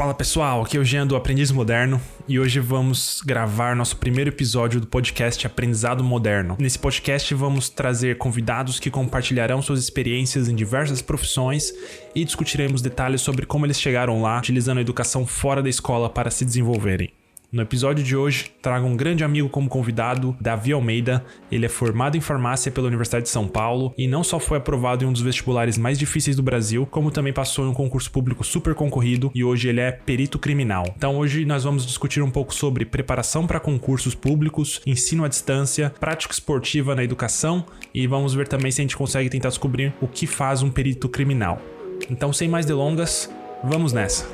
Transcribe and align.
Fala 0.00 0.14
pessoal, 0.14 0.62
aqui 0.62 0.78
é 0.78 0.80
o 0.80 0.84
Jean 0.84 1.06
do 1.06 1.14
Aprendiz 1.14 1.52
Moderno 1.52 2.00
e 2.26 2.40
hoje 2.40 2.58
vamos 2.58 3.20
gravar 3.20 3.76
nosso 3.76 3.98
primeiro 3.98 4.30
episódio 4.30 4.80
do 4.80 4.86
podcast 4.86 5.46
Aprendizado 5.46 6.02
Moderno. 6.02 6.56
Nesse 6.58 6.78
podcast 6.78 7.34
vamos 7.34 7.68
trazer 7.68 8.16
convidados 8.16 8.80
que 8.80 8.90
compartilharão 8.90 9.60
suas 9.60 9.78
experiências 9.78 10.48
em 10.48 10.54
diversas 10.54 11.02
profissões 11.02 11.70
e 12.14 12.24
discutiremos 12.24 12.80
detalhes 12.80 13.20
sobre 13.20 13.44
como 13.44 13.66
eles 13.66 13.78
chegaram 13.78 14.22
lá, 14.22 14.38
utilizando 14.38 14.78
a 14.78 14.80
educação 14.80 15.26
fora 15.26 15.62
da 15.62 15.68
escola 15.68 16.08
para 16.08 16.30
se 16.30 16.46
desenvolverem. 16.46 17.12
No 17.52 17.62
episódio 17.62 18.04
de 18.04 18.16
hoje, 18.16 18.52
trago 18.62 18.86
um 18.86 18.96
grande 18.96 19.24
amigo 19.24 19.48
como 19.48 19.68
convidado, 19.68 20.36
Davi 20.40 20.72
Almeida. 20.72 21.24
Ele 21.50 21.66
é 21.66 21.68
formado 21.68 22.16
em 22.16 22.20
farmácia 22.20 22.70
pela 22.70 22.86
Universidade 22.86 23.24
de 23.24 23.28
São 23.28 23.48
Paulo 23.48 23.92
e 23.98 24.06
não 24.06 24.22
só 24.22 24.38
foi 24.38 24.58
aprovado 24.58 25.02
em 25.02 25.08
um 25.08 25.12
dos 25.12 25.20
vestibulares 25.20 25.76
mais 25.76 25.98
difíceis 25.98 26.36
do 26.36 26.44
Brasil, 26.44 26.86
como 26.86 27.10
também 27.10 27.32
passou 27.32 27.66
em 27.66 27.70
um 27.70 27.74
concurso 27.74 28.08
público 28.08 28.44
super 28.44 28.72
concorrido 28.72 29.32
e 29.34 29.42
hoje 29.42 29.68
ele 29.68 29.80
é 29.80 29.90
perito 29.90 30.38
criminal. 30.38 30.84
Então 30.96 31.18
hoje 31.18 31.44
nós 31.44 31.64
vamos 31.64 31.84
discutir 31.84 32.22
um 32.22 32.30
pouco 32.30 32.54
sobre 32.54 32.84
preparação 32.84 33.48
para 33.48 33.58
concursos 33.58 34.14
públicos, 34.14 34.80
ensino 34.86 35.24
à 35.24 35.28
distância, 35.28 35.92
prática 35.98 36.32
esportiva 36.32 36.94
na 36.94 37.02
educação 37.02 37.66
e 37.92 38.06
vamos 38.06 38.32
ver 38.32 38.46
também 38.46 38.70
se 38.70 38.80
a 38.80 38.84
gente 38.84 38.96
consegue 38.96 39.28
tentar 39.28 39.48
descobrir 39.48 39.92
o 40.00 40.06
que 40.06 40.24
faz 40.24 40.62
um 40.62 40.70
perito 40.70 41.08
criminal. 41.08 41.60
Então, 42.08 42.32
sem 42.32 42.48
mais 42.48 42.64
delongas, 42.64 43.28
vamos 43.64 43.92
nessa. 43.92 44.24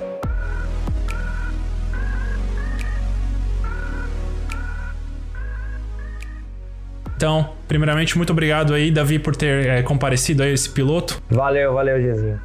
Então, 7.16 7.54
primeiramente, 7.66 8.16
muito 8.16 8.30
obrigado 8.30 8.74
aí, 8.74 8.90
Davi, 8.90 9.18
por 9.18 9.34
ter 9.34 9.66
é, 9.66 9.82
comparecido 9.82 10.42
aí 10.42 10.52
esse 10.52 10.68
piloto. 10.68 11.22
Valeu, 11.30 11.72
valeu, 11.72 12.00
Jezinho. 12.00 12.38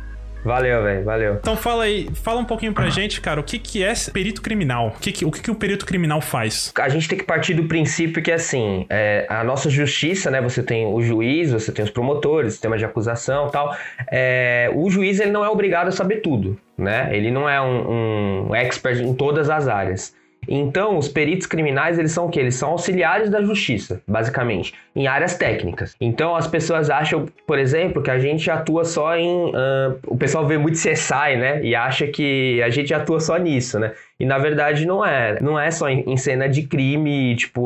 Valeu, 0.43 0.81
velho, 0.81 1.03
valeu. 1.03 1.33
Então 1.35 1.55
fala 1.55 1.83
aí, 1.83 2.09
fala 2.15 2.39
um 2.39 2.45
pouquinho 2.45 2.73
pra 2.73 2.89
gente, 2.89 3.21
cara, 3.21 3.39
o 3.39 3.43
que 3.43 3.59
que 3.59 3.83
é 3.83 3.93
perito 4.11 4.41
criminal? 4.41 4.87
O 4.87 4.99
que 4.99 5.11
que, 5.11 5.25
o, 5.25 5.31
que 5.31 5.41
que 5.41 5.51
o 5.51 5.55
perito 5.55 5.85
criminal 5.85 6.19
faz? 6.19 6.73
A 6.79 6.89
gente 6.89 7.07
tem 7.07 7.17
que 7.17 7.23
partir 7.23 7.53
do 7.53 7.65
princípio 7.65 8.23
que, 8.23 8.31
assim, 8.31 8.85
é, 8.89 9.25
a 9.29 9.43
nossa 9.43 9.69
justiça, 9.69 10.31
né, 10.31 10.41
você 10.41 10.63
tem 10.63 10.85
o 10.87 11.01
juiz, 11.01 11.51
você 11.51 11.71
tem 11.71 11.85
os 11.85 11.91
promotores, 11.91 12.53
sistema 12.53 12.77
de 12.77 12.83
acusação 12.83 13.49
e 13.49 13.51
tal, 13.51 13.75
é, 14.11 14.71
o 14.73 14.89
juiz, 14.89 15.19
ele 15.19 15.31
não 15.31 15.45
é 15.45 15.49
obrigado 15.49 15.89
a 15.89 15.91
saber 15.91 16.17
tudo, 16.17 16.57
né? 16.77 17.09
Ele 17.11 17.29
não 17.29 17.47
é 17.47 17.61
um, 17.61 18.47
um 18.49 18.55
expert 18.55 18.99
em 18.99 19.13
todas 19.13 19.49
as 19.49 19.67
áreas. 19.67 20.15
Então, 20.47 20.97
os 20.97 21.07
peritos 21.07 21.45
criminais, 21.45 21.99
eles 21.99 22.11
são 22.11 22.25
o 22.25 22.29
quê? 22.29 22.39
Eles 22.39 22.55
são 22.55 22.71
auxiliares 22.71 23.29
da 23.29 23.41
justiça, 23.41 24.01
basicamente, 24.07 24.73
em 24.95 25.07
áreas 25.07 25.35
técnicas. 25.35 25.95
Então, 26.01 26.35
as 26.35 26.47
pessoas 26.47 26.89
acham, 26.89 27.27
por 27.45 27.59
exemplo, 27.59 28.01
que 28.01 28.09
a 28.09 28.17
gente 28.17 28.49
atua 28.49 28.83
só 28.83 29.15
em... 29.15 29.49
Uh, 29.49 29.99
o 30.07 30.17
pessoal 30.17 30.45
vê 30.45 30.57
muito 30.57 30.77
CSI, 30.77 31.37
né? 31.37 31.63
E 31.63 31.75
acha 31.75 32.07
que 32.07 32.61
a 32.63 32.69
gente 32.69 32.93
atua 32.93 33.19
só 33.19 33.37
nisso, 33.37 33.79
né? 33.79 33.93
E 34.21 34.25
na 34.25 34.37
verdade 34.37 34.85
não 34.85 35.03
é. 35.03 35.41
Não 35.41 35.59
é 35.59 35.71
só 35.71 35.89
em, 35.89 36.15
cena 36.15 36.47
de 36.47 36.61
crime, 36.61 37.35
tipo, 37.35 37.61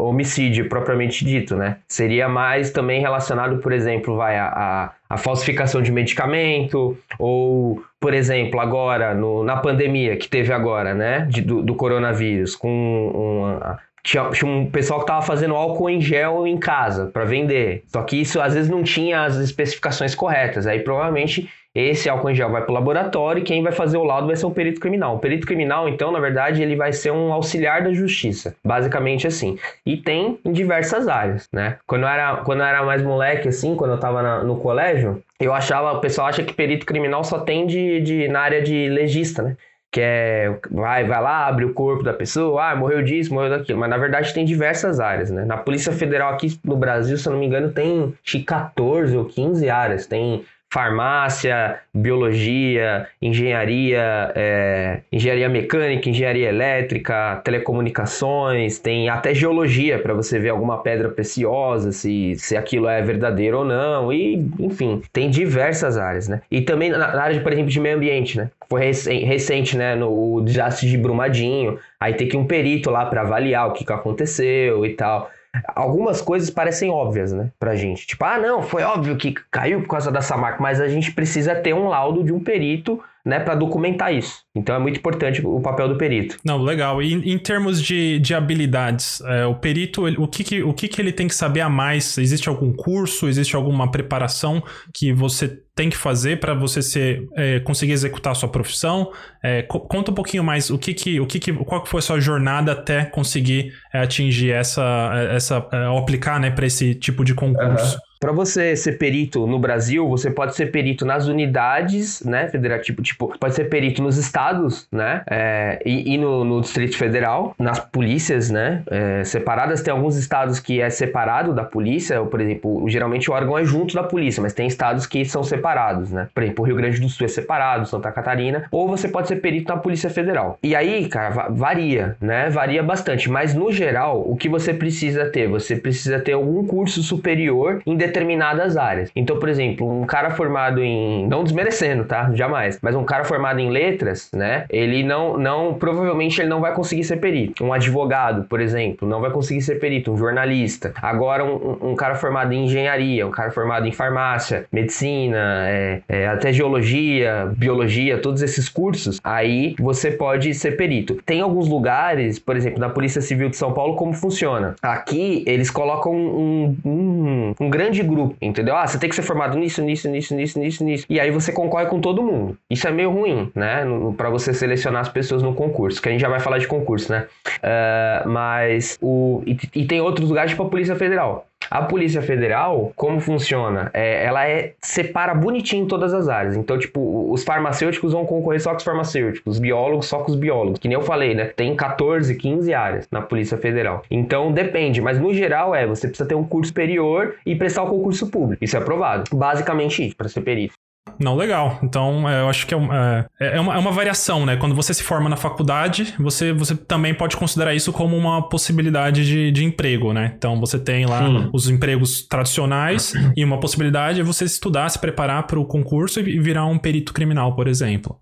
homicídio 0.00 0.66
propriamente 0.66 1.22
dito, 1.22 1.54
né? 1.54 1.76
Seria 1.86 2.30
mais 2.30 2.70
também 2.70 3.02
relacionado, 3.02 3.58
por 3.58 3.72
exemplo, 3.72 4.16
vai 4.16 4.38
a, 4.38 4.46
a, 4.46 4.92
a 5.12 5.18
falsificação 5.18 5.82
de 5.82 5.92
medicamento, 5.92 6.96
ou, 7.18 7.82
por 8.00 8.14
exemplo, 8.14 8.58
agora, 8.58 9.12
no, 9.12 9.44
na 9.44 9.58
pandemia 9.58 10.16
que 10.16 10.26
teve 10.26 10.54
agora, 10.54 10.94
né? 10.94 11.26
De, 11.28 11.42
do, 11.42 11.62
do 11.62 11.74
coronavírus, 11.74 12.56
com 12.56 13.10
uma, 13.14 13.78
tinha, 14.02 14.30
tinha, 14.30 14.50
um 14.50 14.70
pessoal 14.70 15.00
que 15.00 15.04
estava 15.04 15.20
fazendo 15.20 15.54
álcool 15.54 15.90
em 15.90 16.00
gel 16.00 16.46
em 16.46 16.56
casa 16.56 17.10
para 17.12 17.26
vender. 17.26 17.84
Só 17.88 18.02
que 18.02 18.22
isso 18.22 18.40
às 18.40 18.54
vezes 18.54 18.70
não 18.70 18.82
tinha 18.82 19.22
as 19.22 19.36
especificações 19.36 20.14
corretas. 20.14 20.66
Aí 20.66 20.80
provavelmente 20.80 21.46
esse 21.74 22.08
álcool 22.08 22.30
em 22.30 22.34
gel 22.34 22.50
vai 22.50 22.62
para 22.62 22.70
o 22.70 22.74
laboratório 22.74 23.40
e 23.40 23.44
quem 23.44 23.62
vai 23.62 23.72
fazer 23.72 23.96
o 23.96 24.04
laudo 24.04 24.26
vai 24.26 24.36
ser 24.36 24.44
um 24.44 24.50
perito 24.50 24.80
criminal. 24.80 25.16
O 25.16 25.18
perito 25.18 25.46
criminal, 25.46 25.88
então, 25.88 26.12
na 26.12 26.20
verdade, 26.20 26.62
ele 26.62 26.76
vai 26.76 26.92
ser 26.92 27.10
um 27.12 27.32
auxiliar 27.32 27.82
da 27.82 27.92
justiça, 27.92 28.54
basicamente 28.62 29.26
assim. 29.26 29.58
E 29.86 29.96
tem 29.96 30.38
em 30.44 30.52
diversas 30.52 31.08
áreas, 31.08 31.48
né? 31.52 31.78
Quando 31.86 32.02
eu 32.02 32.08
era, 32.08 32.36
quando 32.38 32.60
eu 32.60 32.66
era 32.66 32.82
mais 32.82 33.02
moleque, 33.02 33.48
assim, 33.48 33.74
quando 33.74 33.92
eu 33.92 33.96
estava 33.96 34.42
no 34.44 34.58
colégio, 34.58 35.22
eu 35.40 35.54
achava, 35.54 35.92
o 35.92 36.00
pessoal 36.00 36.28
acha 36.28 36.42
que 36.42 36.52
perito 36.52 36.84
criminal 36.84 37.24
só 37.24 37.38
tem 37.38 37.66
de, 37.66 38.00
de, 38.00 38.28
na 38.28 38.40
área 38.40 38.60
de 38.60 38.88
legista, 38.88 39.42
né? 39.42 39.56
que 39.92 40.00
é 40.00 40.58
vai, 40.70 41.04
vai 41.04 41.20
lá, 41.20 41.46
abre 41.46 41.66
o 41.66 41.74
corpo 41.74 42.02
da 42.02 42.14
pessoa, 42.14 42.70
ah, 42.70 42.74
morreu 42.74 43.02
disso, 43.02 43.32
morreu 43.32 43.50
daquilo. 43.50 43.78
Mas 43.78 43.90
na 43.90 43.98
verdade 43.98 44.32
tem 44.32 44.42
diversas 44.42 44.98
áreas, 44.98 45.30
né? 45.30 45.44
Na 45.44 45.58
Polícia 45.58 45.92
Federal 45.92 46.32
aqui 46.32 46.58
no 46.64 46.76
Brasil, 46.76 47.18
se 47.18 47.28
eu 47.28 47.32
não 47.32 47.38
me 47.38 47.44
engano, 47.44 47.70
tem 47.70 48.14
14 48.46 49.14
ou 49.14 49.26
15 49.26 49.68
áreas. 49.68 50.06
Tem 50.06 50.46
farmácia, 50.72 51.80
biologia, 51.92 53.06
engenharia, 53.20 54.32
é, 54.34 55.00
engenharia 55.12 55.46
mecânica, 55.46 56.08
engenharia 56.08 56.48
elétrica, 56.48 57.42
telecomunicações, 57.44 58.78
tem 58.78 59.10
até 59.10 59.34
geologia 59.34 59.98
para 59.98 60.14
você 60.14 60.38
ver 60.38 60.48
alguma 60.48 60.82
pedra 60.82 61.10
preciosa, 61.10 61.92
se, 61.92 62.36
se 62.36 62.56
aquilo 62.56 62.88
é 62.88 63.02
verdadeiro 63.02 63.58
ou 63.58 63.64
não, 63.66 64.10
e 64.10 64.48
enfim, 64.58 65.02
tem 65.12 65.28
diversas 65.28 65.98
áreas, 65.98 66.26
né? 66.26 66.40
E 66.50 66.62
também 66.62 66.88
na, 66.88 66.96
na 66.96 67.22
área, 67.22 67.36
de, 67.36 67.42
por 67.42 67.52
exemplo, 67.52 67.70
de 67.70 67.78
meio 67.78 67.96
ambiente, 67.96 68.38
né? 68.38 68.50
Foi 68.66 68.80
recente, 68.82 69.24
recente 69.26 69.76
né, 69.76 69.94
no 69.94 70.40
desastre 70.40 70.88
de 70.88 70.96
Brumadinho, 70.96 71.78
aí 72.00 72.14
tem 72.14 72.26
que 72.26 72.36
um 72.36 72.46
perito 72.46 72.88
lá 72.88 73.04
para 73.04 73.20
avaliar 73.20 73.68
o 73.68 73.72
que, 73.72 73.84
que 73.84 73.92
aconteceu 73.92 74.86
e 74.86 74.94
tal 74.94 75.30
algumas 75.74 76.20
coisas 76.20 76.50
parecem 76.50 76.90
óbvias, 76.90 77.32
né, 77.32 77.50
pra 77.58 77.74
gente. 77.74 78.06
Tipo, 78.06 78.24
ah, 78.24 78.38
não, 78.38 78.62
foi 78.62 78.82
óbvio 78.82 79.16
que 79.16 79.34
caiu 79.50 79.82
por 79.82 79.88
causa 79.88 80.10
dessa 80.10 80.36
marca, 80.36 80.62
mas 80.62 80.80
a 80.80 80.88
gente 80.88 81.12
precisa 81.12 81.54
ter 81.54 81.74
um 81.74 81.88
laudo 81.88 82.24
de 82.24 82.32
um 82.32 82.40
perito 82.40 83.02
né, 83.24 83.38
para 83.38 83.54
documentar 83.54 84.12
isso. 84.12 84.42
Então 84.54 84.74
é 84.74 84.78
muito 84.78 84.98
importante 84.98 85.44
o 85.44 85.60
papel 85.60 85.88
do 85.88 85.96
perito. 85.96 86.36
Não, 86.44 86.58
legal. 86.58 87.02
E 87.02 87.12
em, 87.12 87.38
termos 87.38 87.80
de, 87.80 88.18
de 88.18 88.34
habilidades, 88.34 89.20
é, 89.20 89.46
o 89.46 89.54
perito, 89.54 90.08
ele, 90.08 90.16
o, 90.18 90.26
que, 90.26 90.42
que, 90.42 90.62
o 90.62 90.72
que, 90.72 90.88
que 90.88 91.00
ele 91.00 91.12
tem 91.12 91.28
que 91.28 91.34
saber 91.34 91.60
a 91.60 91.68
mais? 91.68 92.18
Existe 92.18 92.48
algum 92.48 92.72
curso, 92.72 93.28
existe 93.28 93.54
alguma 93.54 93.90
preparação 93.90 94.62
que 94.92 95.12
você 95.12 95.61
tem 95.74 95.88
que 95.88 95.96
fazer 95.96 96.38
para 96.38 96.54
você 96.54 96.82
ser, 96.82 97.26
é, 97.34 97.60
conseguir 97.60 97.92
executar 97.92 98.32
a 98.32 98.34
sua 98.34 98.48
profissão? 98.48 99.10
É, 99.42 99.62
conta 99.62 100.10
um 100.10 100.14
pouquinho 100.14 100.44
mais 100.44 100.70
o 100.70 100.78
que 100.78 100.92
que, 100.92 101.18
o 101.18 101.26
que 101.26 101.38
que, 101.38 101.52
qual 101.52 101.82
que 101.82 101.88
foi 101.88 101.98
a 101.98 102.02
sua 102.02 102.20
jornada 102.20 102.72
até 102.72 103.04
conseguir 103.04 103.72
é, 103.92 104.00
atingir 104.00 104.52
essa, 104.52 105.10
essa, 105.30 105.66
é, 105.72 105.98
aplicar 105.98 106.38
né, 106.38 106.50
para 106.50 106.66
esse 106.66 106.94
tipo 106.94 107.24
de 107.24 107.34
concurso. 107.34 107.94
Uhum. 107.96 108.11
Para 108.22 108.30
você 108.30 108.76
ser 108.76 108.98
perito 108.98 109.48
no 109.48 109.58
Brasil, 109.58 110.08
você 110.08 110.30
pode 110.30 110.54
ser 110.54 110.66
perito 110.66 111.04
nas 111.04 111.26
unidades, 111.26 112.22
né, 112.22 112.46
federativa, 112.46 113.02
tipo, 113.02 113.36
pode 113.36 113.52
ser 113.52 113.64
perito 113.64 114.00
nos 114.00 114.16
estados, 114.16 114.86
né, 114.92 115.24
é, 115.28 115.82
e, 115.84 116.14
e 116.14 116.16
no, 116.16 116.44
no, 116.44 116.60
Distrito 116.60 116.96
Federal, 116.96 117.52
nas 117.58 117.80
polícias, 117.80 118.48
né, 118.48 118.84
é, 118.88 119.24
separadas. 119.24 119.82
Tem 119.82 119.90
alguns 119.90 120.14
estados 120.16 120.60
que 120.60 120.80
é 120.80 120.88
separado 120.88 121.52
da 121.52 121.64
polícia, 121.64 122.20
ou, 122.20 122.28
por 122.28 122.40
exemplo, 122.40 122.88
geralmente 122.88 123.28
o 123.28 123.34
órgão 123.34 123.58
é 123.58 123.64
junto 123.64 123.92
da 123.92 124.04
polícia, 124.04 124.40
mas 124.40 124.52
tem 124.52 124.68
estados 124.68 125.04
que 125.04 125.24
são 125.24 125.42
separados, 125.42 126.12
né. 126.12 126.28
Por 126.32 126.44
exemplo, 126.44 126.62
o 126.62 126.66
Rio 126.68 126.76
Grande 126.76 127.00
do 127.00 127.08
Sul 127.08 127.26
é 127.26 127.28
separado, 127.28 127.88
Santa 127.88 128.12
Catarina, 128.12 128.66
ou 128.70 128.86
você 128.86 129.08
pode 129.08 129.26
ser 129.26 129.40
perito 129.40 129.74
na 129.74 129.80
Polícia 129.80 130.08
Federal. 130.08 130.60
E 130.62 130.76
aí, 130.76 131.08
cara, 131.08 131.48
varia, 131.50 132.16
né, 132.20 132.48
varia 132.50 132.84
bastante, 132.84 133.28
mas 133.28 133.52
no 133.52 133.72
geral, 133.72 134.22
o 134.24 134.36
que 134.36 134.48
você 134.48 134.72
precisa 134.72 135.24
ter? 135.24 135.48
Você 135.48 135.74
precisa 135.74 136.20
ter 136.20 136.34
algum 136.34 136.64
curso 136.64 137.02
superior 137.02 137.82
em 137.84 137.96
determinadas 138.12 138.76
áreas. 138.76 139.10
Então, 139.16 139.38
por 139.38 139.48
exemplo, 139.48 139.90
um 139.90 140.04
cara 140.04 140.30
formado 140.30 140.82
em. 140.82 141.26
Não 141.26 141.42
desmerecendo, 141.42 142.04
tá? 142.04 142.30
Jamais. 142.34 142.78
Mas 142.82 142.94
um 142.94 143.04
cara 143.04 143.24
formado 143.24 143.58
em 143.58 143.70
letras, 143.70 144.30
né? 144.32 144.66
Ele 144.68 145.02
não. 145.02 145.38
não 145.38 145.74
provavelmente 145.74 146.40
ele 146.40 146.48
não 146.48 146.60
vai 146.60 146.74
conseguir 146.74 147.04
ser 147.04 147.16
perito. 147.16 147.64
Um 147.64 147.72
advogado, 147.72 148.44
por 148.44 148.60
exemplo, 148.60 149.08
não 149.08 149.20
vai 149.20 149.30
conseguir 149.30 149.62
ser 149.62 149.76
perito. 149.76 150.12
Um 150.12 150.16
jornalista. 150.16 150.92
Agora, 151.00 151.44
um, 151.44 151.92
um 151.92 151.94
cara 151.94 152.14
formado 152.14 152.52
em 152.52 152.64
engenharia, 152.64 153.26
um 153.26 153.30
cara 153.30 153.50
formado 153.50 153.86
em 153.86 153.92
farmácia, 153.92 154.66
medicina, 154.70 155.64
é, 155.68 156.02
é, 156.08 156.26
até 156.26 156.52
geologia, 156.52 157.50
biologia, 157.56 158.18
todos 158.18 158.42
esses 158.42 158.68
cursos, 158.68 159.18
aí 159.24 159.74
você 159.78 160.10
pode 160.10 160.52
ser 160.54 160.76
perito. 160.76 161.14
Tem 161.24 161.40
alguns 161.40 161.68
lugares, 161.68 162.38
por 162.38 162.56
exemplo, 162.56 162.78
na 162.78 162.90
Polícia 162.90 163.20
Civil 163.20 163.48
de 163.48 163.56
São 163.56 163.72
Paulo, 163.72 163.96
como 163.96 164.12
funciona? 164.12 164.74
Aqui, 164.82 165.42
eles 165.46 165.70
colocam 165.70 166.12
um, 166.12 166.76
um, 166.84 167.54
um 167.60 167.70
grande 167.70 168.01
de 168.02 168.08
grupo, 168.08 168.36
entendeu? 168.40 168.76
Ah, 168.76 168.86
você 168.86 168.98
tem 168.98 169.08
que 169.08 169.16
ser 169.16 169.22
formado 169.22 169.56
nisso, 169.56 169.82
nisso, 169.82 170.08
nisso, 170.08 170.34
nisso, 170.34 170.58
nisso, 170.58 170.84
nisso. 170.84 171.06
E 171.08 171.20
aí 171.20 171.30
você 171.30 171.52
concorre 171.52 171.86
com 171.86 172.00
todo 172.00 172.22
mundo. 172.22 172.56
Isso 172.68 172.86
é 172.86 172.90
meio 172.90 173.10
ruim, 173.10 173.50
né? 173.54 173.84
para 174.16 174.30
você 174.30 174.52
selecionar 174.52 175.02
as 175.02 175.08
pessoas 175.08 175.42
no 175.42 175.54
concurso, 175.54 176.00
que 176.00 176.08
a 176.08 176.12
gente 176.12 176.20
já 176.20 176.28
vai 176.28 176.40
falar 176.40 176.58
de 176.58 176.66
concurso, 176.66 177.12
né? 177.12 177.26
Uh, 177.58 178.28
mas 178.28 178.98
o. 179.00 179.42
E, 179.46 179.58
e, 179.74 179.84
tem 179.84 180.00
outros 180.00 180.28
lugares, 180.28 180.50
tipo 180.50 180.62
a 180.62 180.68
Polícia 180.68 180.96
Federal. 180.96 181.46
A 181.72 181.80
Polícia 181.80 182.20
Federal, 182.20 182.92
como 182.94 183.18
funciona? 183.18 183.90
É, 183.94 184.26
ela 184.26 184.46
é 184.46 184.74
separa 184.78 185.34
bonitinho 185.34 185.86
todas 185.86 186.12
as 186.12 186.28
áreas. 186.28 186.54
Então, 186.54 186.78
tipo, 186.78 187.32
os 187.32 187.42
farmacêuticos 187.44 188.12
vão 188.12 188.26
concorrer 188.26 188.60
só 188.60 188.72
com 188.72 188.76
os 188.76 188.84
farmacêuticos, 188.84 189.54
os 189.54 189.58
biólogos 189.58 190.04
só 190.04 190.18
com 190.18 190.30
os 190.30 190.36
biólogos. 190.36 190.78
Que 190.78 190.86
nem 190.86 190.98
eu 190.98 191.00
falei, 191.00 191.34
né? 191.34 191.46
Tem 191.46 191.74
14, 191.74 192.34
15 192.34 192.74
áreas 192.74 193.08
na 193.10 193.22
Polícia 193.22 193.56
Federal. 193.56 194.02
Então, 194.10 194.52
depende. 194.52 195.00
Mas 195.00 195.18
no 195.18 195.32
geral, 195.32 195.74
é, 195.74 195.86
você 195.86 196.08
precisa 196.08 196.28
ter 196.28 196.34
um 196.34 196.44
curso 196.44 196.68
superior 196.68 197.36
e 197.46 197.56
prestar 197.56 197.84
o 197.84 197.88
concurso 197.88 198.30
público. 198.30 198.62
Isso 198.62 198.76
é 198.76 198.78
aprovado. 198.78 199.34
Basicamente 199.34 200.06
isso, 200.06 200.14
para 200.14 200.28
ser 200.28 200.42
perito. 200.42 200.74
Não, 201.18 201.36
legal. 201.36 201.78
Então, 201.82 202.28
é, 202.28 202.40
eu 202.40 202.48
acho 202.48 202.66
que 202.66 202.74
é 202.74 202.76
uma, 202.76 203.26
é, 203.40 203.56
é, 203.56 203.60
uma, 203.60 203.74
é 203.74 203.78
uma 203.78 203.92
variação, 203.92 204.46
né? 204.46 204.56
Quando 204.56 204.74
você 204.74 204.92
se 204.92 205.02
forma 205.02 205.28
na 205.28 205.36
faculdade, 205.36 206.14
você, 206.18 206.52
você 206.52 206.74
também 206.74 207.14
pode 207.14 207.36
considerar 207.36 207.74
isso 207.74 207.92
como 207.92 208.16
uma 208.16 208.48
possibilidade 208.48 209.24
de, 209.24 209.50
de 209.50 209.64
emprego, 209.64 210.12
né? 210.12 210.32
Então, 210.36 210.58
você 210.58 210.78
tem 210.78 211.06
lá 211.06 211.24
Sim. 211.24 211.50
os 211.52 211.68
empregos 211.68 212.26
tradicionais 212.26 213.14
e 213.36 213.44
uma 213.44 213.58
possibilidade 213.58 214.20
é 214.20 214.24
você 214.24 214.44
estudar, 214.44 214.88
se 214.88 214.98
preparar 214.98 215.46
para 215.46 215.58
o 215.58 215.64
concurso 215.64 216.20
e 216.20 216.40
virar 216.40 216.66
um 216.66 216.78
perito 216.78 217.12
criminal, 217.12 217.54
por 217.54 217.68
exemplo. 217.68 218.16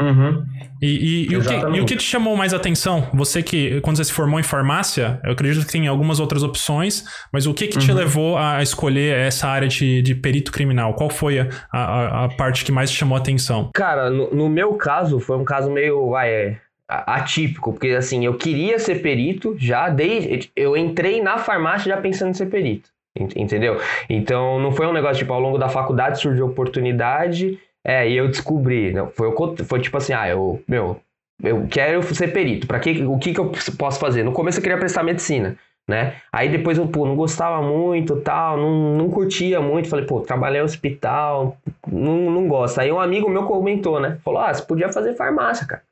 Uhum. 0.00 0.44
E, 0.80 0.86
e, 0.86 1.32
e, 1.32 1.36
o 1.36 1.42
que, 1.42 1.54
e, 1.54 1.80
o 1.80 1.84
que, 1.84 1.96
te 1.96 2.04
chamou 2.04 2.36
mais 2.36 2.54
atenção? 2.54 3.08
Você 3.12 3.42
que, 3.42 3.80
quando 3.80 3.96
você 3.96 4.04
se 4.04 4.12
formou 4.12 4.38
em 4.38 4.44
farmácia, 4.44 5.20
eu 5.24 5.32
acredito 5.32 5.66
que 5.66 5.72
tem 5.72 5.88
algumas 5.88 6.20
outras 6.20 6.44
opções, 6.44 7.04
mas 7.32 7.46
o 7.46 7.54
que, 7.54 7.66
que 7.66 7.78
uhum. 7.78 7.84
te 7.84 7.92
levou 7.92 8.38
a 8.38 8.62
escolher 8.62 9.16
essa 9.16 9.48
área 9.48 9.66
de, 9.66 10.00
de 10.00 10.14
perito 10.14 10.52
criminal? 10.52 10.94
Qual 10.94 11.10
foi 11.10 11.40
a, 11.40 11.48
a, 11.72 12.24
a, 12.24 12.28
parte 12.28 12.64
que 12.64 12.70
mais 12.70 12.90
te 12.90 12.96
chamou 12.96 13.16
a 13.16 13.20
atenção? 13.20 13.70
Cara, 13.74 14.08
no, 14.08 14.30
no 14.32 14.48
meu 14.48 14.74
caso, 14.74 15.18
foi 15.18 15.36
um 15.36 15.44
caso 15.44 15.68
meio, 15.68 16.10
vai, 16.10 16.30
é, 16.30 16.58
atípico, 16.88 17.72
porque 17.72 17.88
assim, 17.88 18.24
eu 18.24 18.34
queria 18.34 18.78
ser 18.78 19.02
perito 19.02 19.56
já 19.58 19.88
desde. 19.88 20.50
Eu 20.54 20.76
entrei 20.76 21.20
na 21.20 21.38
farmácia 21.38 21.94
já 21.94 22.00
pensando 22.00 22.30
em 22.30 22.34
ser 22.34 22.46
perito. 22.46 22.88
Entendeu? 23.34 23.80
Então 24.08 24.60
não 24.60 24.70
foi 24.70 24.86
um 24.86 24.92
negócio 24.92 25.18
tipo 25.18 25.32
ao 25.32 25.40
longo 25.40 25.58
da 25.58 25.68
faculdade 25.68 26.20
surgiu 26.20 26.46
oportunidade 26.46 27.58
é, 27.88 28.06
e 28.06 28.18
eu 28.18 28.28
descobri, 28.28 28.92
não, 28.92 29.08
foi, 29.08 29.32
foi 29.64 29.80
tipo 29.80 29.96
assim, 29.96 30.12
ah, 30.12 30.28
eu, 30.28 30.62
meu, 30.68 31.00
eu 31.42 31.66
quero 31.70 32.02
ser 32.14 32.34
perito, 32.34 32.66
para 32.66 32.78
que, 32.78 33.02
o 33.02 33.18
que, 33.18 33.32
que 33.32 33.40
eu 33.40 33.50
posso 33.78 33.98
fazer? 33.98 34.22
No 34.22 34.32
começo 34.32 34.58
eu 34.58 34.62
queria 34.62 34.76
prestar 34.76 35.02
medicina, 35.02 35.56
né? 35.88 36.16
Aí 36.30 36.50
depois 36.50 36.76
eu, 36.76 36.86
pô, 36.86 37.06
não 37.06 37.16
gostava 37.16 37.62
muito, 37.66 38.20
tal, 38.20 38.58
não, 38.58 38.94
não 38.94 39.08
curtia 39.08 39.58
muito, 39.58 39.88
falei, 39.88 40.04
pô, 40.04 40.20
trabalhei 40.20 40.60
no 40.60 40.66
hospital, 40.66 41.56
não, 41.90 42.30
não 42.30 42.46
gosto. 42.46 42.78
Aí 42.78 42.92
um 42.92 43.00
amigo 43.00 43.26
meu 43.30 43.44
comentou, 43.44 43.98
né? 43.98 44.18
Falou, 44.22 44.42
ah, 44.42 44.52
você 44.52 44.62
podia 44.62 44.92
fazer 44.92 45.14
farmácia, 45.14 45.66
cara. 45.66 45.82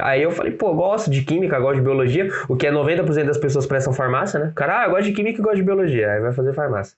Aí 0.00 0.22
eu 0.22 0.30
falei, 0.30 0.52
pô, 0.52 0.72
gosto 0.72 1.10
de 1.10 1.20
química, 1.20 1.60
gosto 1.60 1.76
de 1.76 1.82
biologia, 1.82 2.30
o 2.48 2.56
que 2.56 2.66
é 2.66 2.72
90% 2.72 3.24
das 3.26 3.36
pessoas 3.36 3.66
prestam 3.66 3.92
farmácia, 3.92 4.40
né? 4.40 4.52
Cara, 4.56 4.80
ah, 4.80 4.84
eu 4.86 4.92
gosto 4.92 5.04
de 5.04 5.12
química 5.12 5.38
e 5.38 5.44
gosto 5.44 5.56
de 5.56 5.64
biologia, 5.64 6.12
aí 6.12 6.20
vai 6.22 6.32
fazer 6.32 6.54
farmácia. 6.54 6.96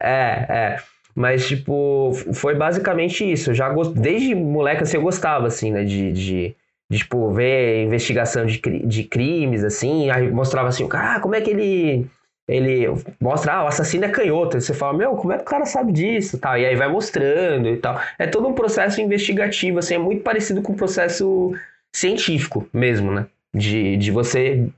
É, 0.00 0.46
é. 0.48 0.93
Mas, 1.14 1.46
tipo, 1.46 2.12
foi 2.32 2.54
basicamente 2.56 3.30
isso. 3.30 3.50
Eu 3.50 3.54
já 3.54 3.68
gost... 3.68 3.94
Desde 3.94 4.34
moleque, 4.34 4.82
assim, 4.82 4.96
eu 4.96 5.02
gostava, 5.02 5.46
assim, 5.46 5.70
né? 5.70 5.84
De, 5.84 6.10
de, 6.12 6.56
de 6.90 6.98
tipo, 6.98 7.30
ver 7.30 7.84
investigação 7.84 8.44
de, 8.44 8.60
de 8.60 9.04
crimes, 9.04 9.62
assim. 9.62 10.10
Aí 10.10 10.30
mostrava 10.30 10.68
assim, 10.68 10.82
o 10.82 10.88
cara, 10.88 11.16
ah, 11.16 11.20
como 11.20 11.34
é 11.34 11.40
que 11.40 11.50
ele... 11.50 12.06
Ele 12.46 12.86
mostra, 13.18 13.54
ah, 13.54 13.64
o 13.64 13.68
assassino 13.68 14.04
é 14.04 14.08
canhoto. 14.10 14.60
Você 14.60 14.74
fala, 14.74 14.98
meu, 14.98 15.14
como 15.14 15.32
é 15.32 15.36
que 15.36 15.42
o 15.44 15.46
cara 15.46 15.64
sabe 15.64 15.92
disso? 15.92 16.36
Tal. 16.36 16.58
E 16.58 16.66
aí 16.66 16.76
vai 16.76 16.88
mostrando 16.88 17.68
e 17.68 17.76
tal. 17.78 17.98
É 18.18 18.26
todo 18.26 18.46
um 18.46 18.52
processo 18.52 19.00
investigativo, 19.00 19.78
assim, 19.78 19.94
é 19.94 19.98
muito 19.98 20.22
parecido 20.22 20.60
com 20.60 20.74
o 20.74 20.76
processo 20.76 21.54
científico 21.94 22.68
mesmo, 22.70 23.10
né? 23.12 23.26
De, 23.54 23.96
de 23.96 24.10
você, 24.10 24.68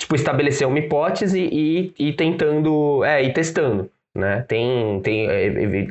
tipo, 0.00 0.14
estabelecer 0.14 0.66
uma 0.66 0.78
hipótese 0.78 1.40
e 1.40 1.92
ir 1.98 2.14
tentando, 2.14 3.04
é, 3.04 3.22
ir 3.22 3.34
testando 3.34 3.90
né? 4.14 4.42
Tem, 4.42 5.00
tem 5.00 5.28
é, 5.28 5.46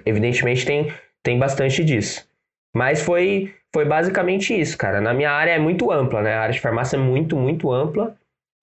evidentemente 0.05 0.65
tem, 0.65 0.91
tem 1.21 1.37
bastante 1.37 1.83
disso. 1.83 2.27
Mas 2.75 3.01
foi, 3.01 3.53
foi 3.71 3.85
basicamente 3.85 4.59
isso, 4.59 4.77
cara. 4.77 5.01
Na 5.01 5.13
minha 5.13 5.31
área 5.31 5.51
é 5.51 5.59
muito 5.59 5.91
ampla, 5.91 6.21
né? 6.21 6.33
A 6.33 6.41
área 6.41 6.53
de 6.53 6.61
farmácia 6.61 6.97
é 6.97 6.99
muito, 6.99 7.35
muito 7.35 7.71
ampla. 7.71 8.15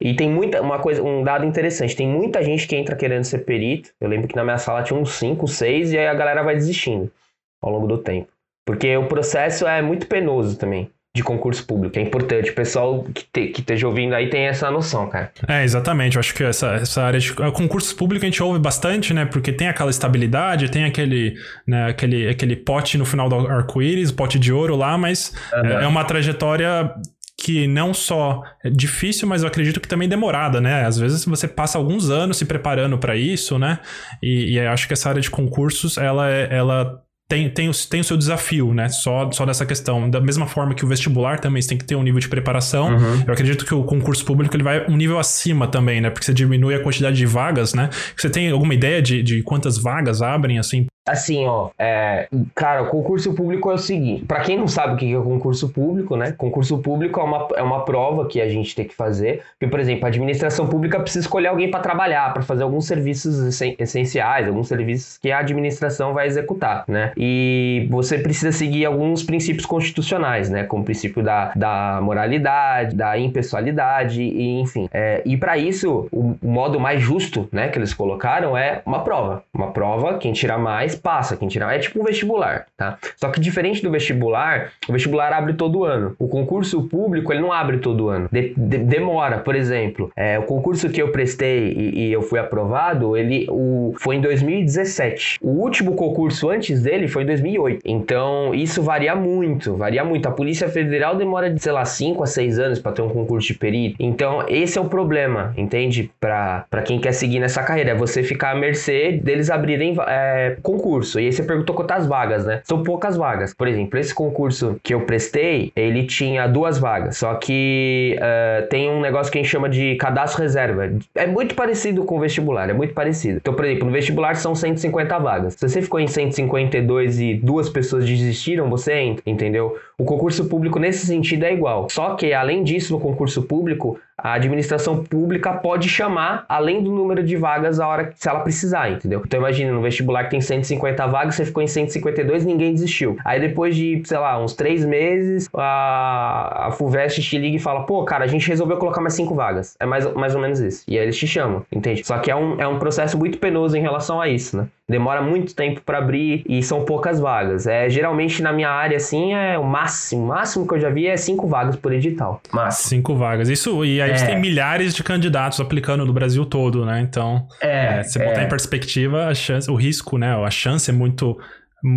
E 0.03 0.15
tem 0.15 0.31
muita, 0.31 0.63
uma 0.63 0.79
coisa, 0.79 1.03
um 1.03 1.23
dado 1.23 1.45
interessante, 1.45 1.95
tem 1.95 2.09
muita 2.09 2.43
gente 2.43 2.67
que 2.67 2.75
entra 2.75 2.97
querendo 2.97 3.25
ser 3.25 3.41
perito. 3.41 3.91
Eu 4.01 4.09
lembro 4.09 4.29
que 4.29 4.35
na 4.35 4.43
minha 4.43 4.57
sala 4.57 4.83
tinha 4.83 4.99
uns 4.99 5.13
5, 5.13 5.47
6 5.47 5.93
e 5.93 5.99
aí 5.99 6.07
a 6.07 6.15
galera 6.15 6.43
vai 6.43 6.55
desistindo 6.55 7.13
ao 7.61 7.71
longo 7.71 7.87
do 7.87 7.99
tempo. 7.99 8.29
Porque 8.65 8.97
o 8.97 9.07
processo 9.07 9.67
é 9.67 9.83
muito 9.83 10.07
penoso 10.07 10.59
também 10.59 10.91
de 11.15 11.25
concurso 11.25 11.65
público. 11.67 11.99
É 11.99 12.03
importante. 12.03 12.51
O 12.51 12.55
pessoal 12.55 13.05
que, 13.13 13.25
te, 13.25 13.49
que 13.49 13.61
esteja 13.61 13.87
ouvindo 13.89 14.15
aí 14.15 14.31
tem 14.31 14.47
essa 14.47 14.71
noção, 14.71 15.09
cara. 15.09 15.33
É, 15.49 15.65
exatamente. 15.65 16.17
Eu 16.17 16.21
acho 16.21 16.33
que 16.33 16.45
essa, 16.45 16.75
essa 16.75 17.03
área 17.03 17.19
de 17.19 17.33
concurso 17.33 17.95
público 17.97 18.25
a 18.25 18.29
gente 18.29 18.43
ouve 18.43 18.61
bastante, 18.61 19.13
né? 19.13 19.25
Porque 19.25 19.53
tem 19.53 19.67
aquela 19.67 19.91
estabilidade, 19.91 20.71
tem 20.71 20.85
aquele, 20.85 21.35
né, 21.67 21.89
aquele, 21.89 22.29
aquele 22.29 22.55
pote 22.55 22.97
no 22.97 23.05
final 23.05 23.29
do 23.29 23.35
arco-íris, 23.35 24.13
pote 24.13 24.39
de 24.39 24.53
ouro 24.53 24.77
lá, 24.77 24.97
mas 24.97 25.35
uhum. 25.53 25.67
é, 25.67 25.85
é 25.85 25.87
uma 25.87 26.05
trajetória 26.05 26.95
que 27.41 27.67
não 27.67 27.95
só 27.95 28.43
é 28.63 28.69
difícil, 28.69 29.27
mas 29.27 29.43
eu 29.43 29.49
acredito 29.49 29.81
que 29.81 29.89
também 29.89 30.09
demorada, 30.09 30.61
né? 30.61 30.85
Às 30.85 30.99
vezes 30.99 31.25
você 31.25 31.49
passa 31.49 31.79
alguns 31.79 32.11
anos 32.11 32.37
se 32.37 32.45
preparando 32.45 32.99
para 32.99 33.17
isso, 33.17 33.59
né? 33.59 33.81
E, 34.23 34.53
e 34.53 34.61
acho 34.61 34.87
que 34.87 34.93
essa 34.93 35.09
área 35.09 35.23
de 35.23 35.31
concursos, 35.31 35.97
ela, 35.97 36.31
é, 36.31 36.49
ela 36.55 37.03
tem, 37.31 37.49
tem, 37.49 37.69
o, 37.69 37.73
tem 37.89 38.01
o 38.01 38.05
seu 38.05 38.17
desafio, 38.17 38.75
né? 38.75 38.89
Só, 38.89 39.31
só 39.31 39.47
nessa 39.47 39.65
questão. 39.65 40.11
Da 40.11 40.21
mesma 40.21 40.49
forma 40.49 40.75
que 40.75 40.85
o 40.85 40.89
vestibular 40.89 41.39
também 41.39 41.63
você 41.63 41.69
tem 41.69 41.79
que 41.79 41.85
ter 41.85 41.95
um 41.95 42.03
nível 42.03 42.19
de 42.19 42.29
preparação. 42.29 42.89
Uhum. 42.89 43.23
Eu 43.25 43.33
acredito 43.33 43.65
que 43.65 43.73
o 43.73 43.85
concurso 43.85 44.25
público 44.25 44.57
ele 44.57 44.65
vai 44.65 44.85
um 44.89 44.97
nível 44.97 45.17
acima 45.17 45.69
também, 45.69 46.01
né? 46.01 46.11
Porque 46.11 46.27
você 46.27 46.35
diminui 46.35 46.75
a 46.75 46.83
quantidade 46.83 47.17
de 47.17 47.27
vagas, 47.27 47.73
né? 47.73 47.89
Você 48.17 48.29
tem 48.29 48.51
alguma 48.51 48.75
ideia 48.75 49.01
de, 49.01 49.23
de 49.23 49.45
quantas 49.45 49.79
vagas 49.79 50.21
abrem, 50.23 50.59
assim, 50.59 50.87
Assim, 51.09 51.47
ó, 51.47 51.71
é, 51.79 52.29
cara, 52.55 52.83
o 52.83 52.87
concurso 52.87 53.35
público 53.35 53.71
é 53.71 53.75
o 53.75 53.79
seguinte: 53.79 54.25
para 54.27 54.41
quem 54.41 54.57
não 54.57 54.69
sabe 54.69 54.95
o 54.95 54.97
que 54.97 55.13
é 55.13 55.17
concurso 55.19 55.69
público, 55.71 56.15
né? 56.15 56.33
Concurso 56.33 56.79
público 56.79 57.19
é 57.19 57.23
uma, 57.25 57.49
é 57.57 57.63
uma 57.63 57.85
prova 57.85 58.29
que 58.29 58.41
a 58.41 58.49
gente 58.49 58.77
tem 58.77 58.85
que 58.87 58.95
fazer. 58.95 59.43
Porque, 59.59 59.67
por 59.67 59.81
exemplo, 59.81 60.05
a 60.05 60.09
administração 60.09 60.69
pública 60.69 61.01
precisa 61.01 61.25
escolher 61.25 61.49
alguém 61.49 61.71
para 61.71 61.81
trabalhar, 61.81 62.33
para 62.35 62.43
fazer 62.43 62.63
alguns 62.63 62.87
serviços 62.87 63.61
essenciais, 63.79 64.47
alguns 64.47 64.69
serviços 64.69 65.19
que 65.19 65.33
a 65.33 65.39
administração 65.39 66.13
vai 66.13 66.27
executar, 66.27 66.85
né? 66.87 67.13
E 67.21 67.87
você 67.91 68.19
precisa 68.19 68.51
seguir 68.51 68.87
alguns 68.87 69.23
princípios 69.23 69.67
constitucionais, 69.67 70.49
né? 70.49 70.65
Como 70.65 70.83
o 70.83 70.85
princípio 70.85 71.23
da, 71.23 71.53
da 71.55 72.01
moralidade, 72.03 72.97
da 72.97 73.19
impessoalidade, 73.19 74.23
e 74.23 74.61
enfim. 74.61 74.89
É, 74.93 75.23
e 75.27 75.37
para 75.37 75.59
isso, 75.59 76.09
o, 76.11 76.35
o 76.41 76.49
modo 76.49 76.81
mais 76.81 77.03
justo, 77.03 77.47
né, 77.53 77.69
que 77.69 77.79
eles 77.79 77.93
colocaram 77.93 78.57
é 78.57 78.81
uma 78.87 79.01
prova. 79.05 79.43
Uma 79.53 79.71
prova, 79.73 80.19
quem 80.19 80.33
tirar 80.33 80.59
mais 80.59 80.95
passa 80.95 81.37
quem 81.37 81.49
tirar. 81.49 81.75
É 81.75 81.79
tipo 81.79 82.01
um 82.01 82.05
vestibular, 82.05 82.67
tá? 82.77 82.99
Só 83.17 83.29
que 83.29 83.41
diferente 83.41 83.83
do 83.83 83.91
vestibular, 83.91 84.73
o 84.89 84.93
vestibular 84.93 85.33
abre 85.33 85.55
todo 85.55 85.85
ano. 85.85 86.15
O 86.19 86.29
concurso 86.29 86.83
público, 86.85 87.33
ele 87.33 87.43
não 87.43 87.53
abre 87.53 87.79
todo 87.79 88.09
ano. 88.09 88.29
De, 88.33 88.55
de, 88.57 88.79
demora, 88.79 89.39
por 89.39 89.55
exemplo, 89.55 90.11
é, 90.17 90.39
o 90.39 90.45
concurso 90.45 90.89
que 90.89 91.03
eu 91.03 91.11
prestei 91.11 91.73
e, 91.73 92.07
e, 92.07 92.13
eu 92.13 92.23
fui 92.23 92.39
aprovado, 92.39 93.17
ele 93.17 93.47
o, 93.51 93.95
foi 93.99 94.17
em 94.17 94.21
2017. 94.21 95.39
O 95.43 95.51
último 95.51 95.95
concurso 95.95 96.49
antes 96.49 96.83
dele 96.83 97.09
foi 97.11 97.23
em 97.23 97.27
2008. 97.27 97.83
Então, 97.85 98.55
isso 98.55 98.83
varia 98.83 99.15
muito, 99.15 99.77
varia 99.77 100.05
muito. 100.05 100.27
A 100.27 100.33
Polícia 100.33 100.69
Federal 100.69 101.17
demora, 101.17 101.51
de, 101.51 101.61
sei 101.61 101.73
lá, 101.73 101.85
5 101.85 102.23
a 102.23 102.27
6 102.27 102.59
anos 102.59 102.79
para 102.79 102.93
ter 102.93 103.03
um 103.03 103.09
concurso 103.09 103.49
de 103.49 103.55
perito. 103.55 103.97
Então, 103.99 104.45
esse 104.49 104.79
é 104.79 104.81
o 104.81 104.87
problema, 104.87 105.53
entende? 105.57 106.11
Para 106.21 106.83
quem 106.85 107.01
quer 107.01 107.13
seguir 107.13 107.41
nessa 107.41 107.63
carreira, 107.63 107.91
é 107.91 107.95
você 107.95 108.23
ficar 108.23 108.53
à 108.53 108.55
mercê 108.55 109.13
deles 109.13 109.51
abrirem 109.51 109.97
é, 110.07 110.57
concurso. 110.63 111.21
E 111.21 111.27
aí 111.27 111.33
você 111.33 111.43
perguntou 111.43 111.75
quantas 111.75 112.07
vagas, 112.07 112.45
né? 112.45 112.61
São 112.65 112.83
poucas 112.83 113.17
vagas. 113.17 113.55
Por 113.55 113.69
exemplo, 113.69 113.99
esse 113.99 114.15
concurso 114.15 114.79
que 114.83 114.95
eu 114.95 115.03
prestei, 115.03 115.73
ele 115.75 116.05
tinha 116.05 116.47
duas 116.47 116.79
vagas. 116.79 117.17
Só 117.17 117.35
que 117.35 118.19
uh, 118.19 118.69
tem 118.69 118.91
um 118.91 119.01
negócio 119.01 119.33
que 119.33 119.39
a 119.39 119.43
gente 119.43 119.51
chama 119.51 119.69
de 119.69 119.97
cadastro 119.97 120.43
reserva. 120.43 120.91
É 121.15 121.27
muito 121.27 121.55
parecido 121.55 122.05
com 122.05 122.17
o 122.17 122.21
vestibular, 122.21 122.69
é 122.69 122.73
muito 122.73 122.95
parecido. 122.95 123.39
Então, 123.39 123.55
por 123.55 123.65
exemplo, 123.65 123.87
no 123.87 123.93
vestibular 123.93 124.35
são 124.37 124.55
150 124.55 125.19
vagas. 125.19 125.55
Se 125.55 125.69
você 125.69 125.83
ficou 125.83 126.01
em 126.01 126.07
152 126.07 127.00
e 127.03 127.35
duas 127.35 127.69
pessoas 127.69 128.05
desistiram, 128.05 128.69
você 128.69 128.95
entra, 128.95 129.23
entendeu? 129.27 129.77
O 129.99 130.05
concurso 130.05 130.47
público 130.47 130.79
nesse 130.79 131.07
sentido 131.07 131.45
é 131.45 131.53
igual. 131.53 131.89
Só 131.91 132.15
que, 132.15 132.33
além 132.33 132.63
disso, 132.63 132.93
no 132.93 133.01
concurso 133.01 133.43
público, 133.43 133.99
a 134.23 134.35
administração 134.35 135.03
pública 135.05 135.53
pode 135.53 135.89
chamar 135.89 136.45
além 136.49 136.83
do 136.83 136.91
número 136.91 137.23
de 137.23 137.37
vagas 137.37 137.81
a 137.81 137.87
hora 137.87 138.05
que 138.07 138.15
se 138.17 138.29
ela 138.29 138.41
precisar, 138.41 138.91
entendeu? 138.91 139.23
Então 139.25 139.41
imagina, 139.41 139.73
no 139.73 139.83
vestibular 139.83 140.25
que 140.25 140.31
tem 140.31 140.41
150 140.41 141.07
vagas, 141.07 141.35
você 141.35 141.45
ficou 141.45 141.63
em 141.63 141.67
152 141.67 142.45
ninguém 142.45 142.73
desistiu. 142.73 143.17
Aí 143.25 143.41
depois 143.41 143.75
de, 143.75 144.03
sei 144.05 144.19
lá, 144.19 144.43
uns 144.43 144.55
três 144.55 144.85
meses, 144.85 145.49
a, 145.55 146.69
a 146.69 146.71
FUVEST 146.73 147.23
te 147.23 147.39
liga 147.39 147.57
e 147.57 147.61
fala, 147.61 147.85
pô, 147.85 148.05
cara, 148.05 148.25
a 148.25 148.29
gente 148.29 148.47
resolveu 148.49 148.77
colocar 148.77 149.01
mais 149.01 149.15
cinco 149.15 149.35
vagas. 149.35 149.77
É 149.79 149.87
mais, 149.87 150.13
mais 150.15 150.35
ou 150.35 150.41
menos 150.41 150.61
isso. 150.61 150.85
E 150.89 150.99
aí 150.99 151.05
eles 151.05 151.17
te 151.17 151.27
chamam, 151.27 151.65
entende? 151.73 152.05
Só 152.05 152.19
que 152.19 152.31
é 152.31 152.37
um, 152.37 152.61
é 152.61 152.67
um 152.67 152.79
processo 152.79 153.19
muito 153.19 153.39
penoso 153.39 153.77
em 153.77 153.81
relação 153.81 154.21
a 154.21 154.29
isso, 154.29 154.57
né? 154.57 154.67
Demora 154.89 155.23
muito 155.23 155.55
tempo 155.55 155.81
para 155.83 155.99
abrir 155.99 156.43
e 156.49 156.63
são 156.65 156.85
poucas 156.85 157.21
vagas. 157.21 157.67
É, 157.67 157.89
geralmente 157.89 158.43
na 158.43 158.53
minha 158.53 158.69
área, 158.69 158.97
assim, 158.97 159.33
é 159.33 159.57
o 159.57 159.63
máximo. 159.63 160.27
Máximo 160.27 160.67
que 160.67 160.75
eu 160.75 160.81
já 160.81 160.91
vi 160.91 161.07
é 161.07 161.17
cinco 161.17 161.47
vagas 161.47 161.77
por 161.77 161.93
edital. 161.93 162.41
Máximo. 162.53 162.89
Cinco 162.89 163.15
vagas. 163.15 163.49
Isso, 163.49 163.85
e 163.85 164.03
aí 164.03 164.10
é. 164.13 164.27
tem 164.27 164.41
milhares 164.41 164.95
de 164.95 165.03
candidatos 165.03 165.61
aplicando 165.61 166.05
no 166.05 166.13
Brasil 166.13 166.45
todo, 166.45 166.85
né? 166.85 167.01
Então, 167.01 167.47
é, 167.63 167.99
é, 167.99 168.03
se 168.03 168.19
botar 168.19 168.43
em 168.43 168.47
é. 168.47 168.49
perspectiva, 168.49 169.27
a 169.27 169.35
chance, 169.35 169.71
o 169.71 169.75
risco, 169.75 170.19
né? 170.19 170.35
A 170.35 170.51
chance 170.51 170.91
é 170.91 170.93
muito 170.93 171.39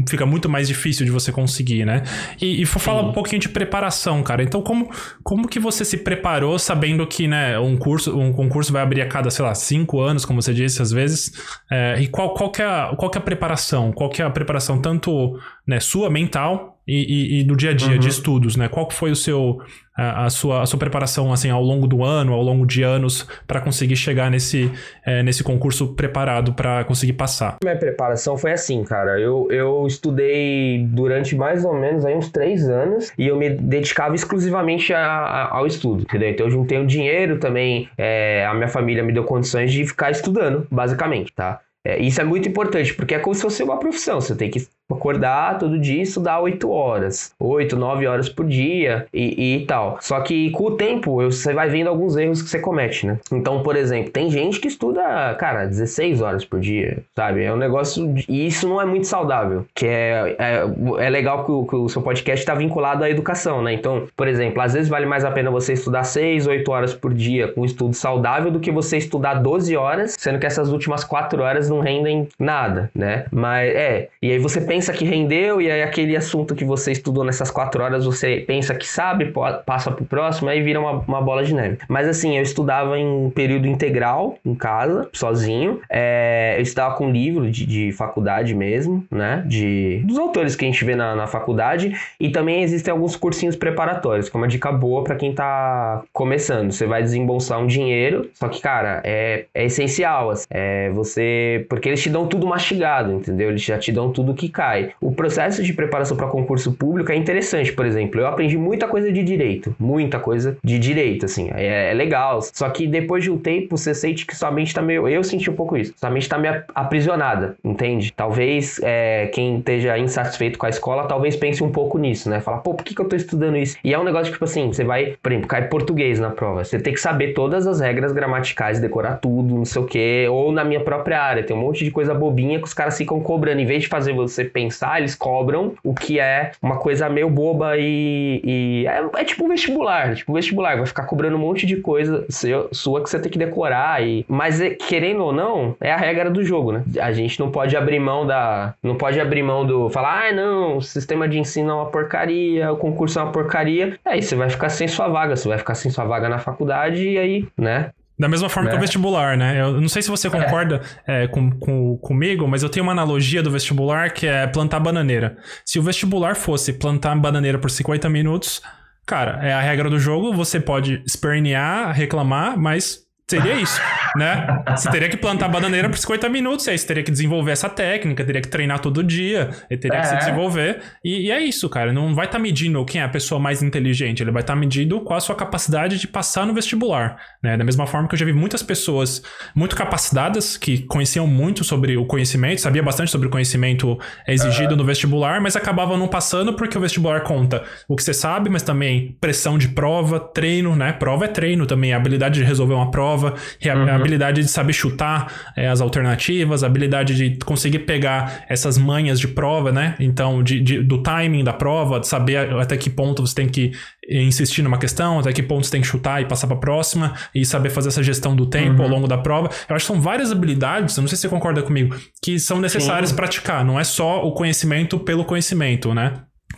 fica 0.08 0.26
muito 0.26 0.50
mais 0.50 0.68
difícil 0.68 1.06
de 1.06 1.12
você 1.12 1.32
conseguir, 1.32 1.86
né? 1.86 2.04
E, 2.42 2.62
e 2.62 2.66
fala 2.66 3.02
um 3.02 3.12
pouquinho 3.12 3.42
de 3.42 3.50
preparação, 3.50 4.24
cara. 4.24 4.42
Então, 4.42 4.62
como, 4.62 4.90
como 5.24 5.48
que 5.48 5.60
você 5.60 5.84
se 5.84 5.98
preparou 5.98 6.58
sabendo 6.58 7.06
que, 7.06 7.28
né, 7.28 7.60
um 7.60 7.76
curso, 7.76 8.18
um 8.18 8.32
concurso 8.32 8.72
vai 8.72 8.82
abrir 8.82 9.02
a 9.02 9.08
cada, 9.08 9.30
sei 9.30 9.44
lá, 9.44 9.54
cinco 9.54 10.00
anos, 10.00 10.24
como 10.24 10.42
você 10.42 10.54
disse 10.54 10.82
às 10.82 10.92
vezes, 10.92 11.32
é, 11.70 12.00
e 12.00 12.08
qual, 12.08 12.34
qual, 12.34 12.50
que 12.50 12.62
é 12.62 12.66
a, 12.66 12.96
qual 12.98 13.12
que 13.12 13.18
é 13.18 13.22
a 13.22 13.24
preparação? 13.24 13.92
Qual 13.92 14.10
que 14.10 14.22
é 14.22 14.26
a 14.26 14.30
preparação 14.30 14.82
tanto 14.82 15.38
né, 15.68 15.80
sua 15.80 16.10
mental 16.10 16.73
e, 16.88 17.38
e, 17.38 17.40
e 17.40 17.44
do 17.44 17.56
dia 17.56 17.72
a 17.72 17.74
dia 17.74 17.94
uhum. 17.94 18.00
de 18.00 18.10
estudos, 18.10 18.56
né? 18.56 18.68
Qual 18.68 18.90
foi 18.90 19.12
o 19.12 19.16
seu 19.16 19.60
a, 19.96 20.26
a, 20.26 20.30
sua, 20.30 20.64
a 20.64 20.66
sua 20.66 20.80
preparação 20.80 21.32
assim 21.32 21.50
ao 21.50 21.62
longo 21.62 21.88
do 21.88 22.04
ano, 22.04 22.34
ao 22.34 22.42
longo 22.42 22.66
de 22.66 22.82
anos 22.82 23.28
para 23.46 23.62
conseguir 23.62 23.96
chegar 23.96 24.30
nesse, 24.30 24.72
é, 25.06 25.22
nesse 25.22 25.44
concurso 25.44 25.94
preparado 25.94 26.54
para 26.54 26.84
conseguir 26.84 27.14
passar? 27.14 27.58
Minha 27.64 27.78
preparação 27.78 28.38
foi 28.38 28.52
assim, 28.52 28.84
cara. 28.84 29.20
Eu, 29.20 29.48
eu 29.52 29.86
estudei 29.86 30.86
durante 30.90 31.36
mais 31.36 31.64
ou 31.64 31.74
menos 31.74 32.06
aí 32.06 32.16
uns 32.16 32.30
três 32.30 32.68
anos 32.68 33.12
e 33.18 33.28
eu 33.28 33.38
me 33.38 33.50
dedicava 33.50 34.16
exclusivamente 34.16 34.94
a, 34.94 35.06
a, 35.06 35.58
ao 35.58 35.68
estudo, 35.68 36.04
entendeu? 36.04 36.30
Então 36.30 36.48
eu 36.48 36.52
juntei 36.52 36.80
um 36.80 36.86
dinheiro 36.86 37.38
também, 37.38 37.90
é, 37.98 38.46
a 38.46 38.54
minha 38.54 38.68
família 38.68 39.04
me 39.04 39.14
deu 39.14 39.24
condições 39.24 39.72
de 39.72 39.86
ficar 39.86 40.12
estudando, 40.12 40.68
basicamente, 40.72 41.32
tá? 41.34 41.60
É, 41.86 42.02
isso 42.02 42.22
é 42.22 42.24
muito 42.24 42.48
importante, 42.48 42.94
porque 42.94 43.16
é 43.16 43.20
como 43.20 43.36
se 43.36 43.42
fosse 43.42 43.62
uma 43.62 43.78
profissão. 43.78 44.22
Você 44.22 44.36
tem 44.36 44.50
que 44.50 44.66
acordar 44.90 45.58
todo 45.58 45.80
dia 45.80 46.00
e 46.00 46.02
estudar 46.02 46.40
8 46.40 46.70
horas, 46.70 47.34
8, 47.40 47.76
9 47.76 48.08
horas 48.08 48.30
por 48.30 48.46
dia 48.46 49.08
e, 49.14 49.56
e 49.56 49.66
tal. 49.66 49.98
Só 50.02 50.22
que 50.22 50.52
com 50.52 50.66
o 50.66 50.72
tempo 50.72 51.16
você 51.16 51.54
vai 51.54 51.70
vendo 51.70 51.88
alguns 51.88 52.16
erros 52.16 52.42
que 52.42 52.50
você 52.50 52.60
comete, 52.60 53.06
né? 53.08 53.20
Então, 53.32 53.64
por 53.64 53.76
exemplo, 53.76 54.12
tem 54.12 54.30
gente 54.30 54.60
que 54.60 54.68
estuda, 54.68 55.36
cara, 55.36 55.66
16 55.66 56.22
horas 56.22 56.46
por 56.46 56.60
dia, 56.60 57.04
sabe? 57.16 57.44
É 57.44 57.54
um 57.54 57.58
negócio. 57.58 58.14
E 58.30 58.46
isso 58.48 58.68
não 58.68 58.80
é 58.80 58.86
muito 58.86 59.08
saudável. 59.08 59.66
Que 59.74 59.88
é, 59.88 60.36
é, 60.38 61.06
é 61.06 61.10
legal 61.10 61.46
que 61.46 61.52
o, 61.52 61.66
que 61.66 61.76
o 61.76 61.90
seu 61.90 62.02
podcast 62.02 62.42
está 62.42 62.54
vinculado 62.54 63.04
à 63.04 63.10
educação, 63.10 63.62
né? 63.62 63.74
Então, 63.74 64.08
por 64.16 64.28
exemplo, 64.28 64.62
às 64.62 64.74
vezes 64.74 64.90
vale 64.90 65.06
mais 65.06 65.26
a 65.26 65.32
pena 65.32 65.50
você 65.50 65.74
estudar 65.74 66.04
6, 66.04 66.48
8 66.48 66.72
horas 66.72 66.94
por 66.94 67.14
dia 67.14 67.48
com 67.48 67.66
estudo 67.66 67.96
saudável 67.96 68.52
do 68.52 68.60
que 68.60 68.72
você 68.72 68.98
estudar 68.98 69.36
12 69.36 69.76
horas, 69.76 70.16
sendo 70.20 70.40
que 70.40 70.46
essas 70.46 70.72
últimas 70.72 71.04
4 71.04 71.42
horas 71.42 71.70
não 71.74 71.82
rendem 71.82 72.28
nada, 72.40 72.90
né? 72.94 73.26
Mas 73.32 73.74
é. 73.74 74.10
E 74.22 74.32
aí 74.32 74.40
você 74.40 74.62
pensa 74.62 74.94
que 74.94 75.06
rendeu, 75.06 75.62
e 75.62 75.70
aí 75.70 75.84
aquele 75.84 76.16
assunto 76.16 76.56
que 76.56 76.66
você 76.66 76.92
estudou 76.92 77.24
nessas 77.24 77.52
quatro 77.52 77.84
horas, 77.84 78.06
você 78.06 78.44
pensa 78.46 78.76
que 78.76 78.88
sabe, 78.88 79.34
passa 79.66 79.92
pro 79.92 80.06
próximo, 80.06 80.50
aí 80.50 80.62
vira 80.62 80.80
uma, 80.80 81.04
uma 81.08 81.22
bola 81.22 81.44
de 81.44 81.54
neve. 81.54 81.78
Mas 81.88 82.08
assim, 82.08 82.38
eu 82.38 82.44
estudava 82.44 82.98
em 82.98 83.30
período 83.32 83.68
integral, 83.68 84.38
em 84.46 84.56
casa, 84.56 85.10
sozinho. 85.14 85.82
É, 85.90 86.56
eu 86.58 86.62
estudava 86.62 86.96
com 86.96 87.10
livro 87.10 87.50
de, 87.50 87.66
de, 87.66 87.92
faculdade 87.92 88.54
mesmo, 88.56 89.06
né? 89.12 89.44
De, 89.46 90.02
dos 90.06 90.18
autores 90.18 90.56
que 90.56 90.66
a 90.66 90.68
gente 90.68 90.84
vê 90.84 90.96
na, 90.96 91.16
na 91.16 91.28
faculdade. 91.28 91.94
E 92.20 92.30
também 92.30 92.64
existem 92.64 92.92
alguns 92.92 93.16
cursinhos 93.16 93.56
preparatórios, 93.56 94.30
que 94.30 94.36
é 94.36 94.40
uma 94.40 94.48
dica 94.48 94.72
boa 94.72 95.04
para 95.04 95.16
quem 95.16 95.34
tá 95.34 96.04
começando. 96.12 96.72
Você 96.72 96.86
vai 96.86 97.02
desembolsar 97.02 97.60
um 97.60 97.68
dinheiro, 97.68 98.30
só 98.34 98.48
que, 98.48 98.62
cara, 98.62 99.02
é, 99.04 99.46
é 99.54 99.66
essencial. 99.66 100.32
Assim, 100.32 100.46
é 100.50 100.90
você. 100.92 101.63
Porque 101.68 101.90
eles 101.90 102.02
te 102.02 102.10
dão 102.10 102.28
tudo 102.28 102.48
mastigado, 102.48 103.14
entendeu? 103.14 103.50
Eles 103.50 103.62
já 103.62 103.78
te 103.78 103.92
dão 103.92 104.12
tudo 104.12 104.34
que 104.34 104.50
cai. 104.50 104.92
O 105.02 105.12
processo 105.12 105.64
de 105.64 105.74
preparação 105.74 106.16
para 106.18 106.28
concurso 106.28 106.72
público 106.74 107.12
é 107.12 107.16
interessante, 107.16 107.72
por 107.72 107.86
exemplo. 107.86 108.20
Eu 108.20 108.28
aprendi 108.28 108.58
muita 108.58 108.88
coisa 108.88 109.12
de 109.12 109.24
direito, 109.24 109.76
muita 109.80 110.20
coisa 110.20 110.58
de 110.64 110.80
direito, 110.80 111.26
assim, 111.26 111.50
é, 111.54 111.92
é 111.92 111.94
legal. 111.94 112.42
Só 112.42 112.70
que 112.70 112.88
depois 112.88 113.24
de 113.24 113.32
um 113.32 113.38
tempo 113.38 113.78
você 113.78 113.94
sente 113.94 114.26
que 114.26 114.36
sua 114.36 114.52
mente 114.52 114.74
tá 114.74 114.82
meio. 114.82 115.08
Eu 115.08 115.24
senti 115.24 115.50
um 115.50 115.56
pouco 115.56 115.78
isso. 115.78 115.94
Sua 115.96 116.10
mente 116.10 116.28
tá 116.28 116.38
meio 116.38 116.64
aprisionada, 116.74 117.56
entende? 117.64 118.12
Talvez 118.16 118.80
é, 118.84 119.28
quem 119.28 119.60
esteja 119.60 119.98
insatisfeito 119.98 120.58
com 120.58 120.66
a 120.66 120.70
escola, 120.70 121.08
talvez 121.08 121.36
pense 121.36 121.64
um 121.64 121.72
pouco 121.72 121.98
nisso, 121.98 122.30
né? 122.30 122.40
Fala, 122.40 122.58
pô, 122.58 122.74
por 122.74 122.84
que, 122.84 122.96
que 122.96 123.02
eu 123.02 123.08
tô 123.08 123.16
estudando 123.16 123.58
isso? 123.58 123.78
E 123.84 123.94
é 123.94 124.00
um 124.00 124.04
negócio 124.04 124.32
tipo 124.32 124.46
assim, 124.46 124.68
você 124.68 124.84
vai, 124.84 125.16
por 125.22 125.32
exemplo, 125.32 125.48
cai 125.48 125.68
português 125.68 126.20
na 126.20 126.30
prova. 126.30 126.64
Você 126.64 126.80
tem 126.80 126.94
que 126.94 127.00
saber 127.00 127.34
todas 127.34 127.68
as 127.68 127.80
regras 127.80 128.12
gramaticais, 128.12 128.80
decorar 128.80 129.18
tudo, 129.18 129.56
não 129.56 129.66
sei 129.66 129.82
o 129.82 129.86
quê. 129.86 130.28
Ou 130.30 130.52
na 130.52 130.64
minha 130.64 130.80
própria 130.80 131.22
área, 131.22 131.44
tem 131.54 131.58
um 131.58 131.62
monte 131.62 131.86
de 131.86 131.92
coisa 131.92 132.14
bobinha 132.14 132.58
que 132.58 132.66
os 132.66 132.74
caras 132.74 132.98
ficam 132.98 133.20
cobrando. 133.20 133.62
Em 133.62 133.66
vez 133.66 133.84
de 133.84 133.88
fazer 133.88 134.14
você 134.14 134.44
pensar 134.44 135.00
eles 135.00 135.16
cobram, 135.16 135.74
o 135.84 135.94
que 135.94 136.20
é 136.20 136.52
uma 136.62 136.78
coisa 136.78 137.08
meio 137.10 137.30
boba 137.30 137.78
e. 137.78 138.42
e 138.44 138.88
é, 138.88 139.22
é, 139.22 139.24
tipo 139.24 139.46
um 139.46 139.50
vestibular, 139.50 140.16
tipo 140.16 140.32
um 140.32 140.36
vestibular, 140.36 140.76
vai 140.76 140.86
ficar 140.86 141.04
cobrando 141.04 141.36
um 141.36 141.40
monte 141.40 141.66
de 141.66 141.78
coisa 141.78 142.26
seu, 142.30 142.70
sua 142.72 143.02
que 143.04 143.10
você 143.10 143.20
tem 143.20 143.32
que 143.32 143.38
decorar. 143.38 144.04
E, 144.04 144.26
mas 144.28 144.60
é, 144.60 144.72
querendo 144.72 145.24
ou 145.24 145.32
não, 145.32 145.76
é 145.80 145.92
a 145.92 145.98
regra 145.98 146.30
do 146.30 146.44
jogo, 146.44 146.72
né? 146.72 146.84
A 147.00 147.12
gente 147.12 147.40
não 147.40 147.52
pode 147.52 147.78
abrir 147.78 148.00
mão 148.00 148.26
da. 148.26 148.74
Não 148.82 148.96
pode 148.96 149.20
abrir 149.20 149.44
mão 149.44 149.66
do. 149.66 149.90
Falar, 149.90 150.30
ah, 150.30 150.32
não, 150.32 150.78
o 150.78 150.82
sistema 150.82 151.28
de 151.28 151.38
ensino 151.40 151.70
é 151.70 151.74
uma 151.74 151.86
porcaria, 151.86 152.72
o 152.72 152.78
concurso 152.78 153.20
é 153.20 153.24
uma 153.24 153.32
porcaria. 153.32 153.98
Aí 154.04 154.22
você 154.22 154.36
vai 154.36 154.50
ficar 154.50 154.70
sem 154.70 154.88
sua 154.88 155.08
vaga, 155.08 155.36
você 155.36 155.48
vai 155.48 155.58
ficar 155.58 155.76
sem 155.76 155.92
sua 155.92 156.06
vaga 156.06 156.28
na 156.28 156.40
faculdade 156.40 157.08
e 157.08 157.18
aí, 157.18 157.48
né? 157.58 157.92
Da 158.18 158.28
mesma 158.28 158.48
forma 158.48 158.68
né? 158.68 158.72
que 158.72 158.78
o 158.78 158.82
vestibular, 158.82 159.36
né? 159.36 159.60
Eu 159.60 159.82
não 159.82 159.90
sei 159.90 160.02
se 160.02 160.10
você 160.10 160.30
concorda 160.30 160.82
é. 161.08 161.24
É, 161.24 161.28
com, 161.28 161.50
com, 161.52 161.98
comigo, 161.98 162.48
mas 162.48 162.62
eu 162.62 162.70
tenho 162.70 162.84
uma 162.84 162.92
analogia 162.92 163.42
do 163.42 163.50
vestibular 163.50 164.12
que 164.12 164.28
é 164.28 164.46
plantar 164.46 164.80
bananeira. 164.80 165.38
Se 165.66 165.80
o 165.80 165.84
vestibular 165.84 166.36
fosse 166.36 166.74
plantar 166.74 167.16
bananeira 167.16 167.58
por 167.58 167.72
50 167.72 168.08
minutos, 168.10 168.62
cara, 169.06 169.40
é 169.46 169.52
a 169.52 169.60
regra 169.60 169.90
do 169.90 170.00
jogo, 170.00 170.32
você 170.32 170.60
pode 170.60 171.02
espernear, 171.08 171.92
reclamar, 171.92 172.58
mas 172.58 173.03
Seria 173.30 173.54
isso, 173.56 173.82
né? 174.18 174.64
Você 174.76 174.92
teria 174.92 175.08
que 175.08 175.16
plantar 175.16 175.48
bananeira 175.48 175.90
por 175.90 175.98
50 175.98 176.28
minutos, 176.28 176.68
aí 176.68 176.78
você 176.78 176.86
teria 176.86 177.04
que 177.04 177.10
desenvolver 177.10 177.52
essa 177.52 177.70
técnica, 177.70 178.24
teria 178.24 178.42
que 178.42 178.50
treinar 178.50 178.80
todo 178.80 179.02
dia, 179.02 179.50
ele 179.70 179.80
teria 179.80 179.98
é. 179.98 180.02
que 180.02 180.08
se 180.08 180.16
é. 180.16 180.18
desenvolver. 180.18 180.82
E, 181.04 181.28
e, 181.28 181.32
é 181.32 181.40
isso, 181.40 181.70
cara. 181.70 181.94
Não 181.94 182.14
vai 182.14 182.26
estar 182.26 182.38
tá 182.38 182.42
medindo 182.42 182.84
quem 182.84 183.00
é 183.00 183.04
a 183.06 183.10
pessoa 183.10 183.40
mais 183.40 183.64
inteligente, 183.64 184.22
ele 184.22 184.30
vai 184.30 184.42
estar 184.42 184.54
tá 184.54 184.60
medindo 184.60 185.00
qual 185.02 185.18
a 185.18 185.22
sua 185.22 185.36
capacidade 185.36 185.98
de 186.00 186.08
passar 186.08 186.46
no 186.46 186.54
vestibular, 186.54 187.16
né? 187.42 187.56
Da 187.56 187.64
mesma 187.64 187.88
forma 187.88 188.10
que 188.10 188.14
eu 188.14 188.20
já 188.20 188.26
vi 188.26 188.34
muitas 188.34 188.62
pessoas 188.62 189.24
muito 189.56 189.74
capacitadas, 189.74 190.58
que 190.58 190.80
conheciam 190.80 191.26
muito 191.26 191.64
sobre 191.64 191.96
o 191.96 192.06
conhecimento, 192.06 192.60
sabia 192.60 192.84
bastante 192.84 193.10
sobre 193.10 193.28
o 193.30 193.32
conhecimento 193.32 193.98
exigido 194.28 194.74
é. 194.74 194.78
no 194.78 194.84
vestibular, 194.84 195.40
mas 195.40 195.56
acabavam 195.56 195.98
não 195.98 196.10
passando 196.10 196.54
porque 196.54 196.78
o 196.78 196.82
vestibular 196.82 197.22
conta 197.22 197.64
o 197.88 197.96
que 197.96 198.04
você 198.04 198.14
sabe, 198.14 198.50
mas 198.50 198.64
também 198.64 199.18
pressão 199.22 199.58
de 199.58 199.70
prova, 199.70 200.20
treino, 200.20 200.76
né? 200.76 200.92
Prova 200.92 201.24
é 201.24 201.30
treino 201.30 201.66
também, 201.66 201.94
a 201.94 201.98
habilidade 201.98 202.42
de 202.42 202.46
resolver 202.46 202.74
uma 202.74 202.92
prova 202.92 203.13
prova, 203.14 203.36
uhum. 203.64 203.90
a 203.90 203.96
habilidade 203.96 204.42
de 204.42 204.48
saber 204.48 204.74
chutar 204.74 205.52
é, 205.56 205.68
as 205.68 205.82
alternativas, 205.82 206.64
a 206.64 206.68
habilidade 206.68 207.16
de 207.16 207.38
conseguir 207.46 207.80
pegar 207.80 208.44
essas 208.50 208.78
manhas 208.78 209.20
de 209.20 209.28
prova, 209.28 209.72
né? 209.72 209.96
Então, 210.00 210.42
de, 210.42 210.60
de, 210.60 210.82
do 210.82 211.02
timing 211.02 211.44
da 211.44 211.54
prova, 211.54 212.00
de 212.00 212.08
saber 212.08 212.54
até 212.56 212.76
que 212.78 212.90
ponto 212.90 213.26
você 213.26 213.36
tem 213.36 213.48
que 213.48 213.72
insistir 214.10 214.62
numa 214.62 214.78
questão, 214.78 215.20
até 215.20 215.32
que 215.32 215.44
ponto 215.44 215.66
você 215.66 215.72
tem 215.72 215.82
que 215.82 215.88
chutar 215.88 216.22
e 216.22 216.26
passar 216.26 216.48
para 216.48 216.58
a 216.58 216.60
próxima, 216.60 217.14
e 217.34 217.46
saber 217.46 217.70
fazer 217.70 217.90
essa 217.90 218.04
gestão 218.04 218.36
do 218.36 218.46
tempo 218.46 218.80
uhum. 218.80 218.84
ao 218.84 218.90
longo 218.90 219.08
da 219.08 219.18
prova. 219.18 219.50
Eu 219.70 219.76
acho 219.76 219.86
que 219.86 219.94
são 219.94 220.02
várias 220.02 220.32
habilidades, 220.32 220.98
eu 220.98 221.02
não 221.02 221.08
sei 221.08 221.16
se 221.16 221.22
você 221.22 221.30
concorda 221.30 221.62
comigo, 221.62 221.96
que 222.22 222.40
são 222.40 222.60
necessárias 222.60 223.12
praticar, 223.12 223.64
não 223.64 223.80
é 223.80 223.84
só 223.84 224.26
o 224.26 224.34
conhecimento 224.34 225.00
pelo 225.00 225.24
conhecimento, 225.24 225.94
né? 225.94 226.14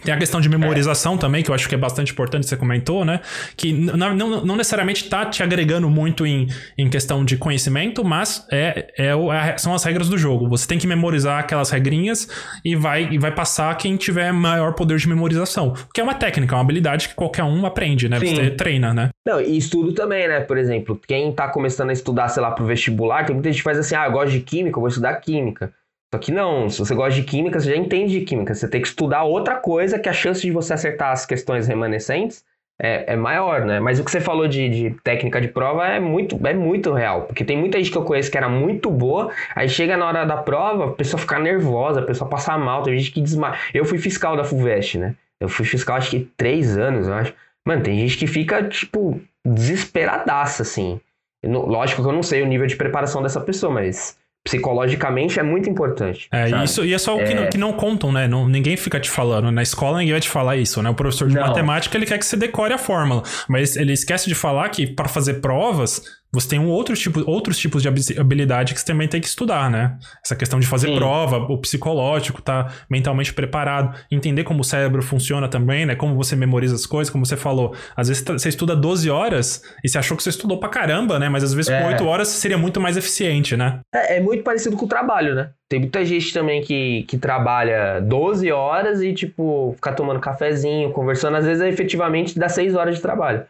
Tem 0.05 0.13
a 0.13 0.17
questão 0.17 0.39
de 0.39 0.47
memorização 0.47 1.15
é. 1.15 1.17
também, 1.17 1.43
que 1.43 1.49
eu 1.49 1.55
acho 1.55 1.67
que 1.67 1.75
é 1.75 1.77
bastante 1.77 2.11
importante, 2.11 2.45
você 2.45 2.55
comentou, 2.55 3.03
né? 3.03 3.19
Que 3.57 3.73
não, 3.73 4.15
não, 4.15 4.45
não 4.45 4.55
necessariamente 4.55 5.03
está 5.03 5.25
te 5.25 5.41
agregando 5.41 5.89
muito 5.89 6.25
em, 6.25 6.47
em 6.77 6.89
questão 6.89 7.25
de 7.25 7.37
conhecimento, 7.37 8.03
mas 8.05 8.45
é, 8.51 8.93
é, 8.97 9.07
é, 9.07 9.57
são 9.57 9.73
as 9.73 9.83
regras 9.83 10.07
do 10.07 10.17
jogo. 10.17 10.47
Você 10.49 10.67
tem 10.67 10.77
que 10.77 10.85
memorizar 10.85 11.39
aquelas 11.39 11.71
regrinhas 11.71 12.27
e 12.63 12.75
vai, 12.75 13.09
e 13.11 13.17
vai 13.17 13.31
passar 13.31 13.75
quem 13.77 13.97
tiver 13.97 14.31
maior 14.31 14.73
poder 14.73 14.97
de 14.97 15.09
memorização. 15.09 15.73
Que 15.93 15.99
é 15.99 16.03
uma 16.03 16.13
técnica, 16.13 16.53
é 16.53 16.57
uma 16.57 16.61
habilidade 16.61 17.09
que 17.09 17.15
qualquer 17.15 17.43
um 17.43 17.65
aprende, 17.65 18.07
né? 18.07 18.19
Sim. 18.19 18.35
Você 18.35 18.51
treina, 18.51 18.93
né? 18.93 19.09
Não, 19.25 19.41
e 19.41 19.57
estudo 19.57 19.91
também, 19.93 20.27
né? 20.27 20.39
Por 20.41 20.57
exemplo, 20.57 20.99
quem 21.07 21.31
está 21.31 21.47
começando 21.47 21.89
a 21.89 21.93
estudar, 21.93 22.27
sei 22.27 22.43
lá, 22.43 22.51
pro 22.51 22.65
vestibular, 22.65 23.25
tem 23.25 23.33
muita 23.33 23.49
gente 23.49 23.57
que 23.57 23.63
faz 23.63 23.79
assim, 23.79 23.95
ah, 23.95 24.05
eu 24.05 24.11
gosto 24.11 24.31
de 24.31 24.41
química, 24.41 24.77
eu 24.77 24.81
vou 24.81 24.89
estudar 24.89 25.15
química. 25.15 25.73
Só 26.15 26.19
que 26.19 26.31
não, 26.31 26.69
se 26.69 26.79
você 26.79 26.95
gosta 26.95 27.19
de 27.19 27.23
química, 27.23 27.59
você 27.59 27.71
já 27.71 27.75
entende 27.75 28.17
de 28.17 28.25
química. 28.25 28.55
Você 28.55 28.69
tem 28.69 28.81
que 28.81 28.87
estudar 28.87 29.23
outra 29.23 29.55
coisa 29.55 29.99
que 29.99 30.07
a 30.07 30.13
chance 30.13 30.41
de 30.41 30.49
você 30.49 30.73
acertar 30.73 31.11
as 31.11 31.25
questões 31.25 31.67
remanescentes 31.67 32.45
é, 32.81 33.11
é 33.13 33.15
maior, 33.17 33.65
né? 33.65 33.81
Mas 33.81 33.99
o 33.99 34.05
que 34.05 34.09
você 34.09 34.21
falou 34.21 34.47
de, 34.47 34.69
de, 34.69 34.91
técnica 35.03 35.41
de 35.41 35.49
prova 35.49 35.85
é 35.85 35.99
muito, 35.99 36.39
é 36.47 36.53
muito 36.53 36.93
real. 36.93 37.23
Porque 37.23 37.43
tem 37.43 37.57
muita 37.57 37.77
gente 37.79 37.91
que 37.91 37.97
eu 37.97 38.03
conheço 38.03 38.31
que 38.31 38.37
era 38.37 38.47
muito 38.47 38.89
boa, 38.89 39.29
aí 39.53 39.67
chega 39.67 39.97
na 39.97 40.07
hora 40.07 40.23
da 40.23 40.37
prova, 40.37 40.85
a 40.85 40.91
pessoa 40.93 41.19
fica 41.19 41.37
nervosa, 41.37 41.99
a 41.99 42.05
pessoa 42.05 42.29
passa 42.29 42.57
mal, 42.57 42.81
tem 42.81 42.97
gente 42.97 43.11
que 43.11 43.19
desmaia. 43.19 43.59
Eu 43.73 43.83
fui 43.83 43.97
fiscal 43.97 44.37
da 44.37 44.45
FUVEST, 44.45 44.97
né? 44.97 45.15
Eu 45.41 45.49
fui 45.49 45.65
fiscal 45.65 45.97
acho 45.97 46.11
que 46.11 46.31
três 46.37 46.77
anos, 46.77 47.09
eu 47.09 47.13
acho. 47.13 47.33
Mano, 47.67 47.83
tem 47.83 47.99
gente 47.99 48.17
que 48.17 48.25
fica, 48.25 48.63
tipo, 48.63 49.19
desesperadaça, 49.45 50.63
assim. 50.63 50.97
lógico 51.43 52.01
que 52.01 52.07
eu 52.07 52.13
não 52.13 52.23
sei 52.23 52.41
o 52.41 52.47
nível 52.47 52.67
de 52.67 52.77
preparação 52.77 53.21
dessa 53.21 53.41
pessoa, 53.41 53.73
mas 53.73 54.17
psicologicamente 54.45 55.39
é 55.39 55.43
muito 55.43 55.67
importante. 55.67 56.27
É, 56.31 56.49
sabe? 56.49 56.63
isso, 56.63 56.85
e 56.85 56.93
é 56.93 56.97
só 56.99 57.15
o 57.15 57.17
que, 57.17 57.33
é... 57.33 57.47
que 57.47 57.57
não 57.57 57.73
contam, 57.73 58.11
né? 58.11 58.27
Não, 58.27 58.47
ninguém 58.47 58.77
fica 58.77 58.99
te 58.99 59.09
falando. 59.09 59.51
Na 59.51 59.63
escola 59.63 59.97
ninguém 59.97 60.13
vai 60.13 60.21
te 60.21 60.29
falar 60.29 60.55
isso, 60.55 60.81
né? 60.83 60.89
O 60.89 60.93
professor 60.93 61.27
de 61.27 61.33
não. 61.33 61.41
matemática 61.41 61.97
ele 61.97 62.05
quer 62.05 62.19
que 62.19 62.25
você 62.25 62.37
decore 62.37 62.71
a 62.71 62.77
fórmula, 62.77 63.23
mas 63.49 63.75
ele 63.75 63.91
esquece 63.91 64.29
de 64.29 64.35
falar 64.35 64.69
que 64.69 64.85
para 64.85 65.09
fazer 65.09 65.35
provas 65.35 66.03
você 66.35 66.49
tem 66.49 66.59
um 66.59 66.69
outro 66.69 66.95
tipo, 66.95 67.23
outros 67.29 67.57
tipos 67.57 67.81
de 67.81 67.89
habilidade 68.19 68.73
que 68.73 68.79
você 68.79 68.85
também 68.85 69.07
tem 69.07 69.19
que 69.19 69.27
estudar, 69.27 69.69
né? 69.69 69.97
Essa 70.23 70.35
questão 70.35 70.59
de 70.59 70.67
fazer 70.67 70.87
Sim. 70.87 70.95
prova, 70.95 71.37
o 71.37 71.57
psicológico, 71.57 72.41
tá 72.41 72.71
mentalmente 72.89 73.33
preparado, 73.33 73.97
entender 74.11 74.43
como 74.43 74.61
o 74.61 74.63
cérebro 74.63 75.01
funciona 75.01 75.47
também, 75.47 75.85
né? 75.85 75.95
Como 75.95 76.15
você 76.15 76.35
memoriza 76.35 76.75
as 76.75 76.85
coisas, 76.85 77.11
como 77.11 77.25
você 77.25 77.37
falou. 77.37 77.75
Às 77.95 78.09
vezes 78.09 78.23
você 78.23 78.49
estuda 78.49 78.75
12 78.75 79.09
horas 79.09 79.63
e 79.83 79.89
você 79.89 79.97
achou 79.97 80.15
que 80.15 80.23
você 80.23 80.29
estudou 80.29 80.59
pra 80.59 80.69
caramba, 80.69 81.17
né? 81.17 81.29
Mas 81.29 81.43
às 81.43 81.53
vezes 81.53 81.71
é. 81.71 81.81
com 81.81 81.87
8 81.87 82.05
horas 82.05 82.27
seria 82.27 82.57
muito 82.57 82.79
mais 82.79 82.97
eficiente, 82.97 83.57
né? 83.57 83.79
É, 83.93 84.17
é 84.17 84.19
muito 84.21 84.43
parecido 84.43 84.77
com 84.77 84.85
o 84.85 84.89
trabalho, 84.89 85.33
né? 85.33 85.51
Tem 85.67 85.79
muita 85.79 86.05
gente 86.05 86.31
também 86.31 86.61
que, 86.61 87.03
que 87.03 87.17
trabalha 87.17 87.99
12 87.99 88.51
horas 88.51 89.01
e, 89.01 89.13
tipo, 89.13 89.73
ficar 89.75 89.93
tomando 89.93 90.19
cafezinho, 90.19 90.91
conversando, 90.91 91.37
às 91.37 91.45
vezes 91.45 91.63
efetivamente 91.63 92.37
dá 92.37 92.47
6 92.47 92.75
horas 92.75 92.95
de 92.95 93.01
trabalho, 93.01 93.45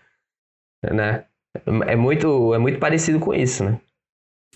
né? 0.92 1.25
É 1.88 1.96
muito, 1.96 2.54
é 2.54 2.58
muito 2.58 2.80
parecido 2.80 3.20
com 3.20 3.34
isso, 3.34 3.64
né? 3.64 3.80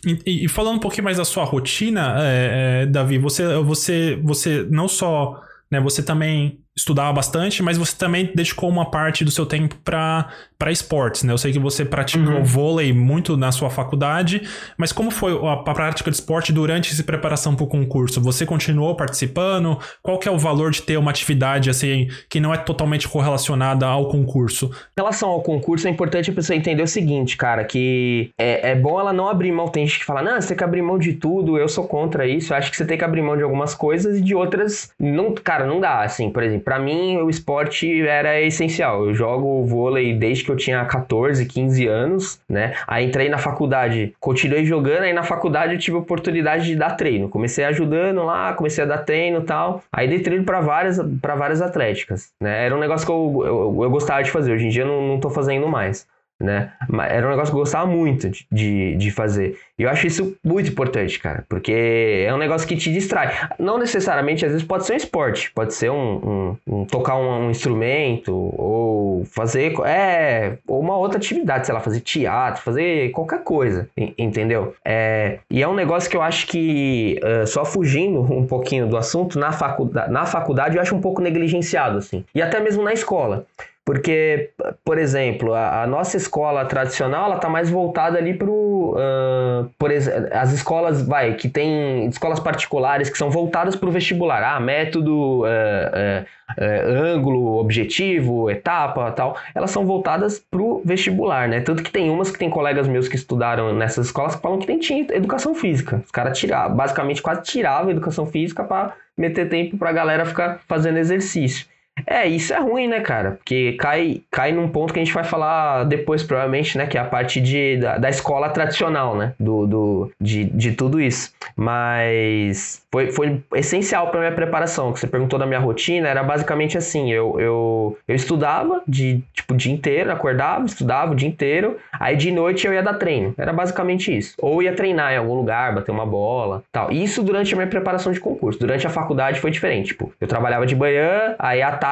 E, 0.06 0.46
e 0.46 0.48
falando 0.48 0.77
um 0.77 0.79
pouquinho 0.79 1.03
mais 1.03 1.18
da 1.18 1.25
sua 1.25 1.44
rotina, 1.44 2.15
é, 2.20 2.84
é, 2.84 2.86
Davi, 2.86 3.18
você, 3.18 3.58
você, 3.58 4.15
você 4.24 4.65
não 4.70 4.88
só, 4.88 5.41
né, 5.70 5.79
você 5.79 6.01
também 6.01 6.60
estudava 6.79 7.13
bastante, 7.13 7.62
mas 7.62 7.77
você 7.77 7.95
também 7.95 8.31
dedicou 8.33 8.69
uma 8.69 8.89
parte 8.89 9.24
do 9.24 9.31
seu 9.31 9.45
tempo 9.45 9.75
para 9.83 10.71
esportes, 10.71 11.24
né? 11.24 11.33
Eu 11.33 11.38
sei 11.38 11.51
que 11.51 11.59
você 11.59 11.86
praticou 11.86 12.33
uhum. 12.33 12.43
vôlei 12.43 12.91
muito 12.93 13.38
na 13.38 13.51
sua 13.51 13.69
faculdade, 13.69 14.41
mas 14.77 14.91
como 14.91 15.12
foi 15.12 15.33
a, 15.45 15.53
a 15.53 15.74
prática 15.74 16.09
de 16.09 16.17
esporte 16.17 16.51
durante 16.51 16.91
essa 16.91 17.03
preparação 17.03 17.55
para 17.55 17.63
o 17.63 17.67
concurso? 17.67 18.21
Você 18.21 18.45
continuou 18.45 18.95
participando? 18.95 19.77
Qual 20.01 20.17
que 20.17 20.27
é 20.27 20.31
o 20.31 20.38
valor 20.38 20.71
de 20.71 20.81
ter 20.81 20.98
uma 20.98 21.12
atividade 21.12 21.69
assim 21.69 22.07
que 22.29 22.39
não 22.39 22.53
é 22.53 22.57
totalmente 22.57 23.07
correlacionada 23.07 23.86
ao 23.86 24.07
concurso? 24.07 24.71
Em 24.98 25.01
relação 25.01 25.29
ao 25.29 25.41
concurso, 25.41 25.88
é 25.88 25.91
importante 25.91 26.31
a 26.31 26.33
pessoa 26.33 26.55
entender 26.55 26.83
o 26.83 26.88
seguinte, 26.88 27.38
cara, 27.38 27.63
que 27.63 28.31
é, 28.38 28.71
é 28.71 28.75
bom 28.75 29.00
ela 29.00 29.13
não 29.13 29.27
abrir 29.27 29.51
mão. 29.51 29.67
Tem 29.67 29.86
gente 29.86 30.00
que 30.00 30.05
fala, 30.05 30.21
não, 30.21 30.39
você 30.39 30.50
tem 30.50 30.57
que 30.57 30.63
abrir 30.63 30.81
mão 30.81 30.98
de 30.98 31.13
tudo, 31.13 31.57
eu 31.57 31.67
sou 31.67 31.88
contra 31.88 32.27
isso. 32.27 32.53
Eu 32.53 32.57
acho 32.57 32.71
que 32.71 32.77
você 32.77 32.86
tem 32.86 32.98
que 32.98 33.03
abrir 33.03 33.21
mão 33.21 33.36
de 33.36 33.43
algumas 33.43 33.75
coisas 33.75 34.17
e 34.17 34.21
de 34.21 34.33
outras, 34.33 34.91
não, 35.00 35.33
cara, 35.33 35.65
não 35.65 35.79
dá. 35.79 36.01
Assim, 36.01 36.29
por 36.29 36.43
exemplo, 36.43 36.63
para 36.69 36.77
mim 36.77 37.17
o 37.17 37.31
esporte 37.31 38.07
era 38.07 38.39
essencial. 38.39 39.03
Eu 39.07 39.11
jogo 39.15 39.65
vôlei 39.65 40.13
desde 40.13 40.43
que 40.43 40.51
eu 40.51 40.55
tinha 40.55 40.85
14, 40.85 41.43
15 41.43 41.88
anos, 41.88 42.39
né? 42.47 42.75
Aí 42.85 43.07
entrei 43.07 43.27
na 43.27 43.39
faculdade, 43.39 44.13
continuei 44.19 44.63
jogando, 44.63 45.01
aí 45.01 45.11
na 45.11 45.23
faculdade 45.23 45.73
eu 45.73 45.79
tive 45.79 45.97
a 45.97 45.99
oportunidade 45.99 46.67
de 46.67 46.75
dar 46.75 46.91
treino. 46.91 47.27
Comecei 47.27 47.65
ajudando 47.65 48.23
lá, 48.23 48.53
comecei 48.53 48.83
a 48.83 48.88
dar 48.88 48.99
treino 48.99 49.41
tal. 49.41 49.81
Aí 49.91 50.07
dei 50.07 50.19
treino 50.19 50.43
para 50.43 50.61
várias, 50.61 50.99
pra 51.19 51.33
várias 51.33 51.59
atléticas, 51.59 52.29
né? 52.39 52.67
Era 52.67 52.75
um 52.75 52.79
negócio 52.79 53.03
que 53.03 53.11
eu, 53.11 53.41
eu, 53.43 53.83
eu 53.85 53.89
gostava 53.89 54.21
de 54.21 54.29
fazer. 54.29 54.53
Hoje 54.53 54.67
em 54.67 54.69
dia 54.69 54.83
eu 54.83 54.88
não, 54.88 55.07
não 55.07 55.19
tô 55.19 55.31
fazendo 55.31 55.67
mais 55.67 56.05
né? 56.39 56.71
Era 57.09 57.27
um 57.27 57.31
negócio 57.31 57.51
que 57.51 57.57
eu 57.57 57.59
gostava 57.59 57.85
muito 57.85 58.29
de, 58.51 58.95
de, 58.95 59.11
fazer. 59.11 59.59
Eu 59.79 59.89
acho 59.89 60.05
isso 60.05 60.36
muito 60.43 60.69
importante, 60.69 61.17
cara, 61.17 61.45
porque 61.48 62.25
é 62.27 62.33
um 62.33 62.38
negócio 62.38 62.67
que 62.67 62.75
te 62.75 62.91
distrai. 62.91 63.33
Não 63.57 63.77
necessariamente, 63.77 64.45
às 64.45 64.51
vezes 64.51 64.67
pode 64.67 64.86
ser 64.86 64.93
um 64.93 64.98
esporte, 64.98 65.50
pode 65.51 65.74
ser 65.74 65.89
um, 65.89 66.57
um, 66.67 66.81
um 66.81 66.86
tocar 66.86 67.15
um, 67.15 67.45
um, 67.45 67.50
instrumento, 67.50 68.36
ou 68.57 69.24
fazer, 69.24 69.74
é, 69.86 70.57
ou 70.67 70.81
uma 70.81 70.98
outra 70.98 71.17
atividade, 71.17 71.65
sei 71.65 71.74
lá, 71.74 71.79
fazer 71.79 72.01
teatro, 72.01 72.62
fazer 72.62 73.12
qualquer 73.12 73.41
coisa, 73.41 73.89
entendeu? 74.17 74.75
É, 74.83 75.39
e 75.50 75.63
é 75.63 75.67
um 75.67 75.74
negócio 75.74 76.09
que 76.09 76.17
eu 76.17 76.21
acho 76.21 76.45
que, 76.48 77.17
uh, 77.24 77.48
só 77.48 77.63
fugindo 77.63 78.21
um 78.21 78.45
pouquinho 78.45 78.86
do 78.86 78.98
assunto, 78.98 79.39
na 79.39 79.53
faculdade, 79.53 80.12
na 80.12 80.25
faculdade 80.25 80.75
eu 80.75 80.81
acho 80.81 80.93
um 80.93 81.01
pouco 81.01 81.21
negligenciado, 81.21 82.00
assim, 82.00 82.25
e 82.36 82.41
até 82.41 82.59
mesmo 82.59 82.83
na 82.83 82.91
escola. 82.91 83.45
Porque, 83.89 84.51
por 84.86 85.00
exemplo, 85.00 85.51
a, 85.51 85.81
a 85.81 85.88
nossa 85.88 86.15
escola 86.15 86.63
tradicional 86.65 87.25
ela 87.25 87.38
está 87.38 87.50
mais 87.50 87.71
voltada 87.71 88.19
ali 88.19 88.36
para 88.36 88.48
uh, 88.48 89.68
por 89.77 89.91
as 89.91 90.53
escolas 90.53 91.01
vai 91.05 91.33
que 91.35 91.49
tem 91.49 92.05
escolas 92.07 92.39
particulares 92.39 93.09
que 93.09 93.17
são 93.17 93.29
voltadas 93.29 93.75
para 93.75 93.89
o 93.89 93.91
vestibular, 93.91 94.43
ah, 94.43 94.59
método, 94.59 95.41
uh, 95.41 95.45
uh, 95.45 97.05
ângulo, 97.05 97.57
objetivo, 97.57 98.49
etapa, 98.49 99.11
tal. 99.11 99.38
Elas 99.53 99.71
são 99.71 99.85
voltadas 99.85 100.39
para 100.39 100.61
o 100.61 100.81
vestibular, 100.83 101.47
né? 101.47 101.61
Tanto 101.61 101.83
que 101.83 101.91
tem 101.91 102.09
umas 102.09 102.31
que 102.31 102.39
tem 102.39 102.49
colegas 102.49 102.88
meus 102.88 103.07
que 103.07 103.15
estudaram 103.15 103.73
nessas 103.73 104.07
escolas 104.07 104.35
que 104.35 104.41
falam 104.41 104.59
que 104.59 104.67
tem 104.67 104.79
tinha 104.79 105.05
educação 105.11 105.53
física. 105.53 106.01
Os 106.03 106.11
caras 106.11 106.38
tiravam, 106.38 106.75
basicamente 106.75 107.21
quase 107.21 107.43
tiravam 107.43 107.91
educação 107.91 108.25
física 108.25 108.63
para 108.63 108.93
meter 109.17 109.49
tempo 109.49 109.77
para 109.77 109.89
a 109.89 109.93
galera 109.93 110.25
ficar 110.25 110.59
fazendo 110.67 110.97
exercício. 110.97 111.65
É, 112.06 112.27
isso 112.27 112.53
é 112.53 112.60
ruim, 112.60 112.88
né, 112.88 113.00
cara? 113.01 113.32
Porque 113.32 113.74
cai, 113.74 114.22
cai 114.32 114.51
num 114.51 114.68
ponto 114.70 114.94
que 114.94 115.00
a 115.00 115.03
gente 115.03 115.13
vai 115.13 115.24
falar 115.24 115.84
depois, 115.86 116.24
provavelmente, 116.24 116.77
né? 116.77 116.88
Que 116.88 116.98
é 116.98 117.01
a 117.01 117.06
parte 117.06 117.39
de, 117.41 117.77
da, 117.77 117.98
da 117.98 118.10
escola 118.10 118.50
tradicional, 118.50 119.15
né? 119.15 119.33
Do, 119.40 119.68
do, 119.68 120.12
de, 120.20 120.46
de 120.46 120.72
tudo 120.74 121.00
isso. 121.00 121.33
Mas 121.55 122.81
foi, 122.92 123.12
foi 123.12 123.42
essencial 123.55 124.09
para 124.09 124.20
minha 124.20 124.31
preparação. 124.31 124.92
Que 124.92 125.00
você 125.00 125.07
perguntou 125.07 125.38
da 125.38 125.46
minha 125.46 125.59
rotina 125.59 126.07
era 126.07 126.24
basicamente 126.24 126.77
assim: 126.77 127.12
eu, 127.12 127.40
eu, 127.40 127.98
eu 128.07 128.16
estudava 128.16 128.81
de 128.88 129.22
tipo 129.33 129.53
o 129.53 129.57
dia 129.57 129.74
inteiro, 129.74 130.12
acordava, 130.12 130.66
estudava 130.66 131.12
o 131.12 131.16
dia 131.16 131.27
inteiro, 131.27 131.77
aí 132.00 132.16
de 132.16 132.31
noite 132.31 132.66
eu 132.66 132.74
ia 132.74 132.83
dar 132.83 132.96
treino. 132.96 133.33
Era 133.38 133.53
basicamente 133.53 134.16
isso. 134.16 134.35
Ou 134.40 134.62
ia 134.62 134.74
treinar 134.74 135.14
em 135.14 135.18
algum 135.18 135.35
lugar, 135.35 135.74
bater 135.74 135.92
uma 135.92 136.05
bola 136.05 136.64
tal. 136.72 136.92
Isso 136.92 137.24
durante 137.24 137.53
a 137.53 137.57
minha 137.57 137.68
preparação 137.68 138.12
de 138.12 138.20
concurso. 138.20 138.59
Durante 138.59 138.85
a 138.85 138.90
faculdade 138.90 139.40
foi 139.40 139.51
diferente. 139.51 139.90
Tipo, 139.90 140.12
eu 140.20 140.27
trabalhava 140.27 140.66
de 140.66 140.75
manhã, 140.75 141.35
aí 141.40 141.62
à 141.62 141.72
tarde 141.72 141.88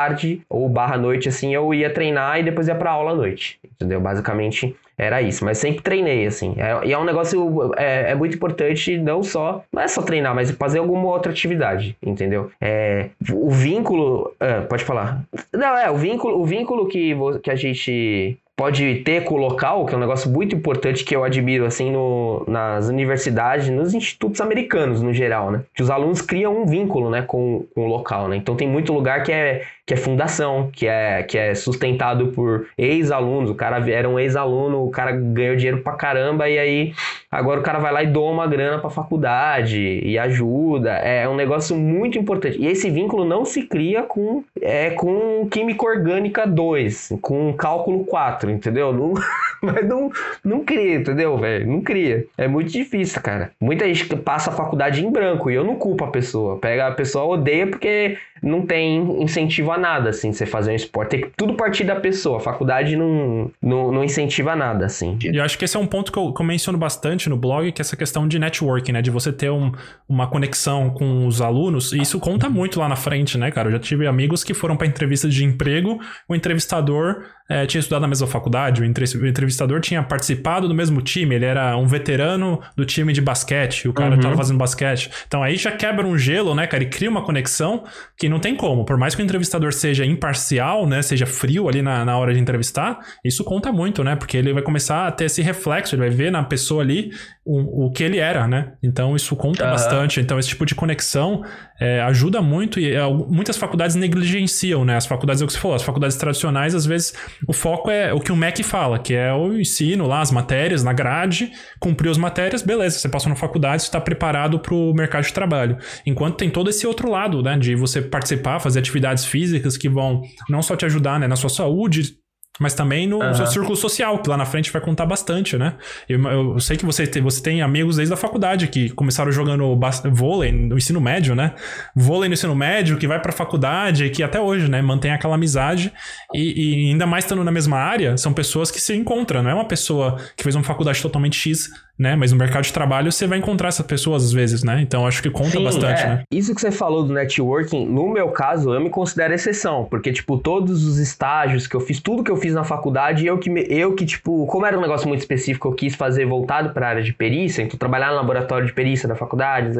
ou 0.49 0.67
barra 0.69 0.97
noite, 0.97 1.29
assim, 1.29 1.53
eu 1.53 1.73
ia 1.73 1.89
treinar 1.89 2.39
e 2.39 2.43
depois 2.43 2.67
ia 2.67 2.75
pra 2.75 2.91
aula 2.91 3.11
à 3.11 3.15
noite. 3.15 3.59
Entendeu? 3.63 3.99
Basicamente 3.99 4.75
era 4.97 5.21
isso, 5.21 5.45
mas 5.45 5.59
sempre 5.59 5.83
treinei, 5.83 6.25
assim. 6.25 6.55
É, 6.57 6.87
e 6.87 6.91
é 6.91 6.97
um 6.97 7.03
negócio 7.03 7.71
é, 7.77 8.11
é, 8.11 8.15
muito 8.15 8.35
importante, 8.35 8.97
não 8.97 9.21
só, 9.21 9.63
não 9.71 9.81
é 9.81 9.87
só 9.87 10.01
treinar, 10.01 10.33
mas 10.33 10.49
fazer 10.49 10.79
alguma 10.79 11.07
outra 11.07 11.31
atividade, 11.31 11.95
entendeu? 12.01 12.49
É, 12.59 13.09
o 13.31 13.51
vínculo. 13.51 14.33
Ah, 14.39 14.65
pode 14.67 14.83
falar. 14.83 15.23
Não, 15.53 15.77
é, 15.77 15.91
o 15.91 15.97
vínculo, 15.97 16.41
o 16.41 16.45
vínculo 16.45 16.87
que, 16.87 17.15
que 17.43 17.51
a 17.51 17.55
gente 17.55 18.39
pode 18.57 18.95
ter 19.05 19.23
com 19.23 19.35
o 19.35 19.37
local, 19.37 19.85
que 19.85 19.93
é 19.93 19.97
um 19.97 19.99
negócio 19.99 20.29
muito 20.31 20.55
importante 20.55 21.03
que 21.03 21.15
eu 21.15 21.23
admiro 21.23 21.63
assim 21.63 21.91
no, 21.91 22.43
nas 22.47 22.89
universidades, 22.89 23.69
nos 23.69 23.93
institutos 23.93 24.41
americanos 24.41 24.99
no 24.99 25.13
geral, 25.13 25.51
né? 25.51 25.61
Que 25.75 25.83
os 25.83 25.91
alunos 25.91 26.23
criam 26.23 26.63
um 26.63 26.65
vínculo, 26.65 27.11
né, 27.11 27.21
com, 27.21 27.67
com 27.75 27.85
o 27.85 27.87
local, 27.87 28.27
né? 28.27 28.35
Então 28.35 28.55
tem 28.55 28.67
muito 28.67 28.91
lugar 28.91 29.21
que 29.21 29.31
é 29.31 29.61
que 29.87 29.93
é 29.93 29.97
fundação, 29.97 30.69
que 30.69 30.85
é, 30.85 31.23
que 31.23 31.37
é 31.37 31.55
sustentado 31.55 32.27
por 32.33 32.67
ex-alunos. 32.77 33.49
O 33.49 33.55
cara 33.55 33.89
era 33.89 34.07
um 34.07 34.19
ex-aluno, 34.19 34.83
o 34.83 34.91
cara 34.91 35.13
ganhou 35.13 35.55
dinheiro 35.55 35.81
pra 35.81 35.93
caramba 35.93 36.49
e 36.49 36.59
aí 36.59 36.93
agora 37.31 37.61
o 37.61 37.63
cara 37.63 37.79
vai 37.79 37.93
lá 37.93 38.03
e 38.03 38.07
doa 38.07 38.29
uma 38.29 38.45
grana 38.45 38.79
pra 38.79 38.89
faculdade 38.89 40.01
e 40.03 40.19
ajuda. 40.19 40.91
É 40.91 41.27
um 41.29 41.35
negócio 41.35 41.73
muito 41.73 42.17
importante. 42.19 42.59
E 42.59 42.67
esse 42.67 42.89
vínculo 42.89 43.23
não 43.23 43.45
se 43.45 43.61
cria 43.61 44.03
com, 44.03 44.43
é, 44.61 44.89
com 44.89 45.47
Química 45.49 45.85
Orgânica 45.85 46.45
2, 46.45 47.13
com 47.21 47.53
Cálculo 47.53 48.03
4, 48.03 48.46
entendeu? 48.49 48.93
Não, 48.93 49.13
mas 49.61 49.87
não, 49.87 50.11
não 50.43 50.63
cria, 50.63 50.95
entendeu, 50.95 51.37
velho? 51.37 51.67
Não 51.67 51.81
cria. 51.81 52.25
É 52.37 52.47
muito 52.47 52.71
difícil, 52.71 53.21
cara. 53.21 53.51
Muita 53.59 53.85
gente 53.85 54.15
passa 54.17 54.49
a 54.49 54.53
faculdade 54.53 55.05
em 55.05 55.11
branco 55.11 55.49
e 55.49 55.55
eu 55.55 55.63
não 55.63 55.75
culpo 55.75 56.03
a 56.03 56.11
pessoa. 56.11 56.57
Pega 56.59 56.87
a 56.87 56.91
pessoa 56.91 57.25
odeia 57.25 57.67
porque 57.67 58.17
não 58.41 58.65
tem 58.65 59.21
incentivo 59.21 59.71
a 59.71 59.77
nada, 59.77 60.09
assim, 60.09 60.31
você 60.31 60.45
fazer 60.45 60.71
um 60.71 60.75
esporte. 60.75 61.09
Tem 61.09 61.21
que 61.21 61.31
tudo 61.35 61.53
partir 61.53 61.83
da 61.83 61.95
pessoa. 61.95 62.37
A 62.37 62.41
faculdade 62.41 62.95
não, 62.95 63.51
não, 63.61 63.91
não 63.91 64.03
incentiva 64.03 64.55
nada, 64.55 64.85
assim. 64.85 65.17
E 65.23 65.37
eu 65.37 65.43
acho 65.43 65.57
que 65.57 65.65
esse 65.65 65.75
é 65.75 65.79
um 65.79 65.87
ponto 65.87 66.11
que 66.11 66.17
eu, 66.17 66.33
que 66.33 66.41
eu 66.41 66.45
menciono 66.45 66.77
bastante 66.77 67.29
no 67.29 67.37
blog, 67.37 67.71
que 67.71 67.81
é 67.81 67.83
essa 67.83 67.95
questão 67.95 68.27
de 68.27 68.39
networking, 68.39 68.91
né? 68.91 69.01
De 69.01 69.11
você 69.11 69.31
ter 69.31 69.49
um, 69.49 69.71
uma 70.07 70.27
conexão 70.27 70.89
com 70.89 71.25
os 71.27 71.41
alunos. 71.41 71.93
E 71.93 72.01
isso 72.01 72.19
conta 72.19 72.49
muito 72.49 72.79
lá 72.79 72.87
na 72.87 72.95
frente, 72.95 73.37
né, 73.37 73.51
cara? 73.51 73.67
Eu 73.67 73.73
já 73.73 73.79
tive 73.79 74.07
amigos 74.07 74.43
que 74.43 74.53
foram 74.53 74.75
para 74.75 74.87
entrevistas 74.87 75.33
de 75.33 75.43
emprego, 75.43 75.99
o 76.27 76.35
entrevistador 76.35 77.23
é, 77.49 77.65
tinha 77.65 77.79
estudado 77.79 78.01
na 78.01 78.07
mesma 78.07 78.27
faculdade, 78.27 78.81
o 78.81 78.85
entrevistador 78.85 79.79
tinha 79.79 80.03
participado 80.03 80.67
do 80.67 80.75
mesmo 80.75 81.01
time, 81.01 81.35
ele 81.35 81.45
era 81.45 81.77
um 81.77 81.87
veterano 81.87 82.59
do 82.75 82.85
time 82.85 83.13
de 83.13 83.21
basquete, 83.21 83.87
o 83.87 83.93
cara 83.93 84.15
uhum. 84.15 84.19
tava 84.19 84.35
fazendo 84.35 84.57
basquete. 84.57 85.09
Então 85.27 85.41
aí 85.41 85.55
já 85.55 85.71
quebra 85.71 86.05
um 86.05 86.17
gelo, 86.17 86.53
né, 86.53 86.67
cara? 86.67 86.83
E 86.83 86.87
cria 86.87 87.09
uma 87.09 87.21
conexão 87.21 87.85
que 88.17 88.26
não 88.29 88.39
tem 88.39 88.55
como. 88.55 88.85
Por 88.85 88.97
mais 88.97 89.15
que 89.15 89.21
o 89.21 89.23
entrevistador 89.23 89.73
seja 89.73 90.05
imparcial, 90.05 90.87
né, 90.87 91.01
seja 91.01 91.25
frio 91.25 91.67
ali 91.67 91.81
na, 91.81 92.03
na 92.03 92.17
hora 92.17 92.33
de 92.33 92.39
entrevistar, 92.39 92.99
isso 93.23 93.43
conta 93.43 93.71
muito, 93.71 94.03
né? 94.03 94.15
Porque 94.15 94.37
ele 94.37 94.53
vai 94.53 94.61
começar 94.61 95.07
a 95.07 95.11
ter 95.11 95.25
esse 95.25 95.41
reflexo, 95.41 95.95
ele 95.95 96.01
vai 96.01 96.09
ver 96.09 96.31
na 96.31 96.43
pessoa 96.43 96.81
ali 96.81 97.11
o, 97.45 97.85
o 97.85 97.91
que 97.91 98.03
ele 98.03 98.17
era, 98.17 98.47
né? 98.47 98.73
Então 98.83 99.15
isso 99.15 99.35
conta 99.35 99.65
uhum. 99.65 99.71
bastante. 99.71 100.19
Então 100.19 100.37
esse 100.37 100.49
tipo 100.49 100.65
de 100.65 100.75
conexão 100.75 101.43
é, 101.79 102.01
ajuda 102.01 102.41
muito 102.41 102.79
e 102.79 102.93
é, 102.93 103.07
muitas 103.07 103.57
faculdades 103.57 103.95
negligenciam, 103.95 104.83
né? 104.83 104.95
As 104.97 105.05
faculdades, 105.05 105.41
é 105.41 105.45
o 105.45 105.47
que 105.47 105.53
você 105.53 105.59
falou, 105.59 105.75
as 105.75 105.83
faculdades 105.83 106.17
tradicionais, 106.17 106.73
às 106.73 106.85
vezes, 106.85 107.13
o 107.47 107.53
foco 107.53 107.89
é 107.89 108.13
o 108.13 108.19
que 108.19 108.31
o 108.31 108.35
MEC 108.35 108.63
fala, 108.63 108.97
que 108.99 109.13
é 109.13 109.33
o 109.33 109.57
ensino 109.59 110.07
lá, 110.07 110.21
as 110.21 110.31
matérias, 110.31 110.83
na 110.83 110.93
grade, 110.93 111.51
cumprir 111.79 112.09
as 112.09 112.17
matérias, 112.17 112.61
beleza, 112.61 112.99
você 112.99 113.09
passou 113.09 113.29
na 113.29 113.35
faculdade, 113.35 113.83
você 113.83 113.87
está 113.87 114.01
preparado 114.01 114.59
para 114.59 114.73
o 114.73 114.93
mercado 114.93 115.25
de 115.25 115.33
trabalho. 115.33 115.77
Enquanto 116.05 116.37
tem 116.37 116.49
todo 116.49 116.69
esse 116.69 116.87
outro 116.87 117.09
lado, 117.09 117.41
né? 117.41 117.57
De 117.57 117.75
você 117.75 118.01
participar, 118.01 118.59
fazer 118.59 118.79
atividades 118.79 119.25
físicas 119.25 119.77
que 119.77 119.89
vão 119.89 120.21
não 120.49 120.61
só 120.61 120.75
te 120.75 120.85
ajudar 120.85 121.19
né, 121.19 121.27
na 121.27 121.35
sua 121.35 121.49
saúde, 121.49 122.17
mas 122.59 122.73
também 122.73 123.07
no 123.07 123.19
uhum. 123.19 123.33
seu 123.33 123.47
círculo 123.47 123.75
social, 123.75 124.19
que 124.19 124.29
lá 124.29 124.37
na 124.37 124.45
frente 124.45 124.71
vai 124.71 124.81
contar 124.81 125.05
bastante, 125.05 125.57
né? 125.57 125.73
Eu, 126.07 126.23
eu 126.27 126.59
sei 126.59 126.77
que 126.77 126.85
você 126.85 127.05
tem, 127.05 127.21
você 127.21 127.41
tem 127.41 127.61
amigos 127.61 127.97
desde 127.97 128.13
a 128.13 128.17
faculdade 128.17 128.67
que 128.67 128.89
começaram 128.89 129.31
jogando 129.31 129.77
vôlei 130.11 130.51
no 130.51 130.77
ensino 130.77 130.99
médio, 130.99 131.35
né? 131.35 131.53
Vôlei 131.95 132.29
no 132.29 132.33
ensino 132.33 132.55
médio, 132.55 132.97
que 132.97 133.07
vai 133.07 133.21
pra 133.21 133.31
faculdade, 133.31 134.09
que 134.09 134.23
até 134.23 134.39
hoje, 134.39 134.69
né, 134.69 134.81
mantém 134.81 135.11
aquela 135.11 135.35
amizade. 135.35 135.93
E, 136.33 136.87
e 136.87 136.91
ainda 136.91 137.05
mais 137.05 137.25
estando 137.25 137.43
na 137.43 137.51
mesma 137.51 137.77
área, 137.77 138.17
são 138.17 138.33
pessoas 138.33 138.71
que 138.71 138.79
se 138.79 138.95
encontram, 138.95 139.43
não 139.43 139.51
é 139.51 139.53
uma 139.53 139.67
pessoa 139.67 140.17
que 140.35 140.43
fez 140.43 140.55
uma 140.55 140.63
faculdade 140.63 141.01
totalmente 141.01 141.37
X 141.37 141.69
né? 141.97 142.15
Mas 142.15 142.31
no 142.31 142.37
mercado 142.37 142.63
de 142.63 142.73
trabalho 142.73 143.11
você 143.11 143.25
vai 143.25 143.39
encontrar 143.39 143.69
essas 143.69 143.85
pessoas 143.85 144.25
às 144.25 144.31
vezes, 144.31 144.63
né? 144.63 144.79
Então 144.81 145.07
acho 145.07 145.21
que 145.21 145.29
conta 145.29 145.51
Sim, 145.51 145.63
bastante, 145.63 146.03
é. 146.03 146.07
né? 146.07 146.23
Isso 146.31 146.53
que 146.53 146.61
você 146.61 146.71
falou 146.71 147.03
do 147.03 147.13
networking, 147.13 147.85
no 147.85 148.07
meu 148.09 148.29
caso, 148.29 148.73
eu 148.73 148.79
me 148.79 148.89
considero 148.89 149.33
exceção, 149.33 149.85
porque, 149.85 150.11
tipo, 150.11 150.37
todos 150.37 150.85
os 150.85 150.97
estágios 150.99 151.65
que 151.65 151.75
eu 151.75 151.79
fiz, 151.79 151.99
tudo 151.99 152.23
que 152.23 152.31
eu 152.31 152.37
fiz 152.37 152.53
na 152.53 152.63
faculdade, 152.63 153.25
eu 153.25 153.37
que, 153.37 153.49
eu 153.69 153.95
que 153.95 154.05
tipo, 154.05 154.45
como 154.45 154.65
era 154.65 154.77
um 154.77 154.81
negócio 154.81 155.07
muito 155.07 155.21
específico, 155.21 155.67
eu 155.67 155.73
quis 155.73 155.95
fazer 155.95 156.25
voltado 156.25 156.69
para 156.69 156.87
a 156.87 156.89
área 156.89 157.03
de 157.03 157.13
perícia, 157.13 157.63
então 157.63 157.77
trabalhar 157.77 158.09
no 158.09 158.15
laboratório 158.15 158.67
de 158.67 158.73
perícia 158.73 159.07
da 159.07 159.15
faculdade, 159.15 159.77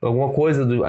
alguma 0.00 0.30
coisa 0.30 0.64
do. 0.64 0.84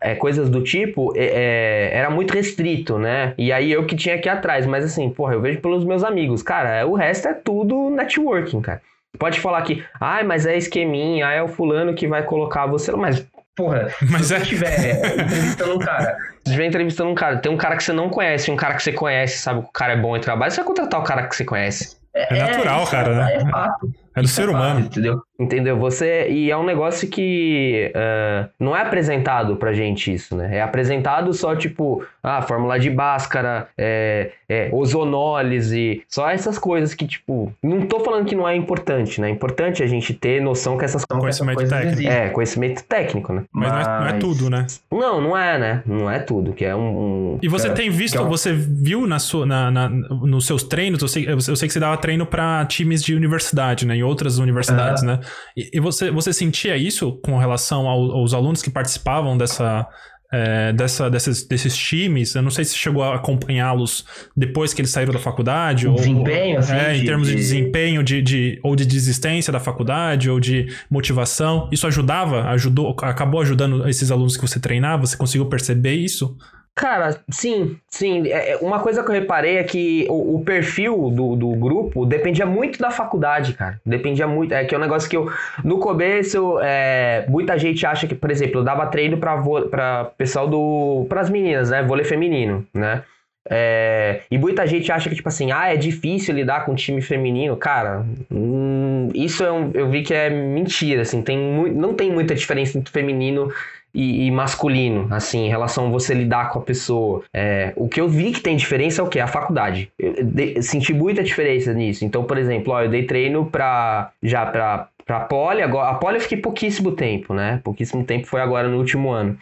É, 0.00 0.14
coisas 0.14 0.48
do 0.48 0.62
tipo, 0.62 1.12
é, 1.14 1.26
é, 1.26 1.98
era 1.98 2.08
muito 2.08 2.32
restrito, 2.32 2.98
né? 2.98 3.34
E 3.36 3.52
aí 3.52 3.70
eu 3.70 3.84
que 3.84 3.94
tinha 3.94 4.16
ir 4.16 4.28
atrás. 4.28 4.64
Mas 4.64 4.84
assim, 4.86 5.10
porra, 5.10 5.34
eu 5.34 5.40
vejo 5.40 5.60
pelos 5.60 5.84
meus 5.84 6.02
amigos. 6.02 6.42
Cara, 6.42 6.86
o 6.86 6.94
resto 6.94 7.28
é 7.28 7.34
tudo 7.34 7.90
networking, 7.90 8.62
cara. 8.62 8.80
Pode 9.18 9.40
falar 9.40 9.62
que, 9.62 9.84
ai, 10.00 10.22
ah, 10.22 10.24
mas 10.24 10.46
é 10.46 10.56
esqueminha, 10.56 11.28
ah, 11.28 11.32
é 11.32 11.42
o 11.42 11.48
fulano 11.48 11.94
que 11.94 12.06
vai 12.06 12.22
colocar 12.22 12.66
você. 12.66 12.92
Mas, 12.92 13.26
porra, 13.54 13.88
mas 14.10 14.26
se 14.26 14.34
é... 14.34 14.38
você 14.38 14.42
estiver 14.42 15.22
entrevistando 15.22 15.74
um 15.74 15.78
cara, 15.78 16.16
se 16.44 16.50
estiver 16.50 16.66
entrevistando 16.66 17.10
um 17.10 17.14
cara, 17.14 17.36
tem 17.38 17.52
um 17.52 17.56
cara 17.56 17.76
que 17.76 17.84
você 17.84 17.92
não 17.92 18.08
conhece, 18.08 18.50
um 18.50 18.56
cara 18.56 18.74
que 18.74 18.82
você 18.82 18.92
conhece, 18.92 19.38
sabe 19.38 19.62
que 19.62 19.68
o 19.68 19.72
cara 19.72 19.94
é 19.94 19.96
bom 19.96 20.16
em 20.16 20.20
trabalho, 20.20 20.50
você 20.50 20.58
vai 20.58 20.66
contratar 20.66 21.00
o 21.00 21.04
cara 21.04 21.26
que 21.26 21.36
você 21.36 21.44
conhece. 21.44 21.96
É, 22.14 22.34
é 22.34 22.38
natural, 22.38 22.82
é, 22.82 22.90
cara, 22.90 23.14
né? 23.14 23.34
É 23.34 23.50
fato. 23.50 24.05
É 24.16 24.22
do 24.22 24.28
ser 24.28 24.48
humano. 24.48 24.80
entendeu? 24.80 25.22
Entendeu? 25.38 25.78
Você. 25.78 26.28
E 26.30 26.50
é 26.50 26.56
um 26.56 26.64
negócio 26.64 27.06
que 27.06 27.92
uh, 27.94 28.48
não 28.58 28.74
é 28.74 28.80
apresentado 28.80 29.56
pra 29.56 29.74
gente 29.74 30.12
isso, 30.12 30.34
né? 30.34 30.56
É 30.56 30.62
apresentado 30.62 31.32
só, 31.34 31.54
tipo, 31.54 32.02
ah, 32.22 32.40
fórmula 32.40 32.78
de 32.78 32.88
Bhaskara, 32.88 33.68
é, 33.76 34.32
é, 34.48 34.70
ozonólise, 34.72 36.02
só 36.08 36.30
essas 36.30 36.58
coisas 36.58 36.94
que, 36.94 37.06
tipo. 37.06 37.52
Não 37.62 37.82
tô 37.82 38.00
falando 38.00 38.24
que 38.24 38.34
não 38.34 38.48
é 38.48 38.56
importante, 38.56 39.20
né? 39.20 39.28
É 39.28 39.30
importante 39.30 39.82
a 39.82 39.86
gente 39.86 40.14
ter 40.14 40.40
noção 40.40 40.78
que 40.78 40.86
essas, 40.86 41.04
conhecimento 41.04 41.60
essas 41.60 41.70
coisas 41.70 41.96
técnico. 41.98 42.12
É, 42.12 42.28
conhecimento 42.30 42.84
técnico, 42.84 43.32
né? 43.34 43.44
Mas, 43.52 43.72
Mas... 43.72 43.86
Não, 43.86 43.94
é, 43.94 44.00
não, 44.00 44.06
é, 44.08 44.12
tudo, 44.14 44.50
né? 44.50 44.66
Não, 44.90 45.20
não 45.20 45.36
é, 45.36 45.58
né? 45.58 45.82
Não 45.84 46.10
é 46.10 46.18
tudo, 46.18 46.54
que 46.54 46.64
é 46.64 46.74
um. 46.74 47.34
um... 47.34 47.38
E 47.42 47.48
você 47.48 47.68
é, 47.68 47.72
tem 47.72 47.90
visto, 47.90 48.16
é 48.16 48.22
um... 48.22 48.28
você 48.28 48.54
viu 48.54 49.06
na 49.06 49.18
sua, 49.18 49.44
na, 49.44 49.70
na, 49.70 49.88
nos 49.90 50.46
seus 50.46 50.62
treinos, 50.62 51.02
eu 51.02 51.08
sei, 51.08 51.28
eu 51.28 51.40
sei 51.40 51.68
que 51.68 51.72
você 51.74 51.80
dava 51.80 51.98
treino 51.98 52.24
para 52.24 52.64
times 52.64 53.02
de 53.02 53.14
universidade, 53.14 53.86
né? 53.86 53.96
Em 53.96 54.05
outras 54.06 54.38
universidades, 54.38 55.02
uhum. 55.02 55.08
né? 55.08 55.20
E, 55.56 55.70
e, 55.74 55.80
você, 55.80 56.10
você 56.10 56.32
sentia 56.32 56.76
isso 56.76 57.12
com 57.24 57.36
relação 57.38 57.88
ao, 57.88 58.12
aos 58.12 58.32
alunos 58.32 58.62
que 58.62 58.70
participavam 58.70 59.36
dessa, 59.36 59.86
é, 60.32 60.72
dessa, 60.72 61.10
desses, 61.10 61.46
desses 61.46 61.76
times? 61.76 62.34
Eu 62.34 62.42
não 62.42 62.50
sei 62.50 62.64
se 62.64 62.76
chegou 62.76 63.02
a 63.02 63.14
acompanhá-los 63.14 64.04
depois 64.36 64.72
que 64.72 64.80
eles 64.80 64.90
saíram 64.90 65.12
da 65.12 65.18
faculdade. 65.18 65.86
Ou, 65.86 65.96
desempenho, 65.96 66.58
assim? 66.58 66.74
É, 66.74 66.96
em 66.96 67.04
termos 67.04 67.28
de, 67.28 67.34
de 67.34 67.40
desempenho, 67.40 68.02
de, 68.02 68.22
de, 68.22 68.60
ou 68.62 68.74
de 68.76 68.84
desistência 68.86 69.52
da 69.52 69.60
faculdade, 69.60 70.30
ou 70.30 70.40
de 70.40 70.66
motivação. 70.90 71.68
Isso 71.72 71.86
ajudava? 71.86 72.48
Ajudou, 72.50 72.96
acabou 73.02 73.40
ajudando 73.40 73.88
esses 73.88 74.10
alunos 74.10 74.36
que 74.36 74.42
você 74.42 74.58
treinava? 74.58 75.06
Você 75.06 75.16
conseguiu 75.16 75.46
perceber 75.46 75.94
isso? 75.94 76.36
Cara, 76.76 77.18
sim, 77.30 77.78
sim. 77.88 78.28
É, 78.28 78.50
é, 78.50 78.56
uma 78.58 78.78
coisa 78.80 79.02
que 79.02 79.08
eu 79.08 79.14
reparei 79.14 79.56
é 79.56 79.64
que 79.64 80.06
o, 80.10 80.36
o, 80.36 80.44
perfil 80.44 81.10
do, 81.10 81.34
do 81.34 81.48
grupo 81.52 82.04
dependia 82.04 82.44
muito 82.44 82.78
da 82.78 82.90
faculdade, 82.90 83.54
cara. 83.54 83.80
Dependia 83.84 84.26
muito. 84.26 84.52
É 84.52 84.62
que 84.62 84.74
é 84.74 84.78
um 84.78 84.80
negócio 84.82 85.08
que 85.08 85.16
eu. 85.16 85.32
No 85.64 85.78
começo, 85.78 86.58
é, 86.62 87.24
muita 87.28 87.58
gente 87.58 87.86
acha 87.86 88.06
que, 88.06 88.14
por 88.14 88.30
exemplo, 88.30 88.60
eu 88.60 88.64
dava 88.64 88.86
treino 88.88 89.16
pra, 89.16 89.42
pra 89.70 90.04
pessoal 90.18 90.46
do. 90.46 91.06
pras 91.08 91.30
meninas, 91.30 91.70
né? 91.70 91.82
Vôlei 91.82 92.04
feminino, 92.04 92.66
né? 92.74 93.02
É, 93.48 94.22
e 94.30 94.36
muita 94.36 94.66
gente 94.66 94.90
acha 94.92 95.08
que, 95.08 95.14
tipo 95.14 95.28
assim, 95.28 95.52
ah, 95.52 95.72
é 95.72 95.76
difícil 95.76 96.34
lidar 96.34 96.66
com 96.66 96.74
time 96.74 97.00
feminino. 97.00 97.56
Cara, 97.56 98.04
hum, 98.30 99.08
isso 99.14 99.42
é 99.42 99.50
um, 99.50 99.70
eu 99.72 99.88
vi 99.88 100.02
que 100.02 100.12
é 100.12 100.28
mentira, 100.28 101.02
assim. 101.02 101.22
Tem, 101.22 101.38
não 101.72 101.94
tem 101.94 102.12
muita 102.12 102.34
diferença 102.34 102.76
entre 102.76 102.92
feminino 102.92 103.50
e, 103.96 104.26
e, 104.26 104.30
masculino, 104.30 105.08
assim, 105.10 105.46
em 105.46 105.48
relação 105.48 105.86
a 105.86 105.90
você 105.90 106.12
lidar 106.12 106.50
com 106.50 106.58
a 106.58 106.62
pessoa. 106.62 107.22
É, 107.32 107.72
o 107.76 107.88
que 107.88 107.98
eu 107.98 108.06
vi 108.06 108.30
que 108.30 108.42
tem 108.42 108.54
diferença 108.54 109.00
é 109.00 109.04
o 109.04 109.08
que? 109.08 109.18
A 109.18 109.26
faculdade. 109.26 109.90
Eu, 109.98 110.22
de, 110.22 110.62
senti 110.62 110.92
muita 110.92 111.22
diferença 111.24 111.72
nisso. 111.72 112.04
Então, 112.04 112.22
por 112.24 112.36
exemplo, 112.36 112.74
ó, 112.74 112.82
eu 112.82 112.90
dei 112.90 113.06
treino 113.06 113.46
pra, 113.46 114.10
já 114.22 114.44
pra, 114.44 114.88
pra 115.06 115.20
poli, 115.20 115.62
agora, 115.62 115.88
a 115.88 115.94
poli 115.94 116.16
eu 116.16 116.20
fiquei 116.20 116.36
pouquíssimo 116.36 116.92
tempo, 116.92 117.32
né? 117.32 117.58
Pouquíssimo 117.64 118.04
tempo 118.04 118.26
foi 118.26 118.42
agora 118.42 118.68
no 118.68 118.76
último 118.76 119.10
ano. 119.10 119.38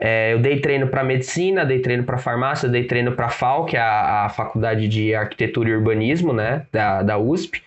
É, 0.00 0.32
eu 0.32 0.38
dei 0.38 0.60
treino 0.60 0.86
para 0.86 1.04
medicina, 1.04 1.66
dei 1.66 1.80
treino 1.80 2.04
para 2.04 2.16
farmácia, 2.16 2.66
dei 2.66 2.84
treino 2.84 3.12
para 3.12 3.28
FAO, 3.28 3.66
que 3.66 3.76
é 3.76 3.80
a, 3.80 4.24
a, 4.24 4.28
faculdade 4.30 4.88
de 4.88 5.14
arquitetura 5.14 5.68
e 5.68 5.74
urbanismo, 5.74 6.32
né, 6.32 6.62
da, 6.72 7.02
da 7.02 7.18
USP. 7.18 7.62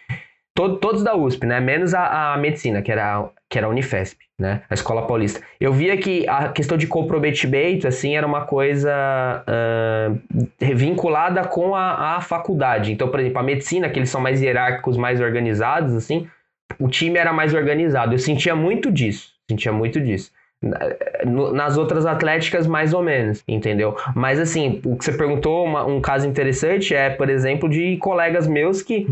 Todo, 0.54 0.78
todos 0.78 1.04
da 1.04 1.16
USP, 1.16 1.46
né, 1.46 1.60
menos 1.60 1.94
a, 1.94 2.34
a 2.34 2.38
medicina, 2.38 2.82
que 2.82 2.92
era, 2.92 3.30
que 3.50 3.58
era 3.58 3.68
a 3.68 3.70
Unifesp 3.70 4.18
né? 4.42 4.64
A 4.70 4.74
escola 4.74 5.06
paulista. 5.06 5.40
Eu 5.60 5.72
via 5.72 5.96
que 5.96 6.28
a 6.28 6.50
questão 6.50 6.76
de 6.76 6.88
comprometimento, 6.88 7.88
assim, 7.88 8.18
era 8.18 8.26
uma 8.26 8.42
coisa 8.42 8.92
uh, 9.48 10.76
vinculada 10.76 11.46
com 11.46 11.76
a, 11.76 12.18
a 12.18 12.22
faculdade. 12.22 12.92
Então, 12.92 13.08
por 13.08 13.20
exemplo, 13.20 13.40
a 13.40 13.44
medicina, 13.44 13.88
que 13.88 14.00
eles 14.00 14.10
são 14.10 14.20
mais 14.20 14.42
hierárquicos, 14.42 14.98
mais 14.98 15.22
organizados, 15.22 15.94
assim, 15.94 16.28
o 16.80 16.90
time 16.90 17.20
era 17.20 17.32
mais 17.32 17.54
organizado. 17.54 18.16
Eu 18.16 18.20
sentia 18.20 18.56
muito 18.56 18.92
disso, 18.92 19.30
sentia 19.48 19.72
muito 19.72 20.02
disso. 20.02 20.32
Nas 21.54 21.78
outras 21.78 22.06
atléticas, 22.06 22.68
mais 22.68 22.94
ou 22.94 23.02
menos, 23.02 23.44
entendeu? 23.48 23.96
Mas 24.16 24.40
assim, 24.40 24.80
o 24.86 24.96
que 24.96 25.04
você 25.04 25.12
perguntou, 25.12 25.66
uma, 25.66 25.86
um 25.86 26.00
caso 26.00 26.28
interessante 26.28 26.94
é, 26.94 27.10
por 27.10 27.30
exemplo, 27.30 27.68
de 27.68 27.98
colegas 27.98 28.46
meus 28.48 28.84
que 28.84 29.08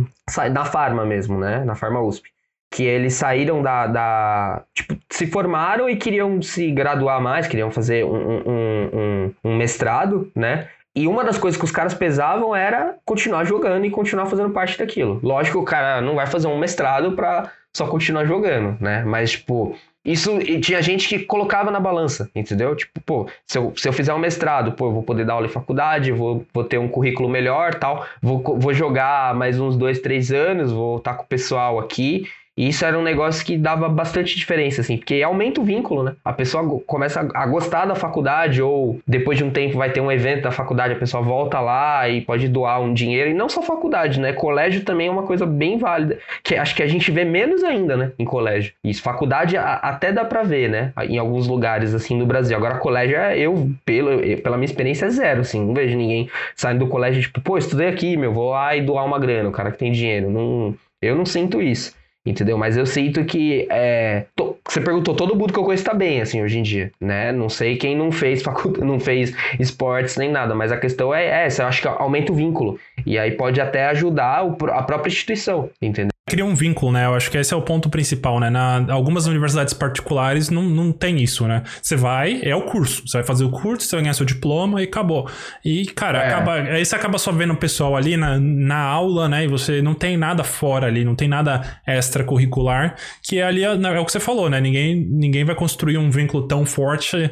da 0.53 0.65
Farma 0.65 1.05
mesmo, 1.05 1.39
né? 1.39 1.63
Na 1.65 1.75
Farma 1.75 2.01
USP 2.01 2.29
que 2.71 2.83
eles 2.83 3.15
saíram 3.15 3.61
da, 3.61 3.87
da, 3.87 4.63
Tipo, 4.73 4.95
se 5.09 5.27
formaram 5.27 5.89
e 5.89 5.95
queriam 5.95 6.41
se 6.41 6.69
graduar 6.71 7.19
mais, 7.19 7.47
queriam 7.47 7.71
fazer 7.71 8.05
um, 8.05 8.15
um, 8.15 8.89
um, 8.93 9.33
um, 9.43 9.57
mestrado, 9.57 10.31
né? 10.35 10.67
E 10.95 11.07
uma 11.07 11.23
das 11.23 11.37
coisas 11.37 11.57
que 11.57 11.65
os 11.65 11.71
caras 11.71 11.93
pesavam 11.93 12.55
era 12.55 12.95
continuar 13.05 13.43
jogando 13.43 13.85
e 13.85 13.89
continuar 13.89 14.25
fazendo 14.25 14.51
parte 14.51 14.77
daquilo. 14.77 15.19
Lógico 15.23 15.59
o 15.59 15.65
cara 15.65 16.01
não 16.01 16.15
vai 16.15 16.27
fazer 16.27 16.47
um 16.47 16.59
mestrado 16.59 17.13
pra 17.13 17.51
só 17.75 17.87
continuar 17.87 18.25
jogando, 18.25 18.77
né? 18.81 19.03
Mas, 19.03 19.31
tipo, 19.31 19.75
isso 20.03 20.39
tinha 20.61 20.81
gente 20.81 21.07
que 21.07 21.19
colocava 21.19 21.69
na 21.69 21.79
balança, 21.79 22.29
entendeu? 22.33 22.75
Tipo, 22.75 23.01
pô, 23.01 23.29
se 23.45 23.57
eu, 23.57 23.73
se 23.75 23.87
eu 23.87 23.93
fizer 23.93 24.13
um 24.13 24.19
mestrado, 24.19 24.71
pô, 24.71 24.87
eu 24.87 24.93
vou 24.93 25.03
poder 25.03 25.25
dar 25.25 25.33
aula 25.33 25.45
em 25.45 25.49
faculdade, 25.49 26.11
vou, 26.11 26.45
vou 26.53 26.63
ter 26.63 26.77
um 26.77 26.87
currículo 26.87 27.27
melhor 27.27 27.75
tal, 27.75 28.05
vou, 28.21 28.41
vou 28.41 28.73
jogar 28.73 29.35
mais 29.35 29.59
uns 29.59 29.75
dois, 29.75 29.99
três 29.99 30.31
anos, 30.31 30.71
vou 30.71 30.97
estar 30.97 31.15
com 31.15 31.23
o 31.23 31.27
pessoal 31.27 31.79
aqui 31.79 32.25
e 32.59 32.67
isso 32.67 32.83
era 32.83 32.99
um 32.99 33.01
negócio 33.01 33.45
que 33.45 33.57
dava 33.57 33.87
bastante 33.87 34.35
diferença, 34.35 34.81
assim, 34.81 34.97
porque 34.97 35.23
aumenta 35.23 35.61
o 35.61 35.63
vínculo, 35.63 36.03
né? 36.03 36.15
A 36.25 36.33
pessoa 36.33 36.81
começa 36.85 37.25
a 37.33 37.45
gostar 37.47 37.85
da 37.85 37.95
faculdade, 37.95 38.61
ou 38.61 38.99
depois 39.07 39.37
de 39.37 39.45
um 39.45 39.49
tempo 39.49 39.77
vai 39.77 39.89
ter 39.91 40.01
um 40.01 40.11
evento 40.11 40.41
da 40.41 40.51
faculdade, 40.51 40.93
a 40.93 40.97
pessoa 40.97 41.23
volta 41.23 41.61
lá 41.61 42.09
e 42.09 42.19
pode 42.19 42.49
doar 42.49 42.81
um 42.81 42.93
dinheiro. 42.93 43.29
E 43.29 43.33
não 43.33 43.47
só 43.47 43.61
faculdade, 43.61 44.19
né? 44.19 44.33
Colégio 44.33 44.83
também 44.83 45.07
é 45.07 45.09
uma 45.11 45.23
coisa 45.23 45.45
bem 45.45 45.77
válida, 45.77 46.19
que 46.43 46.53
acho 46.53 46.75
que 46.75 46.83
a 46.83 46.87
gente 46.87 47.09
vê 47.11 47.23
menos 47.23 47.63
ainda, 47.63 47.95
né? 47.95 48.11
Em 48.19 48.25
colégio. 48.25 48.73
Isso, 48.83 49.01
faculdade 49.01 49.55
até 49.55 50.11
dá 50.11 50.25
pra 50.25 50.43
ver, 50.43 50.69
né? 50.69 50.91
Em 51.07 51.17
alguns 51.17 51.47
lugares, 51.47 51.95
assim, 51.95 52.17
no 52.17 52.25
Brasil. 52.25 52.57
Agora, 52.57 52.77
colégio, 52.77 53.15
é, 53.15 53.39
eu, 53.39 53.71
pelo, 53.85 54.19
pela 54.43 54.57
minha 54.57 54.65
experiência, 54.65 55.05
é 55.05 55.09
zero, 55.09 55.41
assim. 55.41 55.65
Não 55.65 55.73
vejo 55.73 55.97
ninguém 55.97 56.29
saindo 56.57 56.79
do 56.79 56.87
colégio, 56.87 57.21
tipo, 57.21 57.39
pô, 57.39 57.57
estudei 57.57 57.87
aqui, 57.87 58.17
meu, 58.17 58.33
vou 58.33 58.49
lá 58.49 58.75
e 58.75 58.81
doar 58.81 59.05
uma 59.05 59.17
grana, 59.17 59.47
o 59.47 59.53
cara 59.53 59.71
que 59.71 59.77
tem 59.77 59.93
dinheiro. 59.93 60.29
Não, 60.29 60.75
eu 61.01 61.15
não 61.15 61.25
sinto 61.25 61.61
isso 61.61 61.97
entendeu? 62.29 62.57
Mas 62.57 62.77
eu 62.77 62.85
sinto 62.85 63.23
que 63.25 63.67
é, 63.69 64.25
to, 64.35 64.57
você 64.67 64.81
perguntou, 64.81 65.15
todo 65.15 65.35
mundo 65.35 65.51
que 65.51 65.59
eu 65.59 65.63
conheço 65.63 65.83
tá 65.83 65.93
bem, 65.93 66.21
assim, 66.21 66.41
hoje 66.41 66.59
em 66.59 66.63
dia, 66.63 66.91
né? 66.99 67.31
Não 67.31 67.49
sei 67.49 67.75
quem 67.77 67.95
não 67.95 68.11
fez 68.11 68.41
faculdade, 68.41 68.85
não 68.85 68.99
fez 68.99 69.33
esportes 69.59 70.17
nem 70.17 70.31
nada, 70.31 70.53
mas 70.53 70.71
a 70.71 70.77
questão 70.77 71.13
é 71.13 71.45
essa, 71.45 71.63
eu 71.63 71.67
acho 71.67 71.81
que 71.81 71.87
aumenta 71.87 72.31
o 72.31 72.35
vínculo, 72.35 72.79
e 73.05 73.17
aí 73.17 73.31
pode 73.31 73.59
até 73.59 73.87
ajudar 73.87 74.45
a 74.71 74.83
própria 74.83 75.09
instituição, 75.09 75.69
entendeu? 75.81 76.18
Cria 76.29 76.45
um 76.45 76.55
vínculo, 76.55 76.91
né? 76.91 77.05
Eu 77.05 77.15
acho 77.15 77.29
que 77.29 77.37
esse 77.37 77.53
é 77.53 77.57
o 77.57 77.61
ponto 77.61 77.89
principal, 77.89 78.39
né? 78.39 78.49
Na, 78.49 78.85
algumas 78.93 79.25
universidades 79.25 79.73
particulares 79.73 80.49
não, 80.49 80.63
não 80.63 80.91
tem 80.91 81.21
isso, 81.21 81.47
né? 81.47 81.63
Você 81.81 81.95
vai, 81.95 82.41
é 82.43 82.55
o 82.55 82.61
curso. 82.61 83.07
Você 83.07 83.17
vai 83.17 83.25
fazer 83.25 83.43
o 83.43 83.49
curso, 83.49 83.85
você 83.85 83.95
vai 83.95 84.03
ganhar 84.03 84.13
seu 84.13 84.25
diploma 84.25 84.81
e 84.81 84.85
acabou. 84.85 85.29
E, 85.65 85.85
cara, 85.87 86.19
é. 86.19 86.27
acaba, 86.27 86.53
aí 86.53 86.85
você 86.85 86.95
acaba 86.95 87.17
só 87.17 87.31
vendo 87.31 87.53
o 87.53 87.57
pessoal 87.57 87.95
ali 87.95 88.15
na, 88.15 88.39
na 88.39 88.79
aula, 88.79 89.27
né? 89.27 89.43
E 89.43 89.47
você 89.47 89.81
não 89.81 89.93
tem 89.93 90.15
nada 90.15 90.43
fora 90.43 90.87
ali, 90.87 91.03
não 91.03 91.15
tem 91.15 91.27
nada 91.27 91.61
extracurricular, 91.87 92.95
que 93.23 93.39
é 93.39 93.43
ali 93.43 93.63
é, 93.63 93.67
é 93.67 93.99
o 93.99 94.05
que 94.05 94.11
você 94.11 94.19
falou, 94.19 94.49
né? 94.49 94.61
Ninguém, 94.61 94.95
ninguém 94.95 95.43
vai 95.43 95.55
construir 95.55 95.97
um 95.97 96.11
vínculo 96.11 96.47
tão 96.47 96.65
forte 96.65 97.31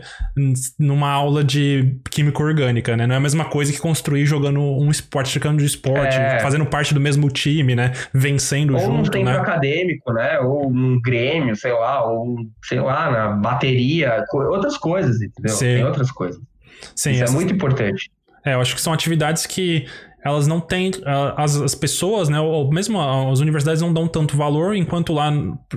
numa 0.79 1.11
aula 1.11 1.43
de 1.43 1.95
química 2.09 2.41
orgânica, 2.41 2.97
né? 2.97 3.05
Não 3.05 3.13
é 3.15 3.17
a 3.17 3.21
mesma 3.21 3.45
coisa 3.45 3.71
que 3.71 3.79
construir 3.79 4.25
jogando 4.25 4.59
um 4.59 4.89
esporte, 4.89 5.31
ficando 5.31 5.59
de 5.59 5.65
esporte, 5.65 6.17
é. 6.17 6.39
fazendo 6.39 6.65
parte 6.65 6.93
do 6.93 6.99
mesmo 6.99 7.29
time, 7.29 7.75
né? 7.75 7.91
Vencendo 8.13 8.75
Ou 8.75 8.86
junto, 8.87 9.09
um 9.09 9.11
tempo 9.11 9.25
né? 9.25 9.37
acadêmico, 9.37 10.13
né? 10.13 10.39
Ou 10.39 10.67
um 10.67 10.99
grêmio, 11.01 11.55
sei 11.55 11.73
lá, 11.73 12.05
ou 12.05 12.37
sei 12.63 12.79
lá, 12.79 13.11
na 13.11 13.27
bateria, 13.29 14.23
outras 14.33 14.77
coisas, 14.77 15.21
entendeu? 15.21 15.53
Sim. 15.53 15.75
Tem 15.75 15.83
outras 15.85 16.11
coisas. 16.11 16.41
Sim, 16.95 17.11
Isso 17.11 17.21
é 17.21 17.23
essa... 17.23 17.33
é 17.33 17.35
muito 17.35 17.53
importante. 17.53 18.11
É, 18.45 18.53
eu 18.53 18.61
acho 18.61 18.75
que 18.75 18.81
são 18.81 18.93
atividades 18.93 19.45
que 19.45 19.87
elas 20.27 20.47
não 20.47 20.59
têm. 20.59 20.91
As, 21.35 21.55
as 21.55 21.75
pessoas, 21.75 22.29
né? 22.29 22.39
Ou 22.39 22.69
mesmo 22.71 22.99
as 22.99 23.39
universidades 23.39 23.81
não 23.81 23.93
dão 23.93 24.07
tanto 24.07 24.35
valor, 24.35 24.75
enquanto 24.75 25.13
lá, 25.13 25.31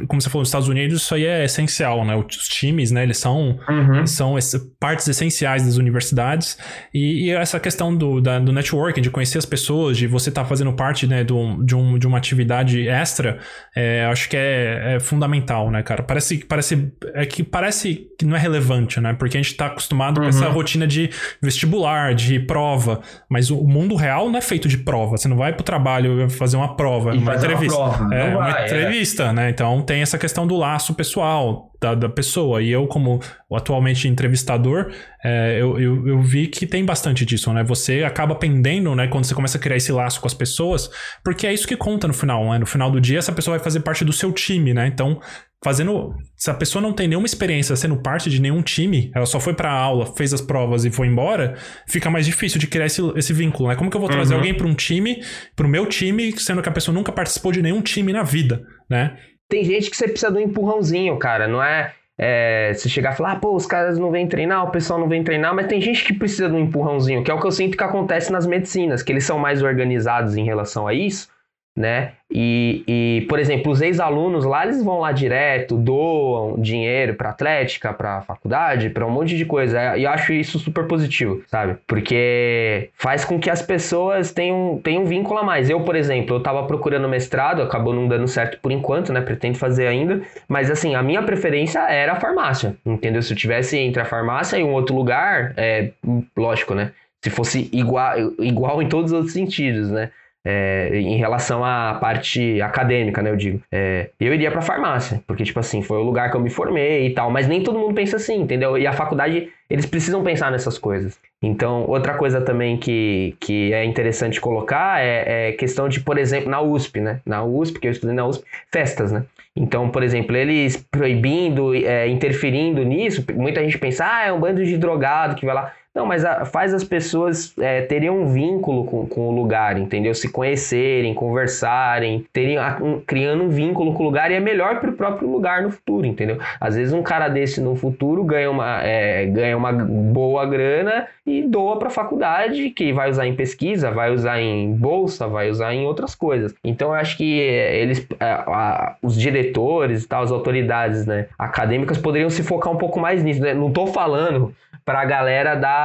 como 0.08 0.20
você 0.20 0.28
falou, 0.28 0.42
nos 0.42 0.48
Estados 0.48 0.68
Unidos, 0.68 1.02
isso 1.02 1.14
aí 1.14 1.24
é 1.24 1.44
essencial, 1.44 2.04
né? 2.04 2.16
Os 2.16 2.48
times, 2.48 2.90
né? 2.90 3.02
Eles 3.02 3.18
são, 3.18 3.58
uhum. 3.68 4.06
são 4.06 4.34
partes 4.78 5.06
essenciais 5.08 5.64
das 5.64 5.76
universidades. 5.76 6.58
E, 6.92 7.26
e 7.26 7.30
essa 7.30 7.60
questão 7.60 7.94
do, 7.94 8.20
da, 8.20 8.38
do 8.38 8.52
networking, 8.52 9.00
de 9.00 9.10
conhecer 9.10 9.38
as 9.38 9.46
pessoas, 9.46 9.96
de 9.96 10.06
você 10.06 10.28
estar 10.28 10.42
tá 10.42 10.48
fazendo 10.48 10.72
parte 10.72 11.06
né, 11.06 11.22
do, 11.22 11.62
de, 11.62 11.74
um, 11.76 11.98
de 11.98 12.06
uma 12.06 12.18
atividade 12.18 12.88
extra, 12.88 13.38
é, 13.74 14.04
acho 14.06 14.28
que 14.28 14.36
é, 14.36 14.96
é, 14.96 15.00
fundamental, 15.00 15.70
né, 15.70 15.82
cara? 15.82 16.02
Parece, 16.02 16.44
parece, 16.44 16.92
é 17.14 17.24
que 17.26 17.42
parece 17.42 18.06
que 18.18 18.24
não 18.24 18.36
é 18.36 18.38
relevante, 18.38 19.00
né? 19.00 19.12
Porque 19.12 19.36
a 19.36 19.40
gente 19.40 19.52
está 19.52 19.66
acostumado 19.66 20.18
uhum. 20.18 20.24
com 20.24 20.28
essa 20.28 20.48
uhum. 20.48 20.54
rotina 20.54 20.86
de 20.86 21.10
vestibular, 21.40 22.14
de 22.14 22.40
prova, 22.40 23.00
mas 23.28 23.50
o 23.50 23.62
mundo 23.62 23.94
real 23.94 24.28
não 24.28 24.39
é 24.40 24.42
feito 24.42 24.68
de 24.68 24.79
prova. 24.79 25.16
Você 25.16 25.29
não 25.29 25.37
vai 25.37 25.53
pro 25.53 25.62
trabalho 25.62 26.29
fazer 26.31 26.57
uma 26.57 26.74
prova, 26.74 27.12
uma 27.12 27.35
entrevista. 27.35 27.79
Uma 27.79 27.90
prova. 27.90 28.14
É, 28.14 28.31
vai, 28.31 28.35
uma 28.35 28.61
é. 28.61 28.64
entrevista, 28.66 29.22
é. 29.24 29.33
né? 29.33 29.50
Então 29.50 29.83
tem 29.83 30.03
essa 30.03 30.18
questão 30.18 30.46
do 30.46 30.57
laço 30.57 30.94
pessoal 30.94 31.69
da, 31.80 31.94
da 31.94 32.08
pessoa. 32.08 32.62
E 32.62 32.70
eu, 32.70 32.86
como 32.86 33.20
atualmente 33.52 34.06
entrevistador, 34.06 34.92
é, 35.24 35.58
eu, 35.60 35.78
eu, 35.80 36.08
eu, 36.08 36.22
vi 36.22 36.46
que 36.46 36.66
tem 36.66 36.84
bastante 36.84 37.24
disso, 37.24 37.52
né? 37.52 37.64
Você 37.64 38.04
acaba 38.04 38.34
pendendo, 38.34 38.94
né? 38.94 39.08
Quando 39.08 39.24
você 39.24 39.34
começa 39.34 39.56
a 39.56 39.60
criar 39.60 39.76
esse 39.76 39.90
laço 39.90 40.20
com 40.20 40.26
as 40.26 40.34
pessoas, 40.34 40.90
porque 41.24 41.46
é 41.46 41.52
isso 41.52 41.66
que 41.66 41.76
conta 41.76 42.06
no 42.06 42.14
final, 42.14 42.50
né? 42.50 42.58
No 42.58 42.66
final 42.66 42.90
do 42.90 43.00
dia, 43.00 43.18
essa 43.18 43.32
pessoa 43.32 43.56
vai 43.56 43.64
fazer 43.64 43.80
parte 43.80 44.04
do 44.04 44.12
seu 44.12 44.30
time, 44.32 44.74
né? 44.74 44.86
Então, 44.86 45.20
fazendo. 45.62 46.14
Se 46.36 46.50
a 46.50 46.54
pessoa 46.54 46.80
não 46.80 46.92
tem 46.92 47.06
nenhuma 47.06 47.26
experiência 47.26 47.76
sendo 47.76 47.96
parte 47.96 48.30
de 48.30 48.40
nenhum 48.40 48.62
time, 48.62 49.10
ela 49.14 49.26
só 49.26 49.38
foi 49.38 49.54
pra 49.54 49.70
aula, 49.70 50.06
fez 50.16 50.32
as 50.32 50.40
provas 50.40 50.84
e 50.84 50.90
foi 50.90 51.06
embora, 51.06 51.56
fica 51.86 52.10
mais 52.10 52.24
difícil 52.24 52.58
de 52.58 52.66
criar 52.66 52.86
esse, 52.86 53.02
esse 53.16 53.32
vínculo, 53.32 53.68
né? 53.68 53.76
Como 53.76 53.90
que 53.90 53.96
eu 53.96 54.00
vou 54.00 54.08
trazer 54.08 54.34
uhum. 54.34 54.40
alguém 54.40 54.54
para 54.54 54.66
um 54.66 54.74
time, 54.74 55.22
pro 55.54 55.68
meu 55.68 55.86
time, 55.86 56.32
sendo 56.38 56.62
que 56.62 56.68
a 56.68 56.72
pessoa 56.72 56.94
nunca 56.94 57.12
participou 57.12 57.52
de 57.52 57.60
nenhum 57.60 57.82
time 57.82 58.12
na 58.12 58.22
vida, 58.22 58.62
né? 58.88 59.16
Tem 59.50 59.64
gente 59.64 59.90
que 59.90 59.96
você 59.96 60.08
precisa 60.08 60.32
de 60.32 60.38
um 60.38 60.40
empurrãozinho, 60.40 61.18
cara, 61.18 61.46
não 61.46 61.62
é. 61.62 61.92
É, 62.22 62.72
se 62.74 62.88
chegar 62.88 63.14
e 63.14 63.16
falar, 63.16 63.32
ah, 63.32 63.36
pô, 63.36 63.56
os 63.56 63.64
caras 63.64 63.98
não 63.98 64.10
vêm 64.10 64.26
treinar, 64.28 64.62
o 64.62 64.70
pessoal 64.70 65.00
não 65.00 65.08
vem 65.08 65.24
treinar, 65.24 65.54
mas 65.54 65.66
tem 65.66 65.80
gente 65.80 66.04
que 66.04 66.12
precisa 66.12 66.50
de 66.50 66.54
um 66.54 66.58
empurrãozinho, 66.58 67.24
que 67.24 67.30
é 67.30 67.34
o 67.34 67.40
que 67.40 67.46
eu 67.46 67.50
sinto 67.50 67.78
que 67.78 67.82
acontece 67.82 68.30
nas 68.30 68.46
medicinas, 68.46 69.02
que 69.02 69.10
eles 69.10 69.24
são 69.24 69.38
mais 69.38 69.62
organizados 69.62 70.36
em 70.36 70.44
relação 70.44 70.86
a 70.86 70.92
isso, 70.92 71.28
né? 71.76 72.12
E, 72.33 72.85
e, 72.87 73.26
por 73.28 73.38
exemplo, 73.38 73.72
os 73.72 73.80
ex-alunos 73.80 74.44
lá, 74.44 74.64
eles 74.64 74.83
vão 74.85 75.00
lá 75.00 75.11
direto, 75.11 75.76
doam 75.76 76.61
dinheiro 76.61 77.14
para 77.14 77.30
atlética, 77.30 77.92
para 77.92 78.20
faculdade, 78.22 78.90
para 78.90 79.04
um 79.04 79.11
monte 79.11 79.37
de 79.37 79.44
coisa. 79.44 79.96
E 79.96 80.04
eu 80.04 80.11
acho 80.11 80.33
isso 80.33 80.59
super 80.59 80.87
positivo, 80.87 81.42
sabe? 81.48 81.76
Porque 81.87 82.90
faz 82.94 83.24
com 83.24 83.38
que 83.38 83.50
as 83.50 83.62
pessoas 83.62 84.33
tenham, 84.33 84.80
tenham 84.83 85.02
um 85.02 85.06
vínculo 85.06 85.40
a 85.40 85.42
mais. 85.42 85.68
Eu, 85.68 85.80
por 85.80 85.96
exemplo, 85.96 86.37
eu 86.37 86.40
tava 86.40 86.64
procurando 86.66 87.09
mestrado, 87.09 87.62
acabou 87.62 87.92
não 87.92 88.06
dando 88.06 88.28
certo 88.28 88.59
por 88.61 88.70
enquanto, 88.70 89.12
né? 89.12 89.20
Pretendo 89.20 89.59
fazer 89.59 89.87
ainda. 89.87 90.22
Mas 90.48 90.70
assim, 90.70 90.94
a 90.94 91.02
minha 91.02 91.22
preferência 91.22 91.80
era 91.90 92.12
a 92.12 92.20
farmácia, 92.20 92.76
entendeu? 92.87 93.22
Se 93.22 93.33
eu 93.33 93.37
tivesse 93.37 93.76
entre 93.78 94.00
a 94.00 94.04
farmácia 94.04 94.56
e 94.56 94.62
um 94.62 94.72
outro 94.72 94.94
lugar, 94.94 95.54
é 95.56 95.90
lógico, 96.37 96.74
né? 96.74 96.92
Se 97.22 97.28
fosse 97.28 97.68
igual, 97.72 98.16
igual 98.38 98.80
em 98.80 98.88
todos 98.88 99.11
os 99.11 99.16
outros 99.16 99.33
sentidos, 99.33 99.90
né? 99.90 100.11
É, 100.44 100.90
em 100.94 101.16
relação 101.16 101.62
à 101.62 101.98
parte 102.00 102.62
acadêmica, 102.62 103.20
né, 103.22 103.31
eu 103.31 103.37
digo. 103.37 103.62
É, 103.70 104.09
eu 104.18 104.33
iria 104.33 104.50
pra 104.50 104.62
farmácia, 104.62 105.22
porque, 105.26 105.44
tipo 105.44 105.61
assim, 105.61 105.83
foi 105.83 105.98
o 105.98 106.03
lugar 106.03 106.31
que 106.31 106.37
eu 106.37 106.40
me 106.40 106.48
formei 106.48 107.07
e 107.07 107.14
tal, 107.14 107.31
mas 107.31 107.46
nem 107.46 107.62
todo 107.62 107.79
mundo 107.79 107.94
pensa 107.94 108.16
assim, 108.16 108.40
entendeu? 108.40 108.79
E 108.79 108.87
a 108.87 108.92
faculdade, 108.92 109.48
eles 109.68 109.85
precisam 109.85 110.22
pensar 110.22 110.50
nessas 110.50 110.79
coisas. 110.79 111.18
Então, 111.42 111.85
outra 111.87 112.14
coisa 112.14 112.40
também 112.40 112.79
que, 112.79 113.37
que 113.38 113.72
é 113.72 113.85
interessante 113.85 114.40
colocar 114.40 115.03
é, 115.03 115.48
é 115.48 115.53
questão 115.53 115.88
de, 115.88 116.00
por 116.00 116.16
exemplo, 116.16 116.50
na 116.50 116.61
USP, 116.61 117.00
né? 117.00 117.20
Na 117.26 117.44
USP, 117.44 117.79
que 117.79 117.88
eu 117.88 117.92
estudei 117.92 118.14
na 118.14 118.26
USP, 118.26 118.44
festas, 118.72 119.12
né? 119.12 119.24
Então, 119.55 119.90
por 119.90 120.03
exemplo, 120.03 120.37
eles 120.37 120.76
proibindo, 120.90 121.74
é, 121.74 122.09
interferindo 122.09 122.83
nisso, 122.85 123.24
muita 123.35 123.62
gente 123.62 123.79
pensa, 123.79 124.07
ah, 124.07 124.26
é 124.26 124.33
um 124.33 124.40
bando 124.40 124.64
de 124.64 124.76
drogado 124.79 125.35
que 125.35 125.44
vai 125.44 125.55
lá. 125.55 125.72
Não, 125.92 126.07
mas 126.07 126.24
a, 126.24 126.44
faz 126.44 126.72
as 126.72 126.85
pessoas 126.85 127.53
é, 127.59 127.83
terem 127.83 128.09
um 128.11 128.26
vínculo 128.26 128.85
com, 128.85 129.07
com, 129.07 129.29
o 129.29 129.33
lugar, 129.33 129.76
entendeu? 129.76 130.14
Se 130.14 130.31
conhecerem, 130.31 131.12
conversarem, 131.12 132.24
terem 132.33 132.59
a, 132.59 132.79
um, 132.81 133.00
criando 133.00 133.42
um 133.42 133.48
vínculo 133.48 133.92
com 133.92 134.05
o 134.05 134.07
lugar 134.07 134.31
e 134.31 134.35
é 134.35 134.40
melhor 134.40 134.79
para 134.79 134.90
o 134.90 134.92
próprio 134.92 135.29
lugar 135.29 135.62
no 135.62 135.70
futuro, 135.72 136.07
entendeu? 136.07 136.38
Às 136.61 136.76
vezes 136.76 136.92
um 136.92 137.03
cara 137.03 137.29
desse 137.29 137.61
no 137.61 137.74
futuro 137.74 138.22
ganha 138.22 138.48
uma, 138.48 138.81
é, 138.85 139.26
ganha 139.26 139.57
uma 139.57 139.72
boa 139.72 140.46
grana 140.46 141.09
e 141.26 141.42
doa 141.42 141.76
para 141.76 141.88
a 141.88 141.90
faculdade, 141.90 142.70
que 142.70 142.92
vai 142.92 143.11
usar 143.11 143.26
em 143.26 143.35
pesquisa, 143.35 143.90
vai 143.90 144.12
usar 144.12 144.40
em 144.40 144.72
bolsa, 144.72 145.26
vai 145.26 145.50
usar 145.50 145.74
em 145.74 145.85
outras 145.87 146.14
coisas. 146.14 146.55
Então 146.62 146.90
eu 146.90 146.94
acho 146.94 147.16
que 147.16 147.40
é, 147.40 147.81
eles, 147.81 148.07
a, 148.20 148.94
os 149.03 149.18
diretores 149.18 150.05
e 150.05 150.09
tal, 150.09 150.22
as 150.22 150.31
autoridades 150.31 151.05
né, 151.05 151.26
acadêmicas 151.37 151.98
poderiam 151.98 152.31
se 152.31 152.44
focar 152.44 152.72
um 152.72 152.79
pouco 152.79 153.00
mais 153.00 153.24
nisso. 153.24 153.40
Né? 153.40 153.55
Não 153.55 153.68
estou 153.68 153.88
falando 153.88 154.55
pra 154.85 155.05
galera 155.05 155.55
dar 155.55 155.79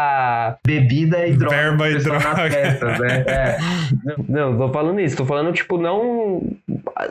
bebida 0.65 1.27
e 1.27 1.33
droga. 1.33 1.55
Verba 1.55 1.89
e 1.89 1.97
droga. 1.97 2.49
Festas, 2.49 2.99
né? 2.99 3.23
é. 3.27 3.57
Não, 4.27 4.57
tô 4.57 4.69
falando 4.69 4.99
isso. 4.99 5.17
Tô 5.17 5.25
falando, 5.25 5.53
tipo, 5.53 5.77
não. 5.77 6.41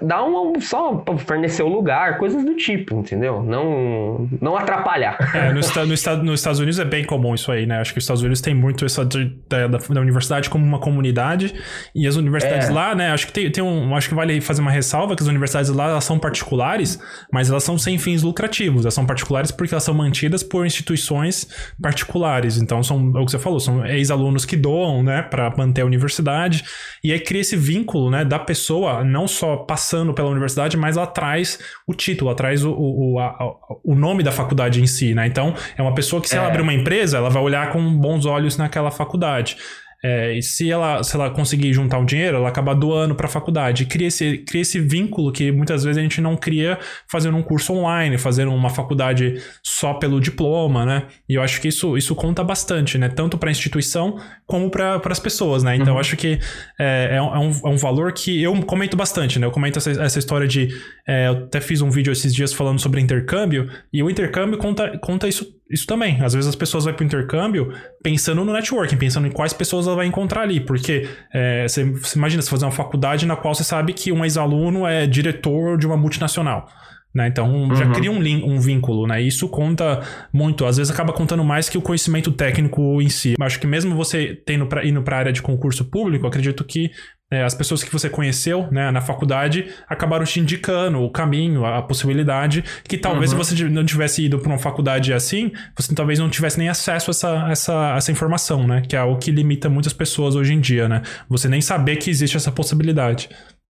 Dá 0.02 0.24
um. 0.24 0.60
Só 0.60 0.96
pra 0.96 1.16
fornecer 1.18 1.62
o 1.62 1.68
lugar, 1.68 2.18
coisas 2.18 2.44
do 2.44 2.56
tipo, 2.56 3.00
entendeu? 3.00 3.42
Não, 3.42 4.28
não 4.40 4.56
atrapalhar. 4.56 5.16
É, 5.34 5.52
no, 5.52 5.60
no, 5.60 6.22
nos 6.24 6.40
Estados 6.40 6.60
Unidos 6.60 6.78
é 6.78 6.84
bem 6.84 7.04
comum 7.04 7.34
isso 7.34 7.50
aí, 7.50 7.66
né? 7.66 7.80
Acho 7.80 7.92
que 7.92 7.98
os 7.98 8.04
Estados 8.04 8.22
Unidos 8.22 8.40
tem 8.40 8.54
muito 8.54 8.84
essa 8.84 9.04
da, 9.04 9.66
da, 9.66 9.78
da 9.78 10.00
universidade 10.00 10.48
como 10.48 10.64
uma 10.64 10.78
comunidade. 10.78 11.54
E 11.94 12.06
as 12.06 12.16
universidades 12.16 12.68
é. 12.68 12.72
lá, 12.72 12.94
né? 12.94 13.10
Acho 13.10 13.26
que 13.26 13.32
tem, 13.32 13.50
tem 13.50 13.62
um. 13.62 13.94
Acho 13.94 14.08
que 14.08 14.14
vale 14.14 14.40
fazer 14.40 14.60
uma 14.60 14.70
ressalva 14.70 15.14
que 15.16 15.22
as 15.22 15.28
universidades 15.28 15.70
lá 15.70 15.90
elas 15.90 16.04
são 16.04 16.18
particulares, 16.18 16.98
mas 17.32 17.50
elas 17.50 17.64
são 17.64 17.78
sem 17.78 17.98
fins 17.98 18.22
lucrativos. 18.22 18.82
Elas 18.84 18.94
são 18.94 19.06
particulares 19.06 19.50
porque 19.50 19.74
elas 19.74 19.84
são 19.84 19.94
mantidas 19.94 20.42
por 20.42 20.66
instituições 20.66 21.48
particulares. 21.80 22.58
Então, 22.58 22.73
são 22.82 23.12
é 23.16 23.20
o 23.20 23.24
que 23.24 23.30
você 23.30 23.38
falou, 23.38 23.60
são 23.60 23.84
ex-alunos 23.86 24.44
que 24.44 24.56
doam, 24.56 25.02
né, 25.02 25.22
para 25.22 25.52
manter 25.56 25.82
a 25.82 25.86
universidade. 25.86 26.64
E 27.02 27.12
aí 27.12 27.20
cria 27.20 27.40
esse 27.40 27.56
vínculo, 27.56 28.10
né, 28.10 28.24
da 28.24 28.38
pessoa 28.38 29.04
não 29.04 29.26
só 29.26 29.56
passando 29.56 30.12
pela 30.14 30.28
universidade, 30.28 30.76
mas 30.76 30.96
ela 30.96 31.06
traz 31.06 31.58
o 31.86 31.94
título, 31.94 32.30
ela 32.30 32.36
traz 32.36 32.64
o, 32.64 32.72
o, 32.72 33.18
a, 33.18 33.36
o 33.84 33.94
nome 33.94 34.22
da 34.22 34.32
faculdade 34.32 34.82
em 34.82 34.86
si, 34.86 35.14
né? 35.14 35.26
Então, 35.26 35.54
é 35.76 35.82
uma 35.82 35.94
pessoa 35.94 36.20
que, 36.20 36.28
se 36.28 36.34
é. 36.34 36.38
ela 36.38 36.48
abrir 36.48 36.62
uma 36.62 36.74
empresa, 36.74 37.18
ela 37.18 37.30
vai 37.30 37.42
olhar 37.42 37.70
com 37.70 37.98
bons 37.98 38.26
olhos 38.26 38.56
naquela 38.56 38.90
faculdade. 38.90 39.56
É, 40.04 40.36
e 40.36 40.42
se 40.42 40.70
ela, 40.70 41.02
se 41.02 41.16
ela 41.16 41.30
conseguir 41.30 41.72
juntar 41.72 41.98
um 41.98 42.04
dinheiro, 42.04 42.36
ela 42.36 42.50
acaba 42.50 42.74
doando 42.74 43.14
para 43.14 43.26
a 43.26 43.30
faculdade. 43.30 43.86
Cria 43.86 44.08
esse, 44.08 44.36
cria 44.36 44.60
esse 44.60 44.78
vínculo 44.78 45.32
que 45.32 45.50
muitas 45.50 45.82
vezes 45.82 45.96
a 45.96 46.02
gente 46.02 46.20
não 46.20 46.36
cria 46.36 46.78
fazendo 47.10 47.38
um 47.38 47.42
curso 47.42 47.72
online, 47.72 48.18
fazendo 48.18 48.52
uma 48.52 48.68
faculdade 48.68 49.40
só 49.62 49.94
pelo 49.94 50.20
diploma, 50.20 50.84
né? 50.84 51.04
E 51.26 51.36
eu 51.36 51.42
acho 51.42 51.58
que 51.58 51.68
isso, 51.68 51.96
isso 51.96 52.14
conta 52.14 52.44
bastante, 52.44 52.98
né? 52.98 53.08
Tanto 53.08 53.38
para 53.38 53.48
a 53.48 53.52
instituição 53.52 54.20
como 54.46 54.68
para 54.70 55.00
as 55.06 55.18
pessoas, 55.18 55.62
né? 55.62 55.74
Então 55.74 55.86
uhum. 55.86 55.94
eu 55.94 56.00
acho 56.00 56.18
que 56.18 56.38
é, 56.78 57.16
é, 57.16 57.22
um, 57.22 57.50
é 57.64 57.68
um 57.70 57.76
valor 57.78 58.12
que 58.12 58.42
eu 58.42 58.54
comento 58.64 58.98
bastante, 58.98 59.38
né? 59.38 59.46
Eu 59.46 59.50
comento 59.50 59.78
essa, 59.78 59.90
essa 59.90 60.18
história 60.18 60.46
de. 60.46 60.68
É, 61.08 61.28
eu 61.28 61.32
até 61.44 61.62
fiz 61.62 61.80
um 61.80 61.88
vídeo 61.88 62.12
esses 62.12 62.34
dias 62.34 62.52
falando 62.52 62.78
sobre 62.78 63.00
intercâmbio, 63.00 63.70
e 63.90 64.02
o 64.02 64.10
intercâmbio 64.10 64.58
conta, 64.58 64.98
conta 64.98 65.26
isso 65.26 65.46
isso 65.70 65.86
também. 65.86 66.20
Às 66.22 66.34
vezes 66.34 66.48
as 66.48 66.54
pessoas 66.54 66.84
vão 66.84 66.92
para 66.92 67.02
o 67.02 67.06
intercâmbio 67.06 67.72
pensando 68.02 68.44
no 68.44 68.52
networking, 68.52 68.96
pensando 68.96 69.26
em 69.26 69.30
quais 69.30 69.52
pessoas 69.52 69.86
ela 69.86 69.96
vai 69.96 70.06
encontrar 70.06 70.42
ali. 70.42 70.60
Porque 70.60 71.08
é, 71.32 71.66
você, 71.66 71.84
você, 71.84 72.18
imagina 72.18 72.42
você 72.42 72.50
fazer 72.50 72.66
uma 72.66 72.72
faculdade 72.72 73.26
na 73.26 73.34
qual 73.34 73.54
você 73.54 73.64
sabe 73.64 73.92
que 73.92 74.12
um 74.12 74.24
ex-aluno 74.24 74.86
é 74.86 75.06
diretor 75.06 75.78
de 75.78 75.86
uma 75.86 75.96
multinacional. 75.96 76.68
Né? 77.14 77.28
Então 77.28 77.48
uhum. 77.48 77.74
já 77.76 77.88
cria 77.90 78.10
um, 78.10 78.18
um 78.18 78.58
vínculo, 78.58 79.06
né? 79.06 79.22
Isso 79.22 79.48
conta 79.48 80.00
muito. 80.32 80.66
Às 80.66 80.78
vezes 80.78 80.92
acaba 80.92 81.12
contando 81.12 81.44
mais 81.44 81.68
que 81.68 81.78
o 81.78 81.82
conhecimento 81.82 82.32
técnico 82.32 83.00
em 83.00 83.08
si. 83.08 83.34
Acho 83.40 83.60
que 83.60 83.66
mesmo 83.66 83.94
você 83.94 84.34
tendo 84.44 84.66
pra, 84.66 84.84
indo 84.84 85.00
para 85.02 85.16
a 85.16 85.18
área 85.20 85.32
de 85.32 85.40
concurso 85.40 85.84
público, 85.84 86.26
acredito 86.26 86.64
que 86.64 86.90
é, 87.32 87.42
as 87.42 87.54
pessoas 87.54 87.82
que 87.82 87.90
você 87.90 88.10
conheceu 88.10 88.68
né, 88.70 88.90
na 88.90 89.00
faculdade 89.00 89.66
acabaram 89.88 90.24
te 90.24 90.40
indicando 90.40 91.00
o 91.00 91.10
caminho, 91.10 91.64
a 91.64 91.82
possibilidade, 91.82 92.64
que 92.84 92.98
talvez 92.98 93.32
uhum. 93.32 93.38
você 93.38 93.64
não 93.64 93.84
tivesse 93.84 94.24
ido 94.24 94.38
para 94.38 94.48
uma 94.48 94.58
faculdade 94.58 95.12
assim, 95.12 95.52
você 95.76 95.94
talvez 95.94 96.18
não 96.18 96.28
tivesse 96.28 96.58
nem 96.58 96.68
acesso 96.68 97.10
a 97.10 97.12
essa, 97.12 97.48
essa, 97.50 97.94
essa 97.96 98.12
informação, 98.12 98.66
né? 98.66 98.82
Que 98.88 98.96
é 98.96 99.02
o 99.02 99.16
que 99.16 99.30
limita 99.30 99.68
muitas 99.68 99.92
pessoas 99.92 100.34
hoje 100.34 100.52
em 100.52 100.60
dia, 100.60 100.88
né? 100.88 101.02
Você 101.28 101.48
nem 101.48 101.60
saber 101.60 101.96
que 101.96 102.10
existe 102.10 102.36
essa 102.36 102.52
possibilidade. 102.52 103.28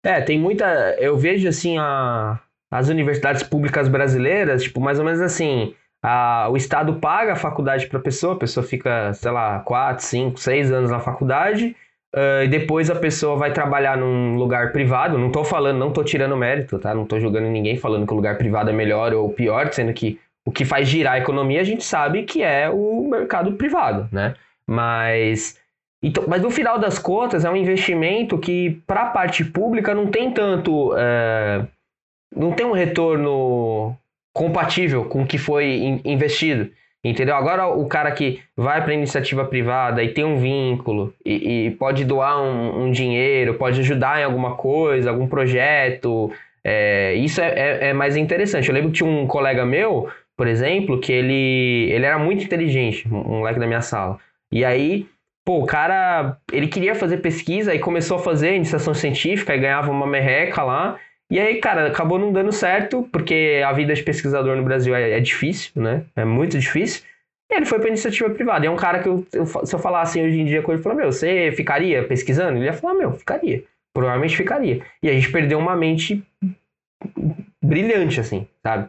É, 0.04 0.20
tem 0.20 0.38
muita. 0.38 0.64
Eu 0.98 1.16
vejo 1.16 1.48
assim 1.48 1.78
a, 1.78 2.38
as 2.70 2.88
universidades 2.88 3.42
públicas 3.42 3.88
brasileiras, 3.88 4.62
tipo, 4.62 4.80
mais 4.80 4.98
ou 4.98 5.04
menos 5.04 5.20
assim. 5.20 5.74
A, 6.02 6.48
o 6.50 6.56
Estado 6.56 6.94
paga 6.94 7.32
a 7.32 7.36
faculdade 7.36 7.86
para 7.86 7.98
a 7.98 8.02
pessoa, 8.02 8.34
a 8.34 8.38
pessoa 8.38 8.64
fica, 8.64 9.12
sei 9.14 9.30
lá, 9.30 9.60
4, 9.60 10.04
5, 10.04 10.38
6 10.38 10.72
anos 10.72 10.90
na 10.90 11.00
faculdade, 11.00 11.74
uh, 12.14 12.44
e 12.44 12.48
depois 12.48 12.90
a 12.90 12.94
pessoa 12.94 13.36
vai 13.36 13.52
trabalhar 13.52 13.96
num 13.96 14.36
lugar 14.36 14.72
privado. 14.72 15.18
Não 15.18 15.28
estou 15.28 15.44
falando, 15.44 15.78
não 15.78 15.88
estou 15.88 16.04
tirando 16.04 16.36
mérito, 16.36 16.78
tá? 16.78 16.94
Não 16.94 17.04
estou 17.04 17.18
julgando 17.20 17.48
ninguém 17.48 17.76
falando 17.76 18.06
que 18.06 18.12
o 18.12 18.16
lugar 18.16 18.36
privado 18.38 18.70
é 18.70 18.72
melhor 18.72 19.12
ou 19.14 19.32
pior, 19.32 19.72
sendo 19.72 19.92
que 19.92 20.20
o 20.46 20.52
que 20.52 20.64
faz 20.64 20.86
girar 20.86 21.14
a 21.14 21.18
economia 21.18 21.60
a 21.60 21.64
gente 21.64 21.82
sabe 21.82 22.22
que 22.22 22.42
é 22.42 22.70
o 22.70 23.08
mercado 23.08 23.52
privado, 23.54 24.08
né? 24.12 24.34
Mas 24.68 25.58
então, 26.02 26.24
mas 26.28 26.42
no 26.42 26.50
final 26.50 26.78
das 26.78 26.98
contas, 26.98 27.44
é 27.44 27.50
um 27.50 27.56
investimento 27.56 28.38
que, 28.38 28.80
para 28.86 29.02
a 29.02 29.06
parte 29.06 29.44
pública, 29.44 29.94
não 29.94 30.06
tem 30.06 30.30
tanto. 30.30 30.94
Não 32.36 32.52
tem 32.52 32.66
um 32.66 32.72
retorno 32.72 33.96
compatível 34.32 35.06
com 35.06 35.22
o 35.22 35.26
que 35.26 35.38
foi 35.38 36.00
investido. 36.04 36.70
Entendeu? 37.02 37.36
Agora, 37.36 37.68
o 37.68 37.86
cara 37.86 38.10
que 38.10 38.40
vai 38.56 38.82
para 38.82 38.92
iniciativa 38.92 39.44
privada 39.44 40.02
e 40.02 40.12
tem 40.12 40.24
um 40.24 40.38
vínculo 40.38 41.14
e, 41.24 41.66
e 41.66 41.70
pode 41.72 42.04
doar 42.04 42.42
um, 42.42 42.84
um, 42.84 42.90
dinheiro, 42.90 43.54
pode 43.54 43.78
ajudar 43.78 44.20
em 44.20 44.24
alguma 44.24 44.56
coisa, 44.56 45.10
algum 45.10 45.28
projeto, 45.28 46.32
é, 46.64 47.14
isso 47.14 47.40
é, 47.40 47.46
é, 47.46 47.88
é, 47.88 47.92
mais 47.92 48.16
interessante. 48.16 48.68
Eu 48.68 48.74
lembro 48.74 48.90
que 48.90 48.98
tinha 48.98 49.08
um 49.08 49.24
colega 49.24 49.64
meu, 49.64 50.10
por 50.36 50.48
exemplo, 50.48 50.98
que 50.98 51.12
ele, 51.12 51.92
ele 51.92 52.04
era 52.04 52.18
muito 52.18 52.44
inteligente, 52.44 53.06
um 53.08 53.38
moleque 53.38 53.60
da 53.60 53.68
minha 53.68 53.82
sala. 53.82 54.18
E 54.50 54.64
aí 54.64 55.06
Pô, 55.46 55.60
o 55.60 55.64
cara, 55.64 56.38
ele 56.52 56.66
queria 56.66 56.92
fazer 56.92 57.18
pesquisa 57.18 57.72
e 57.72 57.78
começou 57.78 58.16
a 58.16 58.20
fazer 58.20 58.56
iniciação 58.56 58.92
científica 58.92 59.54
e 59.54 59.60
ganhava 59.60 59.92
uma 59.92 60.04
merreca 60.04 60.64
lá. 60.64 60.98
E 61.30 61.40
aí, 61.40 61.60
cara, 61.60 61.88
acabou 61.88 62.18
não 62.18 62.32
dando 62.32 62.52
certo, 62.52 63.08
porque 63.10 63.62
a 63.66 63.72
vida 63.72 63.94
de 63.94 64.02
pesquisador 64.02 64.56
no 64.56 64.62
Brasil 64.62 64.94
é, 64.94 65.12
é 65.12 65.20
difícil, 65.20 65.72
né? 65.74 66.04
É 66.14 66.24
muito 66.24 66.58
difícil. 66.58 67.02
E 67.50 67.54
ele 67.54 67.66
foi 67.66 67.78
para 67.78 67.88
iniciativa 67.88 68.30
privada. 68.30 68.64
E 68.64 68.68
é 68.68 68.70
um 68.70 68.76
cara 68.76 69.00
que, 69.00 69.08
eu, 69.08 69.26
eu, 69.32 69.46
se 69.46 69.74
eu 69.74 69.78
falasse 69.78 70.20
hoje 70.20 70.40
em 70.40 70.44
dia 70.44 70.62
com 70.62 70.72
ele, 70.72 70.82
falar, 70.82 70.94
meu, 70.94 71.12
você 71.12 71.52
ficaria 71.52 72.04
pesquisando? 72.04 72.58
Ele 72.58 72.66
ia 72.66 72.72
falar, 72.72 72.94
meu, 72.94 73.12
ficaria. 73.12 73.64
Provavelmente 73.92 74.36
ficaria. 74.36 74.84
E 75.02 75.08
a 75.08 75.12
gente 75.12 75.30
perdeu 75.32 75.58
uma 75.58 75.74
mente 75.74 76.24
brilhante, 77.62 78.20
assim, 78.20 78.46
sabe? 78.62 78.88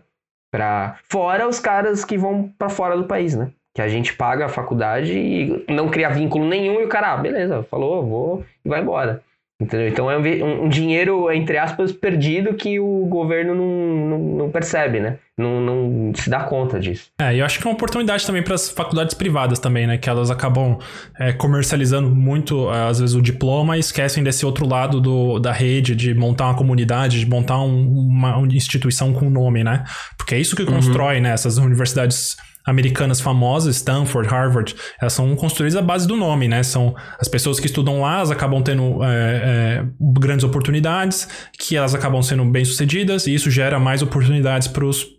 Pra... 0.52 0.97
Fora 1.04 1.47
os 1.47 1.60
caras 1.60 2.06
que 2.06 2.17
vão 2.17 2.54
para 2.58 2.69
fora 2.69 2.95
do 2.95 3.06
país, 3.06 3.36
né? 3.36 3.52
que 3.78 3.82
a 3.84 3.88
gente 3.88 4.15
paga 4.15 4.47
a 4.47 4.50
faculdade 4.50 5.13
e 5.13 5.63
não 5.71 5.88
cria 5.88 6.10
vínculo 6.10 6.47
nenhum 6.47 6.82
e 6.82 6.86
o 6.86 6.89
cara, 6.89 7.13
ah, 7.13 7.17
beleza, 7.17 7.62
falou, 7.69 8.04
vou 8.04 8.45
e 8.65 8.69
vai 8.69 8.82
embora. 8.82 9.21
Entendeu? 9.60 9.88
Então 9.88 10.12
é 10.12 10.15
um, 10.15 10.65
um, 10.65 10.70
dinheiro, 10.70 11.32
entre 11.32 11.58
aspas, 11.58 11.91
perdido 11.91 12.54
que 12.54 12.80
o 12.80 13.08
governo 13.08 13.56
não, 13.56 13.65
não, 13.65 14.20
não 14.38 14.52
percebe, 14.52 15.00
né? 15.00 15.17
Não, 15.36 15.60
não, 15.60 16.13
se 16.13 16.30
dá 16.30 16.41
conta 16.41 16.80
disso. 16.80 17.10
É, 17.20 17.36
e 17.36 17.39
eu 17.39 17.46
acho 17.46 17.60
que 17.60 17.65
é 17.65 17.70
uma 17.70 17.74
oportunidade 17.74 18.24
também 18.24 18.43
para 18.43 18.54
as 18.54 18.70
faculdades 18.70 19.15
privadas 19.15 19.58
também, 19.58 19.88
né? 19.88 19.98
Que 19.98 20.08
elas 20.08 20.30
acabam 20.30 20.78
é, 21.20 21.34
comercializando 21.34 22.08
muito, 22.08 22.70
às 22.70 23.00
vezes, 23.00 23.15
o 23.15 23.22
diploma 23.22 23.78
e 23.78 23.80
esquecem 23.80 24.24
desse 24.24 24.46
outro 24.46 24.67
lado 24.67 25.02
do, 25.02 25.39
da 25.39 25.52
rede, 25.52 25.96
de 25.96 26.13
montar 26.13 26.46
uma 26.46 26.56
comunidade, 26.56 27.20
de 27.20 27.28
montar 27.28 27.60
um, 27.60 27.89
uma, 27.89 28.39
instituição 28.52 29.12
com 29.12 29.28
nome, 29.28 29.63
né? 29.63 29.84
Porque 30.17 30.36
é 30.36 30.39
isso 30.39 30.56
que 30.56 30.62
uhum. 30.62 30.74
constrói, 30.74 31.20
né? 31.20 31.32
Essas 31.32 31.58
universidades 31.58 32.38
americanas 32.67 33.21
famosas, 33.21 33.77
Stanford, 33.77 34.27
Harvard, 34.27 34.75
elas 34.99 35.13
são 35.13 35.34
construídas 35.38 35.77
à 35.77 35.82
base 35.82 36.06
do 36.06 36.17
nome, 36.17 36.49
né? 36.49 36.62
São 36.63 36.93
as 37.17 37.30
pessoas 37.30 37.62
que 37.62 37.65
estudam 37.65 38.01
lá, 38.01 38.17
elas 38.17 38.30
acabam 38.30 38.62
tendo 38.62 39.01
é, 39.03 39.08
é, 39.08 39.86
grandes 39.99 40.43
oportunidades, 40.43 41.30
que 41.58 41.77
elas 41.77 41.95
acabam 41.95 42.21
sendo 42.21 42.43
bem-sucedidas, 42.43 43.25
e 43.25 43.34
isso 43.34 43.49
gera 43.49 43.80
mais 43.80 44.01
oportunidades 44.01 44.67
para 44.67 44.86
os 44.86 45.15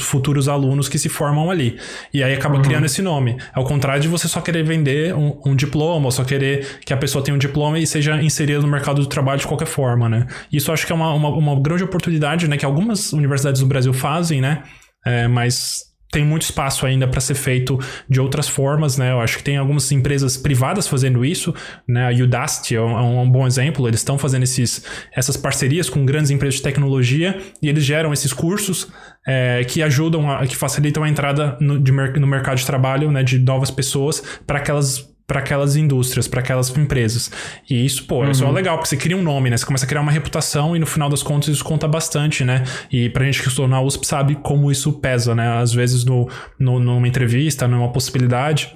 futuros 0.00 0.48
alunos 0.48 0.88
que 0.88 0.98
se 0.98 1.08
formam 1.08 1.52
ali. 1.52 1.78
E 2.12 2.20
aí 2.20 2.34
acaba 2.34 2.56
uhum. 2.56 2.62
criando 2.62 2.86
esse 2.86 3.00
nome. 3.00 3.36
Ao 3.54 3.62
contrário 3.62 4.02
de 4.02 4.08
você 4.08 4.26
só 4.26 4.40
querer 4.40 4.64
vender 4.64 5.14
um, 5.14 5.40
um, 5.46 5.54
diploma, 5.54 6.06
ou 6.06 6.10
só 6.10 6.24
querer 6.24 6.80
que 6.84 6.92
a 6.92 6.96
pessoa 6.96 7.22
tenha 7.22 7.34
um 7.36 7.38
diploma 7.38 7.78
e 7.78 7.86
seja 7.86 8.20
inserida 8.20 8.60
no 8.60 8.68
mercado 8.68 9.00
do 9.00 9.06
trabalho 9.06 9.38
de 9.38 9.46
qualquer 9.46 9.68
forma, 9.68 10.08
né? 10.08 10.26
Isso 10.52 10.72
acho 10.72 10.84
que 10.84 10.92
é 10.92 10.96
uma, 10.96 11.14
uma, 11.14 11.28
uma 11.28 11.60
grande 11.60 11.84
oportunidade, 11.84 12.48
né? 12.48 12.56
Que 12.56 12.64
algumas 12.64 13.12
universidades 13.12 13.60
do 13.60 13.68
Brasil 13.68 13.92
fazem, 13.92 14.40
né? 14.40 14.64
É, 15.06 15.28
mas 15.28 15.87
tem 16.10 16.24
muito 16.24 16.42
espaço 16.42 16.86
ainda 16.86 17.06
para 17.06 17.20
ser 17.20 17.34
feito 17.34 17.78
de 18.08 18.20
outras 18.20 18.48
formas, 18.48 18.96
né? 18.96 19.12
Eu 19.12 19.20
acho 19.20 19.36
que 19.36 19.42
tem 19.42 19.56
algumas 19.56 19.90
empresas 19.92 20.36
privadas 20.36 20.88
fazendo 20.88 21.24
isso, 21.24 21.54
né? 21.86 22.08
A 22.08 22.24
Udacity 22.24 22.76
é 22.76 22.80
um, 22.80 22.98
é 22.98 23.02
um 23.02 23.30
bom 23.30 23.46
exemplo. 23.46 23.86
Eles 23.86 24.00
estão 24.00 24.16
fazendo 24.16 24.42
esses, 24.42 24.84
essas 25.14 25.36
parcerias 25.36 25.90
com 25.90 26.04
grandes 26.06 26.30
empresas 26.30 26.56
de 26.56 26.62
tecnologia 26.62 27.38
e 27.62 27.68
eles 27.68 27.84
geram 27.84 28.12
esses 28.12 28.32
cursos 28.32 28.88
é, 29.26 29.62
que 29.64 29.82
ajudam, 29.82 30.30
a, 30.30 30.46
que 30.46 30.56
facilitam 30.56 31.04
a 31.04 31.08
entrada 31.08 31.58
no, 31.60 31.78
de, 31.78 31.92
no 31.92 32.26
mercado 32.26 32.56
de 32.56 32.64
trabalho, 32.64 33.10
né? 33.10 33.22
De 33.22 33.38
novas 33.38 33.70
pessoas 33.70 34.22
para 34.46 34.58
aquelas 34.58 35.17
para 35.28 35.40
aquelas 35.40 35.76
indústrias, 35.76 36.26
para 36.26 36.40
aquelas 36.40 36.74
empresas. 36.74 37.30
E 37.68 37.84
isso, 37.84 38.06
pô, 38.06 38.24
uhum. 38.24 38.30
isso 38.30 38.42
é 38.42 38.46
uhum. 38.46 38.52
legal, 38.52 38.76
porque 38.78 38.88
você 38.88 38.96
cria 38.96 39.14
um 39.14 39.22
nome, 39.22 39.50
né? 39.50 39.58
Você 39.58 39.66
começa 39.66 39.84
a 39.84 39.88
criar 39.88 40.00
uma 40.00 40.10
reputação 40.10 40.74
e 40.74 40.78
no 40.78 40.86
final 40.86 41.10
das 41.10 41.22
contas 41.22 41.48
isso 41.50 41.62
conta 41.62 41.86
bastante, 41.86 42.42
né? 42.44 42.64
E 42.90 43.10
pra 43.10 43.26
gente 43.26 43.42
que 43.42 43.48
estudou 43.48 43.68
na 43.68 43.78
USP 43.78 44.06
sabe 44.06 44.36
como 44.36 44.72
isso 44.72 44.90
pesa, 45.00 45.34
né? 45.34 45.58
Às 45.58 45.74
vezes 45.74 46.02
no, 46.06 46.30
no, 46.58 46.80
numa 46.80 47.06
entrevista, 47.06 47.68
numa 47.68 47.92
possibilidade. 47.92 48.74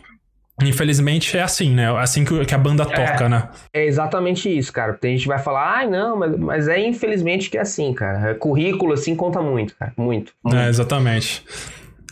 Infelizmente 0.63 1.39
é 1.39 1.43
assim, 1.43 1.71
né? 1.75 1.85
É 1.85 1.99
assim 1.99 2.23
que, 2.23 2.45
que 2.45 2.55
a 2.55 2.59
banda 2.59 2.83
é, 2.83 2.87
toca, 2.87 3.31
né? 3.31 3.49
É 3.73 3.87
exatamente 3.87 4.55
isso, 4.55 4.71
cara. 4.71 4.93
Tem 4.93 5.13
gente 5.13 5.23
que 5.23 5.29
vai 5.29 5.39
falar, 5.39 5.79
ai, 5.79 5.87
ah, 5.87 5.89
não, 5.89 6.17
mas, 6.19 6.37
mas 6.37 6.69
é 6.69 6.79
infelizmente 6.87 7.49
que 7.49 7.57
é 7.57 7.63
assim, 7.63 7.95
cara. 7.95 8.35
Currículo, 8.35 8.93
assim, 8.93 9.17
conta 9.17 9.41
muito, 9.41 9.75
cara. 9.75 9.95
Muito. 9.97 10.35
muito. 10.45 10.55
É, 10.55 10.69
exatamente. 10.69 11.43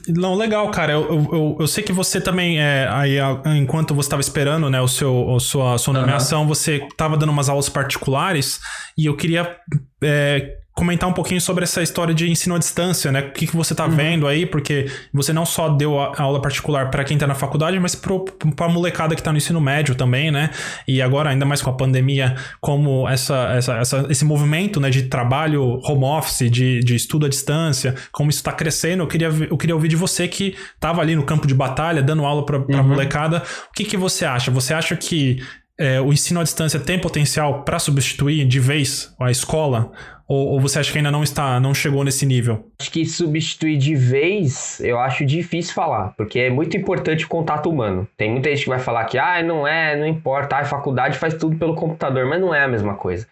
Não, 0.09 0.35
legal, 0.35 0.71
cara. 0.71 0.93
Eu, 0.93 1.29
eu, 1.33 1.57
eu, 1.61 1.67
sei 1.67 1.85
que 1.85 1.93
você 1.93 2.21
também, 2.21 2.61
é, 2.61 2.89
aí, 2.91 3.19
enquanto 3.57 3.95
você 3.95 4.07
estava 4.07 4.21
esperando 4.21 4.71
né, 4.71 4.81
o 4.81 4.89
seu, 4.89 5.37
a 5.37 5.41
sua, 5.41 5.75
a 5.75 5.79
sua 5.79 5.95
nomeação, 5.95 6.43
uhum. 6.43 6.49
você 6.49 6.77
estava 6.77 7.17
dando 7.17 7.31
umas 7.31 7.49
aulas 7.49 7.69
particulares 7.69 8.61
e 8.97 9.07
eu 9.07 9.17
queria 9.17 9.57
é, 10.03 10.57
comentar 10.81 11.07
um 11.07 11.13
pouquinho 11.13 11.43
sobre 11.43 11.63
essa 11.63 11.83
história 11.83 12.15
de 12.15 12.31
ensino 12.31 12.55
à 12.55 12.59
distância, 12.59 13.13
né? 13.13 13.21
O 13.21 13.33
que, 13.33 13.47
que 13.47 13.55
você 13.55 13.75
está 13.75 13.85
uhum. 13.85 13.91
vendo 13.91 14.27
aí, 14.27 14.47
porque 14.47 14.87
você 15.13 15.31
não 15.31 15.45
só 15.45 15.69
deu 15.69 16.01
a 16.01 16.15
aula 16.23 16.41
particular 16.41 16.91
para 16.91 17.05
quem 17.05 17.19
está 17.19 17.27
na 17.27 17.35
faculdade, 17.35 17.79
mas 17.79 17.95
para 17.95 18.65
a 18.65 18.69
molecada 18.71 19.15
que 19.15 19.21
está 19.21 19.31
no 19.31 19.37
ensino 19.37 19.61
médio 19.61 19.95
também, 19.95 20.31
né? 20.31 20.49
E 20.89 21.03
agora, 21.03 21.29
ainda 21.29 21.45
mais 21.45 21.61
com 21.61 21.69
a 21.69 21.75
pandemia, 21.75 22.35
como 22.63 23.07
essa, 23.07 23.53
essa, 23.55 23.77
essa 23.77 24.07
esse 24.09 24.25
movimento 24.25 24.81
né, 24.81 24.89
de 24.89 25.03
trabalho 25.03 25.79
home 25.85 26.05
office, 26.05 26.51
de, 26.51 26.81
de 26.81 26.97
estudo 26.97 27.27
à 27.27 27.29
distância, 27.29 27.95
como 28.11 28.31
isso 28.31 28.39
está 28.39 28.53
crescendo, 28.53 29.03
eu 29.03 29.07
queria, 29.07 29.29
eu 29.29 29.59
queria 29.59 29.75
ouvir 29.75 29.89
de 29.89 29.97
você 29.97 30.27
que 30.27 30.57
estava 30.75 31.03
ali 31.03 31.15
no 31.15 31.25
campo 31.25 31.47
de 31.47 31.55
batalha, 31.55 32.03
dando 32.03 32.25
aula 32.25 32.47
para 32.47 32.57
a 32.57 32.61
uhum. 32.61 32.89
molecada. 32.89 33.43
O 33.69 33.75
que, 33.75 33.85
que 33.85 33.99
você 33.99 34.25
acha? 34.25 34.51
Você 34.51 34.73
acha 34.73 34.97
que 34.97 35.43
é, 35.81 35.99
o 35.99 36.13
ensino 36.13 36.41
à 36.41 36.43
distância 36.43 36.79
tem 36.79 36.99
potencial 36.99 37.63
para 37.63 37.79
substituir 37.79 38.47
de 38.47 38.61
vez 38.61 39.15
a 39.19 39.31
escola? 39.31 39.91
Ou, 40.29 40.51
ou, 40.51 40.61
você 40.61 40.79
acha 40.79 40.93
que 40.93 40.99
ainda 40.99 41.11
não 41.11 41.25
está, 41.25 41.59
não 41.59 41.75
chegou 41.75 42.05
nesse 42.05 42.25
nível? 42.25 42.71
Acho 42.79 42.93
que 42.93 43.05
substituir 43.05 43.77
de 43.79 43.97
vez, 43.97 44.79
eu 44.79 45.01
acho 45.01 45.25
difícil 45.25 45.75
falar, 45.75 46.15
porque 46.17 46.39
é 46.39 46.51
muito 46.51 46.77
importante 46.77 47.25
o 47.25 47.29
contato 47.29 47.69
humano. 47.69 48.07
Tem 48.17 48.31
muita 48.31 48.51
gente 48.51 48.63
que 48.63 48.69
vai 48.69 48.79
falar 48.79 49.07
que, 49.07 49.19
ah, 49.19 49.43
não 49.43 49.67
é, 49.67 49.97
não 49.97 50.07
importa, 50.07 50.59
a 50.59 50.65
faculdade 50.65 51.19
faz 51.19 51.35
tudo 51.35 51.57
pelo 51.57 51.75
computador, 51.75 52.27
mas 52.27 52.41
não 52.41 52.55
é 52.55 52.63
a 52.63 52.69
mesma 52.69 52.95
coisa. 52.95 53.27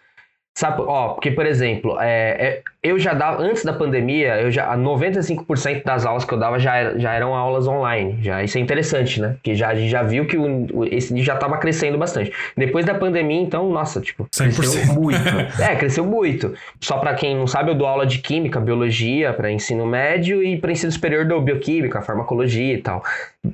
Sabe, 0.57 0.81
ó, 0.81 1.13
porque, 1.13 1.31
por 1.31 1.45
exemplo, 1.45 1.97
é, 2.01 2.31
é, 2.31 2.61
eu 2.81 2.97
já 2.97 3.13
dava, 3.13 3.41
antes 3.41 3.65
da 3.65 3.73
pandemia, 3.73 4.39
eu 4.39 4.49
já, 4.49 4.75
95% 4.77 5.83
das 5.83 6.05
aulas 6.05 6.23
que 6.23 6.33
eu 6.33 6.37
dava 6.37 6.57
já, 6.59 6.77
era, 6.77 6.97
já 6.97 7.13
eram 7.13 7.35
aulas 7.35 7.67
online. 7.67 8.19
Já, 8.21 8.41
isso 8.41 8.57
é 8.57 8.61
interessante, 8.61 9.19
né? 9.19 9.33
Porque 9.33 9.53
já, 9.53 9.67
a 9.67 9.75
gente 9.75 9.89
já 9.89 10.01
viu 10.01 10.25
que 10.25 10.37
o, 10.37 10.85
esse 10.85 11.21
já 11.21 11.33
estava 11.33 11.57
crescendo 11.57 11.97
bastante. 11.97 12.31
Depois 12.55 12.85
da 12.85 12.93
pandemia, 12.93 13.41
então, 13.41 13.69
nossa, 13.69 13.99
tipo, 13.99 14.25
100%. 14.33 14.55
cresceu 14.55 14.93
muito. 14.93 15.21
é, 15.61 15.75
cresceu 15.75 16.05
muito. 16.05 16.53
Só 16.79 16.99
para 16.99 17.13
quem 17.15 17.35
não 17.35 17.47
sabe, 17.47 17.69
eu 17.69 17.75
dou 17.75 17.85
aula 17.85 18.05
de 18.05 18.19
química, 18.19 18.61
biologia 18.61 19.33
para 19.33 19.51
ensino 19.51 19.85
médio 19.85 20.41
e 20.41 20.57
para 20.57 20.71
ensino 20.71 20.91
superior 20.91 21.25
dou 21.25 21.41
bioquímica, 21.41 22.01
farmacologia 22.01 22.75
e 22.75 22.81
tal. 22.81 23.03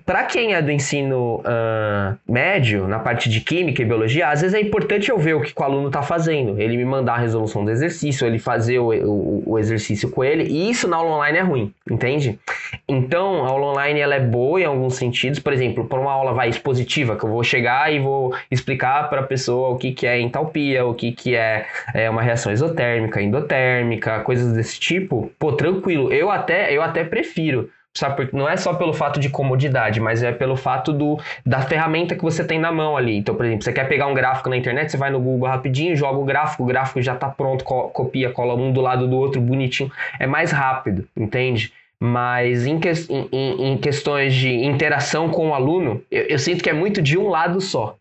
Para 0.04 0.24
quem 0.24 0.56
é 0.56 0.62
do 0.64 0.72
ensino 0.72 1.42
uh, 1.42 2.18
médio, 2.28 2.88
na 2.88 2.98
parte 2.98 3.30
de 3.30 3.40
química 3.40 3.84
e 3.84 3.86
biologia, 3.86 4.30
às 4.30 4.42
vezes 4.42 4.56
é 4.56 4.60
importante 4.60 5.12
eu 5.12 5.18
ver 5.18 5.36
o 5.36 5.42
que 5.42 5.54
o 5.56 5.64
aluno 5.64 5.88
está 5.88 6.02
fazendo. 6.02 6.60
Ele 6.60 6.76
me 6.76 6.86
mandar 6.86 7.14
a 7.14 7.18
resolução 7.20 7.64
do 7.64 7.70
exercício, 7.70 8.26
ele 8.26 8.40
fazer 8.40 8.80
o, 8.80 8.90
o, 8.90 9.15
o, 9.16 9.60
exercício 9.60 10.10
com 10.10 10.24
ele, 10.24 10.44
e 10.44 10.70
isso 10.70 10.88
na 10.88 10.98
aula 10.98 11.16
online 11.16 11.38
é 11.38 11.42
ruim, 11.42 11.74
entende? 11.90 12.40
Então, 12.88 13.46
a 13.46 13.50
aula 13.50 13.68
online 13.68 14.00
ela 14.00 14.16
é 14.16 14.20
boa 14.20 14.60
em 14.60 14.66
alguns 14.66 14.96
sentidos, 14.96 15.40
por 15.40 15.54
exemplo, 15.54 15.86
para 15.86 16.00
uma 16.00 16.12
aula 16.12 16.34
vai 16.34 16.50
expositiva, 16.50 17.16
que 17.16 17.24
eu 17.24 17.30
vou 17.30 17.44
chegar 17.44 17.92
e 17.94 18.00
vou 18.00 18.36
explicar 18.52 19.10
para 19.10 19.22
a 19.22 19.26
pessoa 19.26 19.70
o 19.70 19.78
que, 19.78 19.92
que 19.92 20.06
é 20.06 20.20
entalpia, 20.20 20.86
o 20.86 20.94
que, 20.94 21.12
que 21.12 21.36
é, 21.36 21.66
é 21.94 22.10
uma 22.10 22.22
reação 22.22 22.52
exotérmica, 22.52 23.22
endotérmica, 23.22 24.20
coisas 24.22 24.54
desse 24.54 24.80
tipo, 24.80 25.32
pô, 25.40 25.54
tranquilo, 25.54 26.12
eu 26.12 26.30
até, 26.30 26.76
eu 26.76 26.82
até 26.82 27.04
prefiro 27.04 27.70
Sabe, 27.98 28.18
porque 28.18 28.36
não 28.36 28.48
é 28.48 28.58
só 28.58 28.74
pelo 28.74 28.92
fato 28.92 29.22
de 29.22 29.30
comodidade, 29.30 30.02
mas 30.02 30.22
é 30.22 30.30
pelo 30.34 30.58
fato 30.58 30.92
do, 30.92 31.18
da 31.46 31.62
ferramenta 31.62 32.14
que 32.14 32.22
você 32.22 32.44
tem 32.44 32.60
na 32.60 32.70
mão 32.70 32.98
ali. 32.98 33.16
Então, 33.16 33.34
por 33.34 33.46
exemplo, 33.46 33.64
você 33.64 33.72
quer 33.72 33.88
pegar 33.88 34.08
um 34.08 34.14
gráfico 34.14 34.50
na 34.50 34.58
internet, 34.58 34.92
você 34.92 34.98
vai 34.98 35.10
no 35.10 35.20
Google 35.22 35.48
rapidinho, 35.48 35.96
joga 35.96 36.20
o 36.20 36.26
gráfico, 36.26 36.64
o 36.64 36.66
gráfico 36.66 37.02
já 37.02 37.14
está 37.14 37.30
pronto, 37.30 37.64
copia, 37.64 38.30
cola 38.30 38.54
um 38.54 38.74
do 38.74 38.82
lado 38.82 39.08
do 39.08 39.16
outro, 39.16 39.40
bonitinho. 39.40 39.90
É 40.20 40.28
mais 40.28 40.52
rápido, 40.52 41.08
entende? 41.16 41.72
Mas 42.00 42.66
em, 42.68 42.78
que, 42.78 42.90
em, 43.10 43.72
em, 43.72 43.78
questões 43.78 44.34
de 44.34 44.50
interação 44.50 45.30
com 45.30 45.50
o 45.50 45.54
aluno, 45.54 46.02
eu, 46.12 46.24
eu, 46.24 46.40
sinto 46.40 46.62
que 46.62 46.70
é 46.70 46.74
muito 46.74 47.02
de 47.02 47.18
um 47.18 47.30
lado 47.30 47.62
só. 47.62 47.96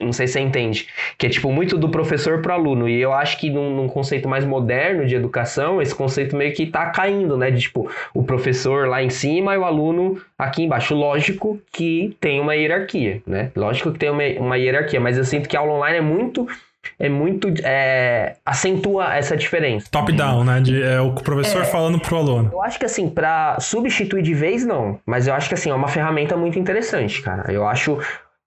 Não 0.00 0.12
sei 0.12 0.26
se 0.26 0.34
você 0.34 0.40
entende. 0.40 0.88
Que 1.18 1.26
é 1.26 1.30
tipo 1.30 1.52
muito 1.52 1.76
do 1.76 1.90
professor 1.90 2.40
para 2.40 2.52
o 2.52 2.58
aluno. 2.58 2.88
E 2.88 3.00
eu 3.00 3.12
acho 3.12 3.38
que 3.38 3.50
num, 3.50 3.74
num, 3.76 3.88
conceito 3.88 4.28
mais 4.28 4.44
moderno 4.44 5.04
de 5.04 5.14
educação, 5.14 5.80
esse 5.82 5.94
conceito 5.94 6.34
meio 6.36 6.54
que 6.54 6.62
está 6.62 6.86
caindo, 6.86 7.36
né? 7.36 7.50
De 7.50 7.60
tipo, 7.60 7.90
o 8.14 8.22
professor 8.22 8.88
lá 8.88 9.02
em 9.02 9.10
cima 9.10 9.54
e 9.54 9.58
o 9.58 9.64
aluno 9.64 10.20
aqui 10.38 10.62
embaixo. 10.62 10.94
Lógico 10.94 11.60
que 11.70 12.16
tem 12.20 12.40
uma 12.40 12.54
hierarquia, 12.54 13.22
né? 13.26 13.52
Lógico 13.54 13.92
que 13.92 13.98
tem 13.98 14.10
uma, 14.10 14.24
uma 14.38 14.56
hierarquia, 14.56 15.00
mas 15.00 15.18
eu 15.18 15.24
sinto 15.24 15.48
que 15.48 15.56
a 15.56 15.60
aula 15.60 15.74
online 15.74 15.98
é 15.98 16.02
muito 16.02 16.48
é 16.98 17.08
muito. 17.08 17.52
É, 17.64 18.36
acentua 18.44 19.14
essa 19.14 19.36
diferença. 19.36 19.88
Top-down, 19.90 20.44
né? 20.44 20.60
De, 20.60 20.82
é 20.82 21.00
o 21.00 21.12
professor 21.12 21.62
é, 21.62 21.64
falando 21.64 21.98
pro 21.98 22.16
aluno. 22.16 22.50
Eu 22.52 22.62
acho 22.62 22.78
que 22.78 22.84
assim, 22.84 23.08
para 23.08 23.58
substituir 23.60 24.22
de 24.22 24.34
vez, 24.34 24.64
não. 24.64 24.98
Mas 25.06 25.26
eu 25.26 25.34
acho 25.34 25.48
que 25.48 25.54
assim, 25.54 25.70
é 25.70 25.74
uma 25.74 25.88
ferramenta 25.88 26.36
muito 26.36 26.58
interessante, 26.58 27.22
cara. 27.22 27.52
Eu 27.52 27.66
acho 27.66 27.98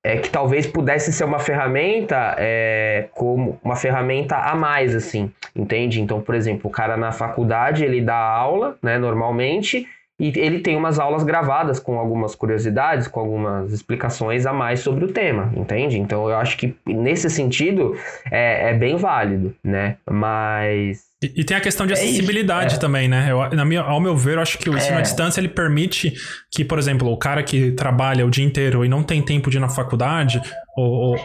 é 0.04 0.18
que 0.18 0.30
talvez 0.30 0.66
pudesse 0.66 1.14
ser 1.14 1.24
uma 1.24 1.38
ferramenta 1.38 2.36
é, 2.40 3.08
como 3.14 3.60
uma 3.64 3.76
ferramenta 3.76 4.36
a 4.36 4.56
mais, 4.56 4.96
assim, 4.96 5.32
entende? 5.56 6.02
Então, 6.02 6.20
por 6.20 6.34
exemplo, 6.34 6.70
o 6.70 6.74
cara 6.74 6.98
na 6.98 7.12
faculdade 7.12 7.86
ele 7.86 8.02
dá 8.02 8.18
aula, 8.18 8.76
né, 8.82 8.98
normalmente, 8.98 9.88
e 10.22 10.32
ele 10.38 10.60
tem 10.60 10.76
umas 10.76 11.00
aulas 11.00 11.24
gravadas 11.24 11.80
com 11.80 11.98
algumas 11.98 12.36
curiosidades, 12.36 13.08
com 13.08 13.20
algumas 13.20 13.74
explicações 13.74 14.46
a 14.46 14.54
mais 14.54 14.82
sobre 14.82 15.04
o 15.04 15.08
tema, 15.08 15.52
entende? 15.58 15.98
Então 15.98 16.30
eu 16.30 16.36
acho 16.38 16.58
que 16.58 16.76
nesse 16.86 17.28
sentido 17.28 17.98
é, 18.30 18.70
é 18.70 18.74
bem 18.76 18.98
válido, 18.98 19.56
né? 19.64 19.98
Mas 20.08 21.10
e, 21.24 21.42
e, 21.42 21.44
tem 21.44 21.56
a 21.56 21.62
questão 21.62 21.86
de 21.86 21.94
é 21.94 21.96
acessibilidade 21.96 22.76
é 22.76 22.78
também, 22.78 23.08
né? 23.08 23.32
Eu, 23.32 23.48
na 23.52 23.64
minha, 23.64 23.82
ao 23.82 24.00
meu 24.00 24.16
ver, 24.16 24.38
eu 24.38 24.42
acho 24.42 24.58
que 24.58 24.70
o 24.70 24.76
ensino 24.76 24.96
é. 24.96 25.00
à 25.00 25.02
distância 25.02 25.40
ele 25.40 25.50
permite 25.50 26.14
que, 26.50 26.66
por 26.66 26.80
exemplo, 26.80 27.12
o 27.12 27.18
cara 27.18 27.44
que 27.44 27.72
trabalha 27.72 28.26
o 28.26 28.30
dia 28.30 28.44
inteiro 28.44 28.84
e 28.84 28.90
não 28.90 29.04
tem 29.04 29.22
tempo 29.24 29.50
de 29.50 29.58
ir 29.58 29.60
na 29.60 29.70
faculdade, 29.70 30.42
ou, 30.76 31.12
ou 31.12 31.16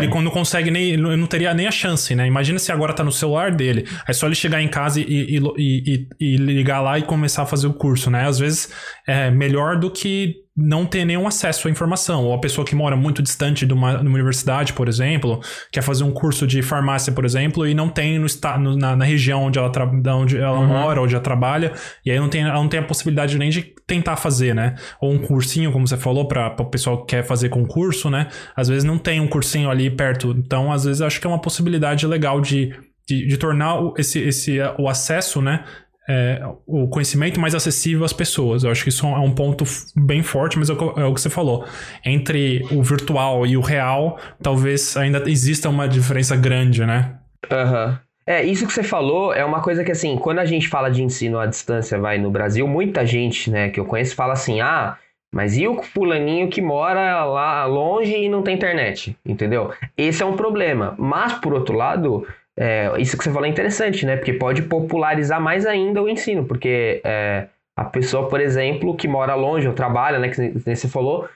ele 0.00 0.08
não 0.08 0.30
consegue 0.30 0.70
nem. 0.70 0.96
Não 0.96 1.26
teria 1.26 1.54
nem 1.54 1.66
a 1.66 1.70
chance, 1.70 2.14
né? 2.14 2.26
Imagina 2.26 2.58
se 2.58 2.70
agora 2.70 2.92
tá 2.92 3.02
no 3.02 3.12
celular 3.12 3.50
dele. 3.50 3.86
É 4.06 4.12
só 4.12 4.26
ele 4.26 4.34
chegar 4.34 4.60
em 4.60 4.68
casa 4.68 5.00
e, 5.00 5.04
e, 5.04 5.40
e, 5.58 6.08
e 6.20 6.36
ligar 6.36 6.80
lá 6.80 6.98
e 6.98 7.02
começar 7.02 7.42
a 7.42 7.46
fazer 7.46 7.66
o 7.66 7.74
curso, 7.74 8.10
né? 8.10 8.26
Às 8.26 8.38
vezes 8.38 8.70
é 9.06 9.30
melhor 9.30 9.78
do 9.78 9.90
que 9.90 10.44
não 10.56 10.86
ter 10.86 11.04
nenhum 11.04 11.26
acesso 11.26 11.66
à 11.66 11.70
informação. 11.70 12.24
Ou 12.24 12.32
a 12.32 12.38
pessoa 12.38 12.64
que 12.64 12.74
mora 12.74 12.96
muito 12.96 13.22
distante 13.22 13.66
de 13.66 13.72
uma, 13.72 13.96
de 13.96 14.06
uma 14.06 14.14
universidade, 14.14 14.72
por 14.72 14.88
exemplo, 14.88 15.40
quer 15.72 15.82
fazer 15.82 16.04
um 16.04 16.12
curso 16.12 16.46
de 16.46 16.62
farmácia, 16.62 17.12
por 17.12 17.24
exemplo, 17.24 17.66
e 17.66 17.74
não 17.74 17.88
tem 17.88 18.18
no, 18.18 18.26
no 18.60 18.76
na, 18.76 18.94
na, 18.94 19.04
região 19.04 19.44
onde 19.44 19.58
ela, 19.58 19.70
onde 20.14 20.38
ela 20.38 20.58
uhum. 20.58 20.66
mora, 20.66 21.02
onde 21.02 21.14
ela 21.14 21.22
trabalha, 21.22 21.72
e 22.06 22.10
aí 22.10 22.18
não 22.18 22.28
tem, 22.28 22.42
ela 22.42 22.54
não 22.54 22.68
tem 22.68 22.78
a 22.78 22.84
possibilidade 22.84 23.36
nem 23.36 23.50
de 23.50 23.74
tentar 23.86 24.16
fazer, 24.16 24.54
né? 24.54 24.76
Ou 25.00 25.12
um 25.12 25.18
cursinho, 25.18 25.72
como 25.72 25.86
você 25.86 25.96
falou, 25.96 26.28
para 26.28 26.54
o 26.60 26.66
pessoal 26.66 27.04
que 27.04 27.16
quer 27.16 27.24
fazer 27.24 27.48
concurso, 27.48 28.08
né? 28.08 28.28
Às 28.54 28.68
vezes 28.68 28.83
não 28.84 28.98
tem 28.98 29.20
um 29.20 29.28
cursinho 29.28 29.70
ali 29.70 29.90
perto. 29.90 30.34
Então, 30.36 30.72
às 30.72 30.84
vezes, 30.84 31.02
acho 31.02 31.20
que 31.20 31.26
é 31.26 31.30
uma 31.30 31.40
possibilidade 31.40 32.06
legal 32.06 32.40
de, 32.40 32.74
de, 33.08 33.26
de 33.26 33.36
tornar 33.36 33.78
esse, 33.96 34.20
esse, 34.20 34.58
o 34.78 34.88
acesso, 34.88 35.40
né? 35.40 35.64
é, 36.08 36.40
o 36.66 36.86
conhecimento 36.88 37.40
mais 37.40 37.54
acessível 37.54 38.04
às 38.04 38.12
pessoas. 38.12 38.64
Eu 38.64 38.70
acho 38.70 38.82
que 38.82 38.90
isso 38.90 39.06
é 39.06 39.18
um 39.18 39.34
ponto 39.34 39.64
bem 39.96 40.22
forte, 40.22 40.58
mas 40.58 40.68
é 40.68 40.74
o, 40.74 41.00
é 41.00 41.04
o 41.04 41.14
que 41.14 41.20
você 41.20 41.30
falou. 41.30 41.64
Entre 42.04 42.62
o 42.70 42.82
virtual 42.82 43.46
e 43.46 43.56
o 43.56 43.60
real, 43.60 44.18
talvez 44.42 44.96
ainda 44.96 45.22
exista 45.28 45.68
uma 45.68 45.88
diferença 45.88 46.36
grande, 46.36 46.84
né? 46.84 47.14
Aham. 47.50 47.86
Uhum. 47.86 48.04
É, 48.26 48.42
isso 48.42 48.66
que 48.66 48.72
você 48.72 48.82
falou 48.82 49.34
é 49.34 49.44
uma 49.44 49.60
coisa 49.60 49.84
que, 49.84 49.92
assim, 49.92 50.16
quando 50.16 50.38
a 50.38 50.46
gente 50.46 50.66
fala 50.66 50.90
de 50.90 51.02
ensino 51.02 51.38
à 51.38 51.44
distância, 51.44 51.98
vai, 51.98 52.16
no 52.16 52.30
Brasil, 52.30 52.66
muita 52.66 53.04
gente, 53.04 53.50
né, 53.50 53.68
que 53.68 53.78
eu 53.78 53.84
conheço 53.84 54.14
fala 54.14 54.32
assim, 54.32 54.62
ah, 54.62 54.96
mas 55.34 55.56
e 55.56 55.66
o 55.66 55.82
fulaninho 55.82 56.48
que 56.48 56.62
mora 56.62 57.24
lá 57.24 57.66
longe 57.66 58.16
e 58.16 58.28
não 58.28 58.40
tem 58.40 58.54
internet, 58.54 59.16
entendeu? 59.26 59.72
Esse 59.98 60.22
é 60.22 60.26
um 60.26 60.36
problema. 60.36 60.94
Mas, 60.96 61.32
por 61.32 61.52
outro 61.52 61.76
lado, 61.76 62.24
é, 62.56 62.92
isso 62.98 63.18
que 63.18 63.24
você 63.24 63.32
falou 63.32 63.44
é 63.44 63.50
interessante, 63.50 64.06
né? 64.06 64.14
Porque 64.14 64.32
pode 64.32 64.62
popularizar 64.62 65.40
mais 65.40 65.66
ainda 65.66 66.00
o 66.00 66.08
ensino, 66.08 66.44
porque 66.44 67.00
é, 67.02 67.48
a 67.76 67.84
pessoa, 67.84 68.28
por 68.28 68.40
exemplo, 68.40 68.96
que 68.96 69.08
mora 69.08 69.34
longe 69.34 69.66
ou 69.66 69.74
trabalha, 69.74 70.20
né? 70.20 70.28
Que 70.28 70.52
você 70.52 70.86
falou, 70.86 71.28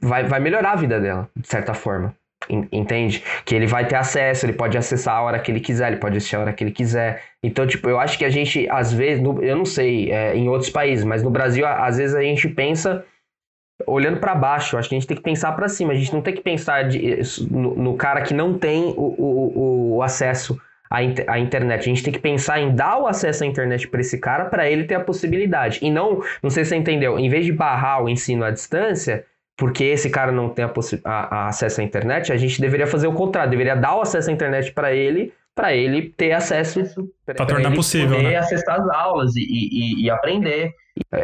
vai, 0.00 0.22
vai 0.22 0.38
melhorar 0.38 0.70
a 0.70 0.76
vida 0.76 1.00
dela, 1.00 1.28
de 1.36 1.48
certa 1.48 1.74
forma. 1.74 2.14
Entende? 2.48 3.20
Que 3.44 3.56
ele 3.56 3.66
vai 3.66 3.84
ter 3.84 3.96
acesso, 3.96 4.46
ele 4.46 4.52
pode 4.52 4.78
acessar 4.78 5.16
a 5.16 5.22
hora 5.22 5.40
que 5.40 5.50
ele 5.50 5.60
quiser, 5.60 5.88
ele 5.88 6.00
pode 6.00 6.16
assistir 6.16 6.36
a 6.36 6.40
hora 6.40 6.52
que 6.52 6.62
ele 6.62 6.70
quiser. 6.70 7.20
Então, 7.42 7.66
tipo, 7.66 7.88
eu 7.90 7.98
acho 7.98 8.16
que 8.16 8.24
a 8.24 8.30
gente, 8.30 8.68
às 8.70 8.92
vezes, 8.92 9.20
no, 9.20 9.42
eu 9.42 9.56
não 9.56 9.64
sei 9.64 10.12
é, 10.12 10.36
em 10.36 10.48
outros 10.48 10.70
países, 10.70 11.04
mas 11.04 11.20
no 11.20 11.30
Brasil, 11.30 11.66
às 11.66 11.98
vezes 11.98 12.14
a 12.14 12.22
gente 12.22 12.48
pensa 12.48 13.04
olhando 13.86 14.18
para 14.18 14.34
baixo. 14.34 14.76
Acho 14.76 14.88
que 14.88 14.94
a 14.94 14.98
gente 14.98 15.06
tem 15.06 15.16
que 15.16 15.22
pensar 15.22 15.52
para 15.52 15.68
cima. 15.68 15.92
A 15.92 15.96
gente 15.96 16.12
não 16.12 16.22
tem 16.22 16.34
que 16.34 16.40
pensar 16.40 16.88
de, 16.88 17.20
no, 17.50 17.74
no, 17.74 17.96
cara 17.96 18.22
que 18.22 18.34
não 18.34 18.58
tem 18.58 18.94
o, 18.96 19.14
o, 19.18 19.96
o 19.96 20.02
acesso 20.02 20.60
à, 20.90 20.98
à, 20.98 21.38
internet. 21.38 21.80
A 21.80 21.82
gente 21.82 22.02
tem 22.02 22.12
que 22.12 22.18
pensar 22.18 22.60
em 22.60 22.74
dar 22.74 22.98
o 22.98 23.06
acesso 23.06 23.44
à 23.44 23.46
internet 23.46 23.88
para 23.88 24.00
esse 24.00 24.18
cara 24.18 24.46
para 24.46 24.68
ele 24.68 24.84
ter 24.84 24.94
a 24.94 25.00
possibilidade. 25.00 25.78
E 25.82 25.90
não, 25.90 26.22
não 26.42 26.50
sei 26.50 26.64
se 26.64 26.70
você 26.70 26.76
entendeu, 26.76 27.18
em 27.18 27.28
vez 27.28 27.44
de 27.44 27.52
barrar 27.52 28.02
o 28.02 28.08
ensino 28.08 28.44
à 28.44 28.50
distância, 28.50 29.24
porque 29.56 29.84
esse 29.84 30.08
cara 30.08 30.32
não 30.32 30.48
tem 30.48 30.64
a, 30.64 30.72
a, 31.04 31.12
a 31.12 31.48
acesso 31.48 31.80
à 31.80 31.84
internet, 31.84 32.32
a 32.32 32.36
gente 32.36 32.60
deveria 32.60 32.86
fazer 32.86 33.06
o 33.06 33.12
contrário, 33.12 33.50
deveria 33.50 33.76
dar 33.76 33.96
o 33.96 34.00
acesso 34.00 34.30
à 34.30 34.32
internet 34.32 34.72
para 34.72 34.92
ele 34.92 35.32
para 35.60 35.74
ele 35.74 36.08
ter 36.16 36.32
acesso 36.32 36.80
para 37.26 37.34
tornar 37.44 37.74
possível, 37.74 38.16
poder 38.16 38.30
né? 38.30 38.36
acessar 38.38 38.80
as 38.80 38.88
aulas 38.88 39.36
e, 39.36 39.42
e, 39.42 40.04
e, 40.04 40.10
aprender. 40.10 40.72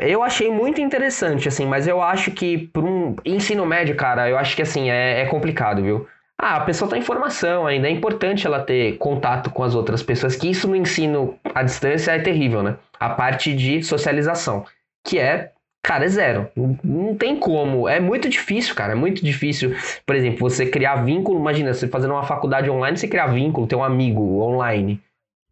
Eu 0.02 0.22
achei 0.22 0.50
muito 0.50 0.78
interessante, 0.78 1.48
assim, 1.48 1.64
mas 1.64 1.88
eu 1.88 2.02
acho 2.02 2.30
que 2.32 2.58
para 2.68 2.82
um 2.82 3.16
ensino 3.24 3.64
médio, 3.64 3.96
cara, 3.96 4.28
eu 4.28 4.36
acho 4.36 4.54
que 4.54 4.60
assim 4.60 4.90
é, 4.90 5.22
é 5.22 5.26
complicado, 5.26 5.82
viu? 5.82 6.06
Ah, 6.38 6.56
a 6.56 6.60
pessoa 6.60 6.90
tá 6.90 6.98
em 6.98 7.02
formação 7.02 7.66
ainda, 7.66 7.88
é 7.88 7.90
importante 7.90 8.46
ela 8.46 8.60
ter 8.60 8.98
contato 8.98 9.48
com 9.48 9.62
as 9.62 9.74
outras 9.74 10.02
pessoas, 10.02 10.36
que 10.36 10.50
isso 10.50 10.68
no 10.68 10.76
ensino 10.76 11.38
à 11.54 11.62
distância 11.62 12.12
é 12.12 12.18
terrível, 12.18 12.62
né? 12.62 12.76
A 13.00 13.08
parte 13.08 13.54
de 13.54 13.82
socialização, 13.82 14.66
que 15.02 15.18
é 15.18 15.52
Cara, 15.86 16.04
é 16.04 16.08
zero. 16.08 16.48
Não, 16.82 17.14
tem 17.14 17.36
como. 17.36 17.88
É 17.88 18.00
muito 18.00 18.28
difícil, 18.28 18.74
cara. 18.74 18.94
É 18.94 18.96
muito 18.96 19.24
difícil. 19.24 19.72
Por 20.04 20.16
exemplo, 20.16 20.40
você 20.40 20.66
criar 20.66 20.96
vínculo. 21.04 21.38
Imagina, 21.38 21.72
você 21.72 21.86
fazendo 21.86 22.10
uma 22.10 22.24
faculdade 22.24 22.68
online, 22.68 22.96
você 22.96 23.06
criar 23.06 23.28
vínculo, 23.28 23.68
ter 23.68 23.76
um 23.76 23.84
amigo 23.84 24.42
online. 24.42 25.00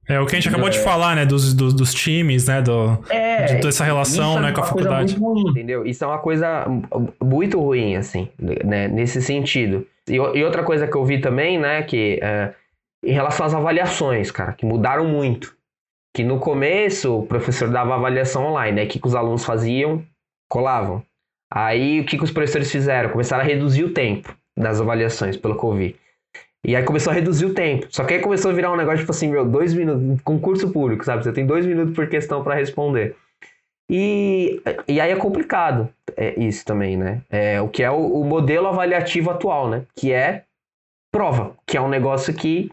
É 0.09 0.19
o 0.19 0.27
que 0.27 0.35
a 0.35 0.41
gente 0.41 0.49
acabou 0.49 0.67
é. 0.67 0.73
de 0.73 0.81
falar, 0.81 1.15
né? 1.15 1.25
Dos, 1.25 1.55
dos, 1.55 1.73
dos, 1.73 1.95
times, 1.95 2.49
né? 2.49 2.61
Do, 2.61 2.99
é, 3.11 3.45
de, 3.45 3.61
dessa 3.61 3.85
relação 3.85 4.41
né, 4.41 4.51
com 4.51 4.61
a 4.61 4.65
faculdade. 4.65 5.15
Ruim, 5.15 5.51
entendeu? 5.51 5.87
Isso 5.87 6.03
é 6.03 6.07
uma 6.09 6.19
coisa 6.19 6.67
muito 7.23 7.61
ruim, 7.61 7.95
assim, 7.95 8.29
né? 8.65 8.89
Nesse 8.89 9.23
sentido. 9.23 9.87
E, 10.09 10.17
e 10.17 10.45
outra 10.45 10.65
coisa 10.65 10.89
que 10.89 10.97
eu 10.97 11.05
vi 11.05 11.21
também, 11.21 11.61
né? 11.61 11.85
Que 11.85 12.19
é, 12.21 12.53
em 13.05 13.13
relação 13.13 13.47
às 13.47 13.55
avaliações, 13.55 14.33
cara, 14.33 14.53
que 14.53 14.67
mudaram 14.67 15.07
muito. 15.07 15.55
Que 16.13 16.25
no 16.25 16.41
começo 16.41 17.21
o 17.21 17.25
professor 17.25 17.71
dava 17.71 17.95
avaliação 17.95 18.47
online, 18.47 18.77
né? 18.79 18.85
O 18.85 18.89
que, 18.89 18.99
que 18.99 19.07
os 19.07 19.15
alunos 19.15 19.45
faziam? 19.45 20.03
Colavam. 20.49 21.03
Aí 21.53 22.01
o 22.01 22.05
que, 22.05 22.17
que 22.17 22.25
os 22.25 22.31
professores 22.31 22.71
fizeram? 22.71 23.11
Começaram 23.11 23.43
a 23.43 23.47
reduzir 23.47 23.85
o 23.85 23.93
tempo 23.93 24.35
das 24.57 24.81
avaliações 24.81 25.37
pelo 25.37 25.57
Covid. 25.57 25.97
E 26.65 26.75
aí 26.75 26.83
começou 26.83 27.11
a 27.11 27.15
reduzir 27.15 27.45
o 27.45 27.55
tempo. 27.55 27.87
Só 27.91 28.05
que 28.05 28.15
aí 28.15 28.21
começou 28.21 28.51
a 28.51 28.55
virar 28.55 28.73
um 28.73 28.77
negócio 28.77 29.01
tipo 29.01 29.13
assim, 29.13 29.29
meu, 29.29 29.45
dois 29.45 29.75
minutos, 29.75 30.23
concurso 30.23 30.71
público, 30.73 31.05
sabe? 31.05 31.23
Você 31.23 31.33
tem 31.33 31.47
dois 31.47 31.67
minutos 31.67 31.95
por 31.95 32.09
questão 32.09 32.43
para 32.43 32.55
responder. 32.55 33.15
E, 33.91 34.63
e 34.89 34.99
aí 34.99 35.11
é 35.11 35.17
complicado 35.17 35.91
é, 36.17 36.41
isso 36.41 36.65
também, 36.65 36.97
né? 36.97 37.21
É, 37.29 37.61
o 37.61 37.69
que 37.69 37.83
é 37.83 37.91
o, 37.91 38.21
o 38.21 38.25
modelo 38.25 38.67
avaliativo 38.67 39.31
atual, 39.31 39.69
né? 39.69 39.85
Que 39.95 40.13
é 40.13 40.45
prova, 41.13 41.55
que 41.67 41.77
é 41.77 41.81
um 41.81 41.89
negócio 41.89 42.33
que 42.33 42.73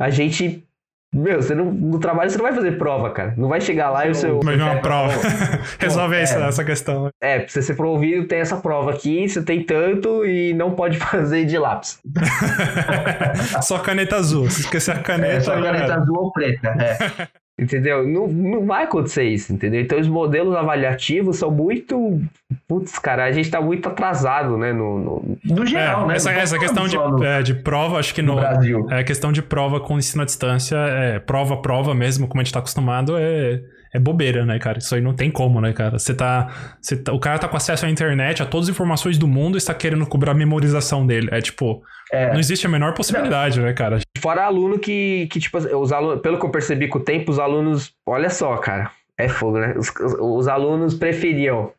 a 0.00 0.08
gente 0.08 0.66
meu, 1.14 1.40
você 1.40 1.54
não, 1.54 1.72
no 1.72 1.98
trabalho 1.98 2.30
você 2.30 2.36
não 2.36 2.44
vai 2.44 2.54
fazer 2.54 2.72
prova, 2.72 3.10
cara. 3.10 3.34
Não 3.36 3.48
vai 3.48 3.60
chegar 3.62 3.88
lá 3.90 4.06
e 4.06 4.10
o 4.10 4.14
seu. 4.14 4.40
Mas 4.44 4.58
não 4.58 4.68
é 4.68 4.72
uma 4.72 4.82
prova. 4.82 5.14
Resolve 5.80 6.14
é, 6.14 6.22
essa, 6.22 6.38
essa 6.40 6.64
questão. 6.64 7.10
É, 7.20 7.38
pra 7.38 7.48
você 7.48 7.62
ser 7.62 7.74
promovido, 7.76 8.28
tem 8.28 8.40
essa 8.40 8.58
prova 8.58 8.90
aqui, 8.90 9.26
você 9.26 9.42
tem 9.42 9.64
tanto 9.64 10.26
e 10.26 10.52
não 10.52 10.72
pode 10.72 10.98
fazer 11.00 11.46
de 11.46 11.58
lápis. 11.58 11.98
só 13.62 13.78
caneta 13.78 14.16
azul. 14.16 14.50
Se 14.50 14.60
esquecer 14.60 14.96
a 14.96 14.98
caneta. 14.98 15.36
É, 15.36 15.40
só 15.40 15.60
caneta 15.62 15.94
azul 15.94 16.16
ou 16.18 16.32
preta. 16.32 16.68
É. 16.78 17.28
Entendeu? 17.58 18.06
Não, 18.06 18.28
não 18.28 18.66
vai 18.66 18.84
acontecer 18.84 19.24
isso, 19.24 19.52
entendeu? 19.52 19.80
Então 19.80 19.98
os 19.98 20.06
modelos 20.06 20.54
avaliativos 20.54 21.38
são 21.38 21.50
muito. 21.50 22.22
Putz, 22.68 23.00
cara, 23.00 23.24
a 23.24 23.32
gente 23.32 23.50
tá 23.50 23.60
muito 23.60 23.88
atrasado, 23.88 24.56
né? 24.56 24.72
No, 24.72 24.98
no, 24.98 25.38
no 25.44 25.66
geral, 25.66 26.04
é, 26.04 26.08
né? 26.08 26.16
Essa, 26.16 26.30
essa 26.30 26.56
questão 26.56 26.86
de, 26.86 26.96
no, 26.96 27.24
é, 27.24 27.42
de 27.42 27.54
prova, 27.54 27.98
acho 27.98 28.14
que 28.14 28.22
no. 28.22 28.36
no 28.36 28.40
Brasil. 28.40 28.86
É, 28.90 29.02
questão 29.02 29.32
de 29.32 29.42
prova 29.42 29.80
com 29.80 29.98
ensino 29.98 30.22
à 30.22 30.24
distância, 30.24 30.76
é, 30.76 31.18
prova, 31.18 31.56
prova 31.56 31.92
mesmo, 31.94 32.28
como 32.28 32.40
a 32.40 32.44
gente 32.44 32.52
tá 32.52 32.60
acostumado, 32.60 33.16
é 33.18 33.60
é 33.92 33.98
bobeira, 33.98 34.44
né, 34.44 34.58
cara? 34.58 34.78
Isso 34.78 34.94
aí 34.94 35.00
não 35.00 35.14
tem 35.14 35.30
como, 35.30 35.60
né, 35.60 35.72
cara? 35.72 35.98
Você 35.98 36.14
tá, 36.14 36.76
você 36.80 36.96
tá, 36.96 37.12
O 37.12 37.18
cara 37.18 37.38
tá 37.38 37.48
com 37.48 37.56
acesso 37.56 37.86
à 37.86 37.90
internet, 37.90 38.42
a 38.42 38.46
todas 38.46 38.68
as 38.68 38.74
informações 38.74 39.18
do 39.18 39.26
mundo 39.26 39.56
e 39.56 39.58
está 39.58 39.74
querendo 39.74 40.06
cobrar 40.06 40.32
a 40.32 40.34
memorização 40.34 41.06
dele. 41.06 41.28
É 41.30 41.40
tipo. 41.40 41.82
É. 42.12 42.32
Não 42.32 42.40
existe 42.40 42.66
a 42.66 42.70
menor 42.70 42.94
possibilidade, 42.94 43.58
não. 43.58 43.66
né, 43.66 43.72
cara? 43.72 43.98
Fora 44.18 44.44
aluno 44.44 44.78
que, 44.78 45.28
que 45.30 45.40
tipo, 45.40 45.58
os 45.58 45.92
alunos, 45.92 46.20
pelo 46.20 46.38
que 46.38 46.46
eu 46.46 46.50
percebi 46.50 46.88
com 46.88 46.98
o 46.98 47.02
tempo, 47.02 47.30
os 47.30 47.38
alunos. 47.38 47.92
Olha 48.06 48.30
só, 48.30 48.56
cara. 48.56 48.90
É 49.16 49.28
fogo, 49.28 49.58
né? 49.58 49.74
Os, 49.76 49.92
os 50.20 50.48
alunos 50.48 50.94
preferiam 50.94 51.72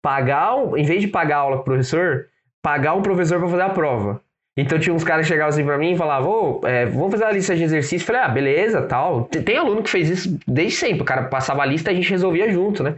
pagar, 0.00 0.54
em 0.76 0.84
vez 0.84 1.00
de 1.00 1.08
pagar 1.08 1.36
a 1.36 1.40
aula 1.40 1.56
pro 1.56 1.64
professor, 1.64 2.26
pagar 2.62 2.94
um 2.94 3.02
professor 3.02 3.38
para 3.40 3.48
fazer 3.48 3.62
a 3.62 3.70
prova. 3.70 4.20
Então 4.56 4.78
tinha 4.78 4.94
uns 4.94 5.02
caras 5.02 5.26
que 5.26 5.32
chegavam 5.32 5.50
assim 5.50 5.64
pra 5.64 5.76
mim 5.76 5.94
e 5.94 5.96
falavam, 5.96 6.60
oh, 6.62 6.66
é, 6.66 6.86
vamos 6.86 7.10
fazer 7.10 7.24
a 7.24 7.32
lista 7.32 7.56
de 7.56 7.64
exercícios. 7.64 8.04
Falei, 8.04 8.22
ah, 8.22 8.28
beleza, 8.28 8.82
tal. 8.82 9.24
Tem 9.24 9.56
aluno 9.56 9.82
que 9.82 9.90
fez 9.90 10.08
isso 10.08 10.38
desde 10.46 10.76
sempre. 10.76 11.02
O 11.02 11.04
cara 11.04 11.24
passava 11.24 11.62
a 11.62 11.66
lista 11.66 11.90
e 11.90 11.94
a 11.94 11.96
gente 11.96 12.10
resolvia 12.10 12.50
junto, 12.52 12.82
né? 12.82 12.94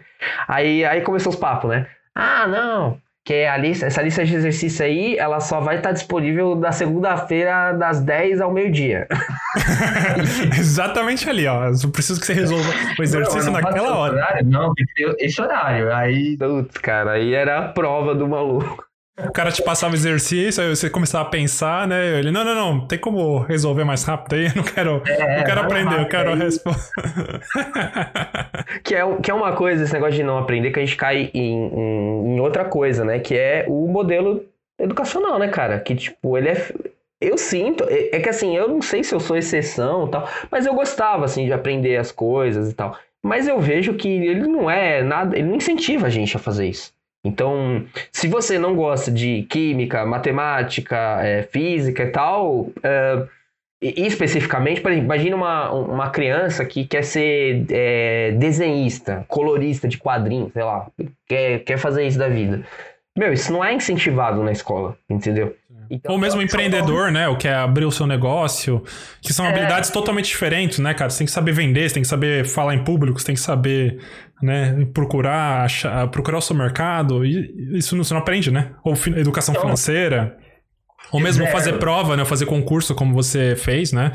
Aí, 0.46 0.84
aí 0.84 1.00
começou 1.00 1.32
os 1.32 1.38
papos, 1.38 1.70
né? 1.70 1.86
Ah, 2.14 2.46
não, 2.46 2.98
que 3.26 3.44
a 3.44 3.57
lista, 3.57 3.86
essa 3.86 4.00
lista 4.00 4.24
de 4.24 4.36
exercício 4.36 4.86
aí, 4.86 5.18
ela 5.18 5.40
só 5.40 5.61
vai 5.61 5.78
estar 5.78 5.90
disponível 5.90 6.54
da 6.54 6.70
segunda-feira 6.70 7.72
das 7.72 8.00
10 8.00 8.40
ao 8.40 8.52
meio-dia. 8.52 9.09
Exatamente 10.57 11.28
ali, 11.28 11.44
ó. 11.44 11.64
Eu 11.66 11.90
preciso 11.90 12.20
que 12.20 12.26
você 12.26 12.34
resolva 12.34 12.70
o 12.96 13.02
exercício 13.02 13.50
não, 13.50 13.61
naquela 13.61 13.96
hora. 13.96 14.14
Horário, 14.14 14.46
não, 14.46 14.72
esse 15.18 15.42
horário. 15.42 15.92
Aí. 15.92 16.36
Putz, 16.36 16.78
cara, 16.78 17.12
aí 17.12 17.34
era 17.34 17.59
a 17.59 17.62
prova 17.68 18.14
do 18.14 18.28
maluco. 18.28 18.86
O 19.18 19.32
cara 19.32 19.50
te 19.50 19.62
passava 19.62 19.94
exercício, 19.94 20.62
aí 20.62 20.68
você 20.68 20.90
começava 20.90 21.26
a 21.26 21.30
pensar, 21.30 21.88
né? 21.88 22.18
Ele, 22.18 22.30
não, 22.30 22.44
não, 22.44 22.54
não, 22.54 22.86
tem 22.86 22.98
como 22.98 23.38
resolver 23.38 23.82
mais 23.82 24.04
rápido 24.04 24.34
aí? 24.34 24.46
Eu 24.54 24.56
não 24.56 24.62
quero, 24.62 25.02
é, 25.06 25.38
não 25.38 25.44
quero 25.44 25.60
aprender, 25.60 26.00
eu 26.00 26.08
quero 26.08 26.34
responder. 26.34 27.40
que, 28.84 28.94
é, 28.94 29.16
que 29.22 29.30
é 29.30 29.34
uma 29.34 29.52
coisa, 29.52 29.84
esse 29.84 29.92
negócio 29.94 30.16
de 30.16 30.22
não 30.22 30.36
aprender, 30.36 30.70
que 30.70 30.78
a 30.78 30.84
gente 30.84 30.96
cai 30.96 31.30
em, 31.32 31.66
em, 31.66 32.34
em 32.34 32.40
outra 32.40 32.66
coisa, 32.66 33.04
né? 33.06 33.18
Que 33.18 33.34
é 33.34 33.64
o 33.68 33.88
modelo 33.88 34.44
educacional, 34.78 35.38
né, 35.38 35.48
cara? 35.48 35.80
Que, 35.80 35.94
tipo, 35.94 36.36
ele 36.36 36.50
é. 36.50 36.74
Eu 37.18 37.38
sinto, 37.38 37.84
é, 37.88 38.16
é 38.16 38.20
que 38.20 38.28
assim, 38.28 38.54
eu 38.54 38.68
não 38.68 38.82
sei 38.82 39.02
se 39.02 39.14
eu 39.14 39.20
sou 39.20 39.36
exceção 39.36 40.06
e 40.06 40.10
tal, 40.10 40.28
mas 40.50 40.66
eu 40.66 40.74
gostava, 40.74 41.24
assim, 41.24 41.46
de 41.46 41.52
aprender 41.54 41.96
as 41.96 42.12
coisas 42.12 42.70
e 42.70 42.74
tal. 42.74 42.98
Mas 43.24 43.48
eu 43.48 43.58
vejo 43.58 43.94
que 43.94 44.08
ele 44.08 44.46
não 44.46 44.70
é 44.70 45.02
nada, 45.02 45.36
ele 45.36 45.48
não 45.48 45.56
incentiva 45.56 46.06
a 46.06 46.10
gente 46.10 46.36
a 46.36 46.38
fazer 46.38 46.66
isso. 46.66 46.92
Então, 47.27 47.85
se 48.12 48.29
você 48.29 48.59
não 48.59 48.74
gosta 48.74 49.11
de 49.11 49.43
química, 49.45 50.07
matemática, 50.07 51.18
é, 51.22 51.43
física 51.43 52.05
e 52.05 52.11
tal, 52.11 52.70
é, 52.83 53.27
especificamente, 53.81 54.81
por 54.81 54.91
exemplo, 54.91 55.07
imagina 55.07 55.37
uma, 55.37 55.70
uma 55.70 56.11
criança 56.11 56.64
que 56.64 56.85
quer 56.85 57.05
ser 57.05 57.66
é, 57.70 58.33
desenhista, 58.33 59.24
colorista 59.29 59.87
de 59.87 59.99
quadrinhos, 59.99 60.53
sei 60.53 60.62
lá, 60.62 60.87
quer, 61.29 61.61
quer 61.61 61.79
fazer 61.79 62.07
isso 62.07 62.18
da 62.18 62.29
vida. 62.29 62.64
Meu, 63.16 63.33
isso 63.33 63.53
não 63.53 63.64
é 63.64 63.72
incentivado 63.72 64.43
na 64.43 64.53
escola, 64.53 64.97
entendeu? 65.09 65.57
Então, 65.91 66.12
Ou 66.12 66.18
mesmo 66.18 66.41
empreendedor, 66.43 67.11
né? 67.11 67.28
O 67.28 67.37
que 67.37 67.49
é 67.49 67.55
abrir 67.55 67.84
o 67.84 67.91
seu 67.91 68.07
negócio, 68.07 68.82
que 69.20 69.32
são 69.32 69.47
é. 69.47 69.51
habilidades 69.51 69.91
totalmente 69.91 70.26
diferentes, 70.26 70.78
né, 70.78 70.95
cara? 70.95 71.11
Você 71.11 71.18
tem 71.18 71.26
que 71.26 71.32
saber 71.32 71.53
vender, 71.53 71.89
você 71.89 71.95
tem 71.95 72.03
que 72.03 72.09
saber 72.09 72.47
falar 72.47 72.74
em 72.74 72.84
público, 72.84 73.18
você 73.18 73.26
tem 73.26 73.34
que 73.34 73.41
saber, 73.41 73.99
né, 74.43 74.87
procurar, 74.93 75.64
achar, 75.64 76.09
procurar 76.09 76.39
o 76.39 76.43
seu 76.43 76.57
mercado. 76.57 77.24
E 77.24 77.78
isso 77.78 77.97
não, 77.97 78.05
você 78.05 78.14
não 78.14 78.20
aprende, 78.20 78.51
né? 78.51 78.70
Ou 78.84 78.95
educação 79.16 79.53
então, 79.53 79.62
financeira. 79.62 80.37
Ou 81.12 81.20
mesmo 81.20 81.44
Zero. 81.44 81.57
fazer 81.57 81.72
prova, 81.74 82.16
né? 82.16 82.24
Fazer 82.24 82.46
concurso 82.46 82.94
como 82.94 83.14
você 83.14 83.54
fez, 83.57 83.92
né? 83.92 84.12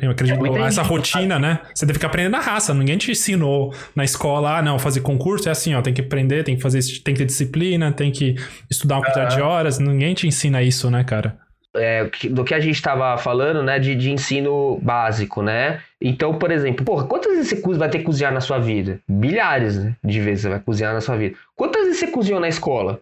Eu 0.00 0.10
acredito 0.10 0.44
é 0.56 0.66
essa 0.66 0.82
rotina, 0.82 1.38
né? 1.38 1.60
Você 1.74 1.86
teve 1.86 1.98
que 1.98 2.06
aprender 2.06 2.28
na 2.28 2.40
raça. 2.40 2.74
Ninguém 2.74 2.98
te 2.98 3.10
ensinou 3.10 3.74
na 3.94 4.04
escola, 4.04 4.58
ah, 4.58 4.62
não, 4.62 4.78
fazer 4.78 5.00
concurso 5.00 5.48
é 5.48 5.52
assim, 5.52 5.74
ó, 5.74 5.82
tem 5.82 5.94
que 5.94 6.00
aprender, 6.00 6.44
tem 6.44 6.56
que 6.56 6.62
fazer, 6.62 6.80
tem 7.02 7.14
que 7.14 7.20
ter 7.20 7.26
disciplina, 7.26 7.92
tem 7.92 8.10
que 8.10 8.34
estudar 8.70 8.96
uma 8.96 9.04
quantidade 9.04 9.34
uhum. 9.34 9.40
de 9.40 9.42
horas. 9.42 9.78
Ninguém 9.78 10.14
te 10.14 10.26
ensina 10.26 10.62
isso, 10.62 10.90
né, 10.90 11.02
cara? 11.04 11.36
É, 11.76 12.08
do 12.30 12.44
que 12.44 12.54
a 12.54 12.60
gente 12.60 12.76
estava 12.76 13.16
falando, 13.18 13.60
né, 13.60 13.80
de, 13.80 13.96
de 13.96 14.12
ensino 14.12 14.78
básico, 14.80 15.42
né? 15.42 15.80
Então, 16.00 16.34
por 16.34 16.50
exemplo, 16.50 16.84
porra, 16.84 17.06
quantas 17.06 17.32
vezes 17.32 17.60
você 17.60 17.78
vai 17.78 17.88
ter 17.88 17.98
que 17.98 18.04
cozinhar 18.04 18.32
na 18.32 18.40
sua 18.40 18.58
vida? 18.58 19.00
Bilhares 19.08 19.82
né, 19.82 19.94
de 20.02 20.20
vezes 20.20 20.42
você 20.42 20.48
vai 20.50 20.60
cozinhar 20.60 20.92
na 20.92 21.00
sua 21.00 21.16
vida. 21.16 21.36
Quantas 21.56 21.82
vezes 21.84 22.00
você 22.00 22.06
cozinhou 22.08 22.40
na 22.40 22.48
escola? 22.48 23.00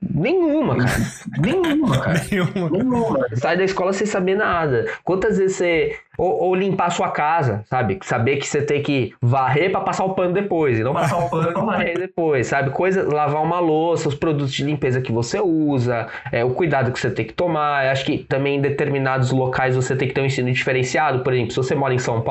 Nenhuma, 0.00 0.76
cara. 0.76 1.00
Nenhuma, 1.38 2.00
cara. 2.00 2.20
Nenhuma. 2.30 2.70
Nenhuma. 2.70 3.26
Sai 3.34 3.56
da 3.56 3.64
escola 3.64 3.92
sem 3.92 4.06
saber 4.06 4.36
nada. 4.36 4.86
Quantas 5.04 5.36
vezes 5.38 5.56
você. 5.56 5.96
Ou, 6.16 6.42
ou, 6.42 6.54
limpar 6.54 6.86
a 6.86 6.90
sua 6.90 7.10
casa, 7.10 7.64
sabe? 7.70 7.96
Saber 8.02 8.38
que 8.38 8.46
você 8.46 8.60
tem 8.60 8.82
que 8.82 9.14
varrer 9.22 9.70
para 9.70 9.82
passar 9.82 10.04
o 10.04 10.14
pano 10.14 10.32
depois. 10.32 10.76
E 10.76 10.82
não 10.82 10.92
passar 10.92 11.16
o 11.16 11.30
pano 11.30 11.64
varrer 11.64 11.96
depois, 11.96 12.48
sabe? 12.48 12.70
Coisa, 12.70 13.04
lavar 13.04 13.40
uma 13.40 13.60
louça, 13.60 14.08
os 14.08 14.16
produtos 14.16 14.52
de 14.52 14.64
limpeza 14.64 15.00
que 15.00 15.12
você 15.12 15.40
usa, 15.40 16.08
é, 16.32 16.44
o 16.44 16.50
cuidado 16.50 16.90
que 16.90 16.98
você 16.98 17.08
tem 17.08 17.24
que 17.24 17.32
tomar. 17.32 17.84
Eu 17.84 17.92
acho 17.92 18.04
que 18.04 18.18
também 18.18 18.56
em 18.56 18.60
determinados 18.60 19.30
locais 19.30 19.76
você 19.76 19.94
tem 19.94 20.08
que 20.08 20.14
ter 20.14 20.20
um 20.20 20.26
ensino 20.26 20.50
diferenciado. 20.50 21.22
Por 21.22 21.32
exemplo, 21.32 21.52
se 21.52 21.56
você 21.56 21.76
mora 21.76 21.94
em 21.94 21.98
São 21.98 22.20
Paulo, 22.20 22.27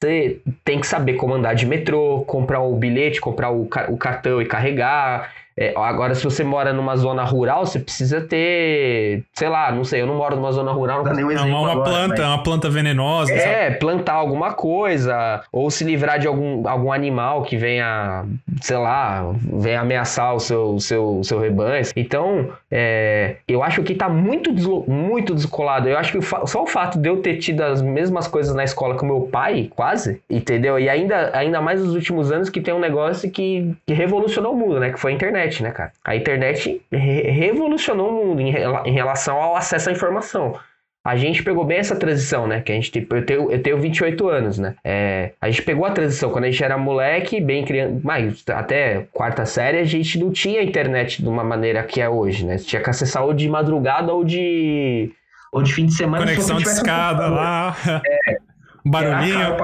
você 0.00 0.40
tem 0.64 0.80
que 0.80 0.86
saber 0.86 1.14
como 1.14 1.34
andar 1.34 1.54
de 1.54 1.66
metrô, 1.66 2.24
comprar 2.26 2.60
o 2.60 2.76
bilhete, 2.76 3.20
comprar 3.20 3.50
o, 3.50 3.62
o 3.88 3.96
cartão 3.96 4.40
e 4.40 4.46
carregar. 4.46 5.32
É, 5.56 5.72
agora, 5.76 6.14
se 6.14 6.24
você 6.24 6.42
mora 6.42 6.72
numa 6.72 6.96
zona 6.96 7.22
rural, 7.22 7.64
você 7.64 7.78
precisa 7.78 8.20
ter, 8.20 9.22
sei 9.32 9.48
lá, 9.48 9.70
não 9.70 9.84
sei, 9.84 10.02
eu 10.02 10.06
não 10.06 10.16
moro 10.16 10.34
numa 10.34 10.50
zona 10.50 10.72
rural. 10.72 11.04
Não, 11.04 11.14
não 11.14 11.30
é 11.30 11.44
uma 11.44 11.72
agora, 11.72 11.90
planta, 11.90 12.22
mas... 12.22 12.28
uma 12.28 12.42
planta 12.42 12.68
venenosa. 12.68 13.32
É, 13.32 13.66
sabe? 13.66 13.78
plantar 13.78 14.14
alguma 14.14 14.52
coisa, 14.52 15.42
ou 15.52 15.70
se 15.70 15.84
livrar 15.84 16.18
de 16.18 16.26
algum, 16.26 16.66
algum 16.68 16.92
animal 16.92 17.42
que 17.42 17.56
venha, 17.56 18.24
sei 18.60 18.76
lá, 18.76 19.32
venha 19.40 19.80
ameaçar 19.80 20.34
o 20.34 20.40
seu, 20.40 20.78
seu, 20.80 21.20
seu 21.22 21.38
rebanho. 21.38 21.84
Então, 21.94 22.50
é, 22.70 23.36
eu 23.46 23.62
acho 23.62 23.82
que 23.82 23.94
tá 23.94 24.08
muito, 24.08 24.52
muito 24.90 25.34
descolado. 25.34 25.88
Eu 25.88 25.96
acho 25.96 26.12
que 26.12 26.46
só 26.46 26.62
o 26.62 26.66
fato 26.66 26.98
de 26.98 27.08
eu 27.08 27.18
ter 27.18 27.36
tido 27.36 27.62
as 27.62 27.80
mesmas 27.80 28.26
coisas 28.26 28.54
na 28.54 28.64
escola 28.64 28.96
com 28.96 29.06
meu 29.06 29.22
pai, 29.22 29.70
quase, 29.74 30.20
entendeu? 30.28 30.78
E 30.80 30.88
ainda, 30.88 31.30
ainda 31.32 31.60
mais 31.60 31.80
nos 31.80 31.94
últimos 31.94 32.32
anos 32.32 32.50
que 32.50 32.60
tem 32.60 32.74
um 32.74 32.80
negócio 32.80 33.30
que, 33.30 33.72
que 33.86 33.94
revolucionou 33.94 34.52
o 34.52 34.56
mundo, 34.56 34.80
né? 34.80 34.90
Que 34.90 34.98
foi 34.98 35.12
a 35.12 35.14
internet 35.14 35.43
internet, 35.44 35.62
né, 35.62 35.70
cara? 35.70 35.92
A 36.04 36.16
internet 36.16 36.82
re 36.90 37.22
revolucionou 37.30 38.10
o 38.10 38.26
mundo 38.26 38.40
em, 38.40 38.48
em, 38.48 38.92
relação 38.92 39.36
ao 39.36 39.56
acesso 39.56 39.88
à 39.88 39.92
informação. 39.92 40.58
A 41.06 41.16
gente 41.16 41.42
pegou 41.42 41.66
bem 41.66 41.78
essa 41.78 41.94
transição, 41.94 42.46
né? 42.46 42.62
Que 42.62 42.72
a 42.72 42.74
gente, 42.74 43.06
eu 43.10 43.26
tenho, 43.26 43.52
eu 43.52 43.62
tenho 43.62 43.78
28 43.78 44.26
anos, 44.26 44.58
né? 44.58 44.74
É, 44.82 45.32
a 45.38 45.50
gente 45.50 45.62
pegou 45.62 45.84
a 45.84 45.90
transição 45.90 46.30
quando 46.30 46.44
a 46.44 46.50
gente 46.50 46.64
era 46.64 46.78
moleque, 46.78 47.40
bem 47.40 47.62
criança, 47.62 48.00
mas 48.02 48.42
até 48.48 49.06
quarta 49.12 49.44
série, 49.44 49.78
a 49.78 49.84
gente 49.84 50.18
não 50.18 50.32
tinha 50.32 50.62
internet 50.62 51.22
de 51.22 51.28
uma 51.28 51.44
maneira 51.44 51.82
que 51.82 52.00
é 52.00 52.08
hoje, 52.08 52.46
né? 52.46 52.56
Você 52.56 52.64
tinha 52.64 52.82
que 52.82 52.88
acessar 52.88 53.22
ou 53.22 53.34
de 53.34 53.48
madrugada 53.48 54.12
ou 54.12 54.24
de. 54.24 55.12
Ou 55.52 55.62
de 55.62 55.72
fim 55.72 55.86
de 55.86 55.94
semana. 55.94 56.24
Conexão 56.24 56.56
de 56.56 56.64
escada 56.64 57.28
lá. 57.28 57.76
É. 57.86 58.36
Barulhinho. 58.86 59.56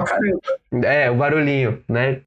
É, 0.85 1.11
o 1.11 1.15
barulhinho, 1.15 1.83
né? 1.87 2.23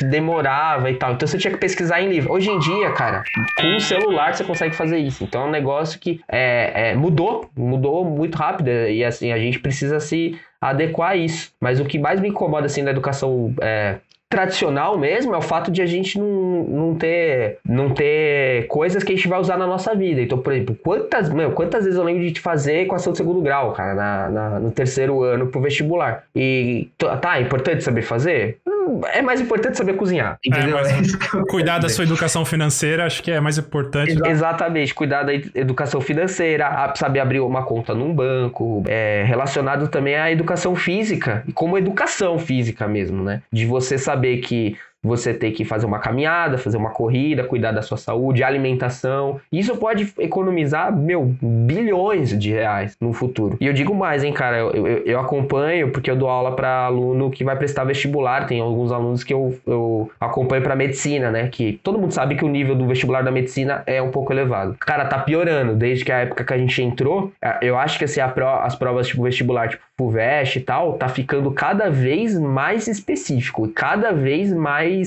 Demorava 0.00 0.90
e 0.90 0.94
tal. 0.94 1.12
Então 1.12 1.26
você 1.26 1.38
tinha 1.38 1.52
que 1.52 1.58
pesquisar 1.58 2.00
em 2.00 2.08
livro. 2.08 2.32
Hoje 2.32 2.50
em 2.50 2.58
dia, 2.58 2.90
cara, 2.92 3.22
com 3.56 3.76
o 3.76 3.80
celular 3.80 4.34
você 4.34 4.44
consegue 4.44 4.74
fazer 4.74 4.98
isso. 4.98 5.24
Então 5.24 5.42
é 5.42 5.44
um 5.46 5.50
negócio 5.50 5.98
que 5.98 6.20
é, 6.28 6.90
é, 6.90 6.94
mudou, 6.94 7.50
mudou 7.56 8.04
muito 8.04 8.36
rápido 8.36 8.68
e 8.68 9.04
assim 9.04 9.32
a 9.32 9.38
gente 9.38 9.58
precisa 9.58 10.00
se 10.00 10.38
adequar 10.60 11.10
a 11.10 11.16
isso. 11.16 11.52
Mas 11.60 11.80
o 11.80 11.84
que 11.84 11.98
mais 11.98 12.20
me 12.20 12.28
incomoda 12.28 12.66
assim 12.66 12.82
na 12.82 12.90
educação 12.90 13.54
é, 13.60 13.96
tradicional 14.28 14.98
mesmo 14.98 15.34
é 15.34 15.38
o 15.38 15.42
fato 15.42 15.70
de 15.70 15.80
a 15.80 15.86
gente 15.86 16.18
não, 16.18 16.64
não, 16.64 16.94
ter, 16.94 17.58
não 17.66 17.90
ter 17.90 18.66
coisas 18.66 19.02
que 19.02 19.12
a 19.12 19.16
gente 19.16 19.26
vai 19.26 19.40
usar 19.40 19.56
na 19.56 19.66
nossa 19.66 19.94
vida. 19.94 20.20
Então, 20.20 20.38
por 20.38 20.52
exemplo, 20.52 20.76
quantas, 20.82 21.30
meu, 21.30 21.52
quantas 21.52 21.84
vezes 21.84 21.98
eu 21.98 22.04
lembro 22.04 22.22
de 22.22 22.32
te 22.32 22.40
fazer 22.40 22.82
equação 22.82 23.12
de 23.12 23.18
segundo 23.18 23.40
grau, 23.40 23.72
cara, 23.72 23.94
na, 23.94 24.28
na, 24.28 24.60
no 24.60 24.70
terceiro 24.70 25.22
ano 25.22 25.46
pro 25.46 25.60
vestibular. 25.60 26.24
E 26.36 26.88
tá, 26.98 27.38
é 27.38 27.40
importante 27.40 27.82
saber 27.82 28.02
fazer? 28.02 28.58
Hum, 28.66 29.00
é 29.12 29.22
mais 29.22 29.40
importante 29.40 29.78
saber 29.78 29.94
cozinhar, 29.94 30.38
é, 30.44 30.48
entendeu? 30.48 30.78
É, 30.78 30.84
cuidar 31.48 31.78
da 31.78 31.88
sua 31.88 32.04
educação 32.04 32.44
financeira, 32.44 33.06
acho 33.06 33.22
que 33.22 33.30
é 33.30 33.40
mais 33.40 33.56
importante. 33.56 34.18
Exatamente, 34.26 34.94
cuidar 34.94 35.22
da 35.22 35.32
educação 35.32 36.00
financeira, 36.02 36.92
saber 36.96 37.20
abrir 37.20 37.40
uma 37.40 37.62
conta 37.62 37.94
num 37.94 38.14
banco, 38.14 38.82
é, 38.86 39.24
relacionado 39.26 39.88
também 39.88 40.16
à 40.16 40.30
educação 40.30 40.76
física, 40.76 41.44
como 41.54 41.78
educação 41.78 42.38
física 42.38 42.86
mesmo, 42.86 43.24
né? 43.24 43.40
De 43.50 43.64
você 43.64 43.96
saber 43.96 44.17
saber 44.18 44.40
que 44.40 44.76
você 45.08 45.34
ter 45.34 45.50
que 45.52 45.64
fazer 45.64 45.86
uma 45.86 45.98
caminhada, 45.98 46.58
fazer 46.58 46.76
uma 46.76 46.90
corrida, 46.90 47.42
cuidar 47.44 47.72
da 47.72 47.82
sua 47.82 47.96
saúde, 47.96 48.44
alimentação. 48.44 49.40
Isso 49.50 49.76
pode 49.76 50.12
economizar, 50.18 50.94
meu, 50.96 51.34
bilhões 51.42 52.38
de 52.38 52.52
reais 52.52 52.96
no 53.00 53.12
futuro. 53.12 53.56
E 53.60 53.66
eu 53.66 53.72
digo 53.72 53.94
mais, 53.94 54.22
hein, 54.22 54.32
cara, 54.32 54.58
eu, 54.58 54.70
eu, 54.70 54.86
eu 55.04 55.20
acompanho 55.20 55.90
porque 55.90 56.10
eu 56.10 56.16
dou 56.16 56.28
aula 56.28 56.54
para 56.54 56.84
aluno 56.84 57.30
que 57.30 57.42
vai 57.42 57.56
prestar 57.56 57.84
vestibular. 57.84 58.46
Tem 58.46 58.60
alguns 58.60 58.92
alunos 58.92 59.24
que 59.24 59.32
eu, 59.32 59.58
eu 59.66 60.10
acompanho 60.20 60.62
para 60.62 60.76
medicina, 60.76 61.30
né? 61.30 61.48
Que 61.48 61.80
todo 61.82 61.98
mundo 61.98 62.12
sabe 62.12 62.36
que 62.36 62.44
o 62.44 62.48
nível 62.48 62.74
do 62.74 62.86
vestibular 62.86 63.22
da 63.22 63.30
medicina 63.30 63.82
é 63.86 64.00
um 64.02 64.10
pouco 64.10 64.32
elevado. 64.32 64.76
Cara, 64.78 65.06
tá 65.06 65.18
piorando 65.18 65.74
desde 65.74 66.04
que 66.04 66.12
a 66.12 66.18
época 66.18 66.44
que 66.44 66.52
a 66.52 66.58
gente 66.58 66.82
entrou. 66.82 67.32
Eu 67.62 67.78
acho 67.78 67.98
que 67.98 68.04
assim, 68.04 68.20
pro, 68.34 68.46
as 68.46 68.74
provas 68.74 69.06
tipo 69.06 69.22
vestibular, 69.22 69.68
tipo 69.68 69.82
FUVEST 69.98 70.56
e 70.56 70.60
tal, 70.60 70.92
tá 70.92 71.08
ficando 71.08 71.50
cada 71.50 71.90
vez 71.90 72.38
mais 72.38 72.86
específico, 72.86 73.68
cada 73.68 74.12
vez 74.12 74.52
mais 74.52 74.97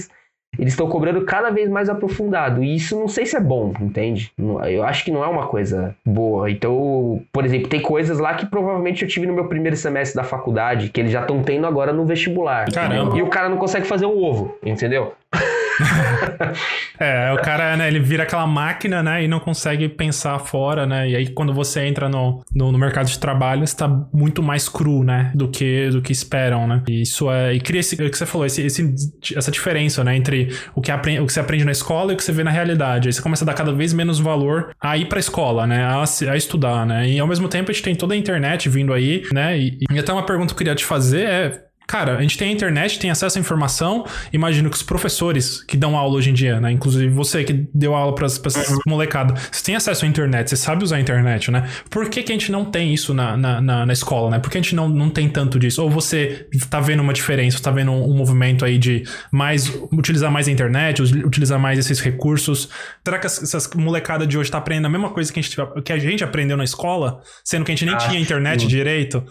eles 0.59 0.73
estão 0.73 0.89
cobrando 0.89 1.23
cada 1.23 1.49
vez 1.49 1.69
mais 1.69 1.87
aprofundado. 1.87 2.61
E 2.61 2.75
isso 2.75 2.99
não 2.99 3.07
sei 3.07 3.25
se 3.25 3.37
é 3.37 3.39
bom, 3.39 3.73
entende? 3.79 4.33
Eu 4.69 4.83
acho 4.83 5.05
que 5.05 5.11
não 5.11 5.23
é 5.23 5.27
uma 5.27 5.47
coisa 5.47 5.95
boa. 6.05 6.51
Então, 6.51 7.21
por 7.31 7.45
exemplo, 7.45 7.69
tem 7.69 7.81
coisas 7.81 8.19
lá 8.19 8.33
que 8.33 8.45
provavelmente 8.45 9.01
eu 9.03 9.07
tive 9.07 9.25
no 9.25 9.33
meu 9.33 9.47
primeiro 9.47 9.77
semestre 9.77 10.15
da 10.15 10.23
faculdade, 10.23 10.89
que 10.89 10.99
eles 10.99 11.11
já 11.11 11.21
estão 11.21 11.41
tendo 11.41 11.65
agora 11.65 11.93
no 11.93 12.05
vestibular. 12.05 12.69
Caramba. 12.71 13.17
E 13.17 13.21
o 13.21 13.27
cara 13.27 13.47
não 13.47 13.57
consegue 13.57 13.87
fazer 13.87 14.05
um 14.05 14.21
ovo, 14.21 14.57
entendeu? 14.61 15.13
é, 16.99 17.31
o 17.33 17.37
cara, 17.41 17.75
né, 17.77 17.87
ele 17.87 17.99
vira 17.99 18.23
aquela 18.23 18.45
máquina, 18.45 19.01
né, 19.01 19.23
e 19.23 19.27
não 19.27 19.39
consegue 19.39 19.87
pensar 19.89 20.37
fora, 20.39 20.85
né, 20.85 21.09
e 21.09 21.15
aí 21.15 21.27
quando 21.29 21.53
você 21.53 21.85
entra 21.85 22.09
no, 22.09 22.43
no, 22.53 22.71
no 22.71 22.77
mercado 22.77 23.07
de 23.07 23.17
trabalho, 23.17 23.63
está 23.63 23.87
muito 24.13 24.43
mais 24.43 24.67
cru, 24.67 25.03
né, 25.03 25.31
do 25.33 25.47
que, 25.47 25.89
do 25.89 26.01
que 26.01 26.11
esperam, 26.11 26.67
né, 26.67 26.83
e 26.87 27.01
isso 27.01 27.31
é, 27.31 27.53
e 27.53 27.59
cria 27.59 27.79
esse, 27.79 27.95
o 27.95 28.09
que 28.09 28.17
você 28.17 28.25
falou, 28.25 28.45
esse, 28.45 28.61
esse, 28.65 28.93
essa 29.35 29.51
diferença, 29.51 30.03
né, 30.03 30.15
entre 30.15 30.49
o 30.75 30.81
que, 30.81 30.91
aprende, 30.91 31.19
o 31.21 31.25
que 31.25 31.33
você 31.33 31.39
aprende 31.39 31.65
na 31.65 31.71
escola 31.71 32.11
e 32.11 32.15
o 32.15 32.17
que 32.17 32.23
você 32.23 32.31
vê 32.31 32.43
na 32.43 32.51
realidade, 32.51 33.07
aí 33.07 33.13
você 33.13 33.21
começa 33.21 33.43
a 33.43 33.47
dar 33.47 33.53
cada 33.53 33.73
vez 33.73 33.93
menos 33.93 34.19
valor 34.19 34.75
a 34.79 34.97
ir 34.97 35.07
pra 35.07 35.19
escola, 35.19 35.65
né, 35.65 35.83
a, 35.83 36.03
a 36.03 36.37
estudar, 36.37 36.85
né, 36.85 37.09
e 37.09 37.19
ao 37.19 37.27
mesmo 37.27 37.47
tempo 37.47 37.71
a 37.71 37.73
gente 37.73 37.83
tem 37.83 37.95
toda 37.95 38.13
a 38.13 38.17
internet 38.17 38.69
vindo 38.69 38.93
aí, 38.93 39.23
né, 39.31 39.57
e, 39.57 39.77
e 39.89 39.99
até 39.99 40.11
uma 40.11 40.25
pergunta 40.25 40.47
que 40.47 40.53
eu 40.53 40.57
queria 40.57 40.75
te 40.75 40.85
fazer 40.85 41.27
é, 41.27 41.70
Cara, 41.91 42.15
a 42.15 42.21
gente 42.21 42.37
tem 42.37 42.47
a 42.47 42.51
internet, 42.53 42.97
tem 42.97 43.11
acesso 43.11 43.37
à 43.37 43.41
informação. 43.41 44.05
Imagino 44.31 44.69
que 44.69 44.77
os 44.77 44.81
professores 44.81 45.61
que 45.61 45.75
dão 45.75 45.97
aula 45.97 46.15
hoje 46.15 46.29
em 46.29 46.33
dia, 46.33 46.57
né? 46.57 46.71
Inclusive 46.71 47.09
você 47.09 47.43
que 47.43 47.67
deu 47.73 47.93
aula 47.93 48.15
para 48.15 48.27
essas 48.27 48.69
uhum. 48.69 48.79
molecadas, 48.87 49.49
você 49.51 49.61
tem 49.61 49.75
acesso 49.75 50.05
à 50.05 50.07
internet, 50.07 50.49
você 50.49 50.55
sabe 50.55 50.85
usar 50.85 50.95
a 50.95 50.99
internet, 51.01 51.51
né? 51.51 51.67
Por 51.89 52.09
que, 52.09 52.23
que 52.23 52.31
a 52.31 52.35
gente 52.35 52.49
não 52.49 52.63
tem 52.63 52.93
isso 52.93 53.13
na, 53.13 53.35
na, 53.35 53.59
na, 53.59 53.85
na 53.85 53.91
escola, 53.91 54.31
né? 54.31 54.39
Por 54.39 54.49
que 54.49 54.57
a 54.57 54.61
gente 54.61 54.73
não, 54.73 54.87
não 54.87 55.09
tem 55.09 55.27
tanto 55.27 55.59
disso? 55.59 55.83
Ou 55.83 55.89
você 55.89 56.47
tá 56.69 56.79
vendo 56.79 57.01
uma 57.01 57.11
diferença, 57.11 57.61
tá 57.61 57.71
vendo 57.71 57.91
um, 57.91 58.09
um 58.09 58.15
movimento 58.15 58.63
aí 58.63 58.77
de 58.77 59.03
mais 59.29 59.67
utilizar 59.91 60.31
mais 60.31 60.47
a 60.47 60.51
internet, 60.51 61.01
utilizar 61.01 61.59
mais 61.59 61.77
esses 61.77 61.99
recursos? 61.99 62.69
Será 63.03 63.19
que 63.19 63.27
essas 63.27 63.69
molecada 63.75 64.25
de 64.25 64.37
hoje 64.37 64.49
tá 64.49 64.59
aprendendo 64.59 64.85
a 64.85 64.89
mesma 64.89 65.09
coisa 65.09 65.33
que 65.33 65.41
a 65.41 65.43
gente, 65.43 65.57
que 65.83 65.91
a 65.91 65.99
gente 65.99 66.23
aprendeu 66.23 66.55
na 66.55 66.63
escola, 66.63 67.19
sendo 67.43 67.65
que 67.65 67.71
a 67.73 67.75
gente 67.75 67.85
nem 67.85 67.97
tinha 67.97 68.17
internet 68.17 68.65
direito? 68.65 69.25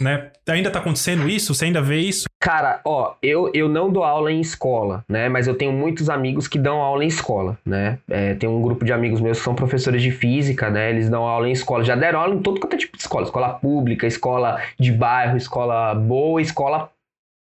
Né? 0.00 0.30
Ainda 0.48 0.70
tá 0.70 0.78
acontecendo 0.78 1.28
isso? 1.28 1.54
Você 1.54 1.66
ainda 1.66 1.80
vê 1.80 1.98
isso? 1.98 2.24
Cara, 2.40 2.80
ó, 2.84 3.14
eu, 3.22 3.50
eu 3.54 3.68
não 3.68 3.90
dou 3.90 4.04
aula 4.04 4.30
em 4.30 4.40
escola, 4.40 5.04
né? 5.08 5.28
Mas 5.28 5.46
eu 5.46 5.54
tenho 5.54 5.72
muitos 5.72 6.10
amigos 6.10 6.46
que 6.48 6.58
dão 6.58 6.82
aula 6.82 7.04
em 7.04 7.08
escola, 7.08 7.58
né? 7.64 7.98
É, 8.08 8.34
tem 8.34 8.48
um 8.48 8.60
grupo 8.60 8.84
de 8.84 8.92
amigos 8.92 9.20
meus 9.20 9.38
que 9.38 9.44
são 9.44 9.54
professores 9.54 10.02
de 10.02 10.10
física, 10.10 10.68
né? 10.68 10.90
Eles 10.90 11.08
dão 11.08 11.22
aula 11.22 11.48
em 11.48 11.52
escola. 11.52 11.84
Já 11.84 11.94
deram 11.94 12.20
aula 12.20 12.34
em 12.34 12.42
todo 12.42 12.60
quanto 12.60 12.74
é 12.74 12.78
tipo 12.78 12.96
de 12.96 13.02
escola. 13.02 13.24
Escola 13.24 13.54
pública, 13.54 14.06
escola 14.06 14.60
de 14.78 14.92
bairro, 14.92 15.36
escola 15.36 15.94
boa, 15.94 16.42
escola 16.42 16.90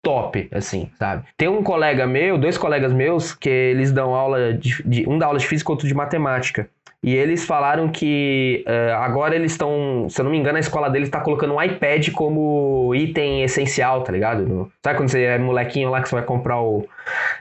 top, 0.04 0.49
assim, 0.52 0.89
sabe? 0.97 1.24
Tem 1.38 1.47
um 1.47 1.64
colega 1.64 2.08
meu, 2.08 2.38
dois 2.38 2.58
colegas 2.58 2.91
meus, 2.91 3.34
que 3.34 3.49
eles 3.49 3.91
dão 3.91 4.16
aula 4.16 4.54
de, 4.54 4.82
de 4.84 5.08
um 5.08 5.18
dá 5.18 5.28
aula 5.28 5.39
de 5.39 5.47
física, 5.47 5.72
outro 5.72 5.88
de 5.88 5.93
matemática. 5.93 6.70
E 7.04 7.16
eles 7.16 7.45
falaram 7.45 7.89
que 7.89 8.64
uh, 8.68 8.93
agora 8.97 9.36
eles 9.36 9.54
estão, 9.54 10.06
se 10.08 10.22
eu 10.22 10.24
não 10.24 10.32
me 10.32 10.38
engano, 10.38 10.58
a 10.58 10.60
escola 10.60 10.88
deles 10.88 11.08
está 11.08 11.20
colocando 11.20 11.56
um 11.56 11.62
iPad 11.62 12.10
como 12.12 12.93
item 12.93 13.43
essencial, 13.43 14.04
tá 14.04 14.12
ligado? 14.12 14.47
No, 14.47 14.72
sabe 14.84 14.97
quando 14.97 15.10
você 15.10 15.24
é 15.24 15.38
molequinho 15.39 15.89
lá 15.89 15.99
que 15.99 16.10
você 16.10 16.16
vai 16.16 16.24
comprar 16.24 16.62
o. 16.62 16.88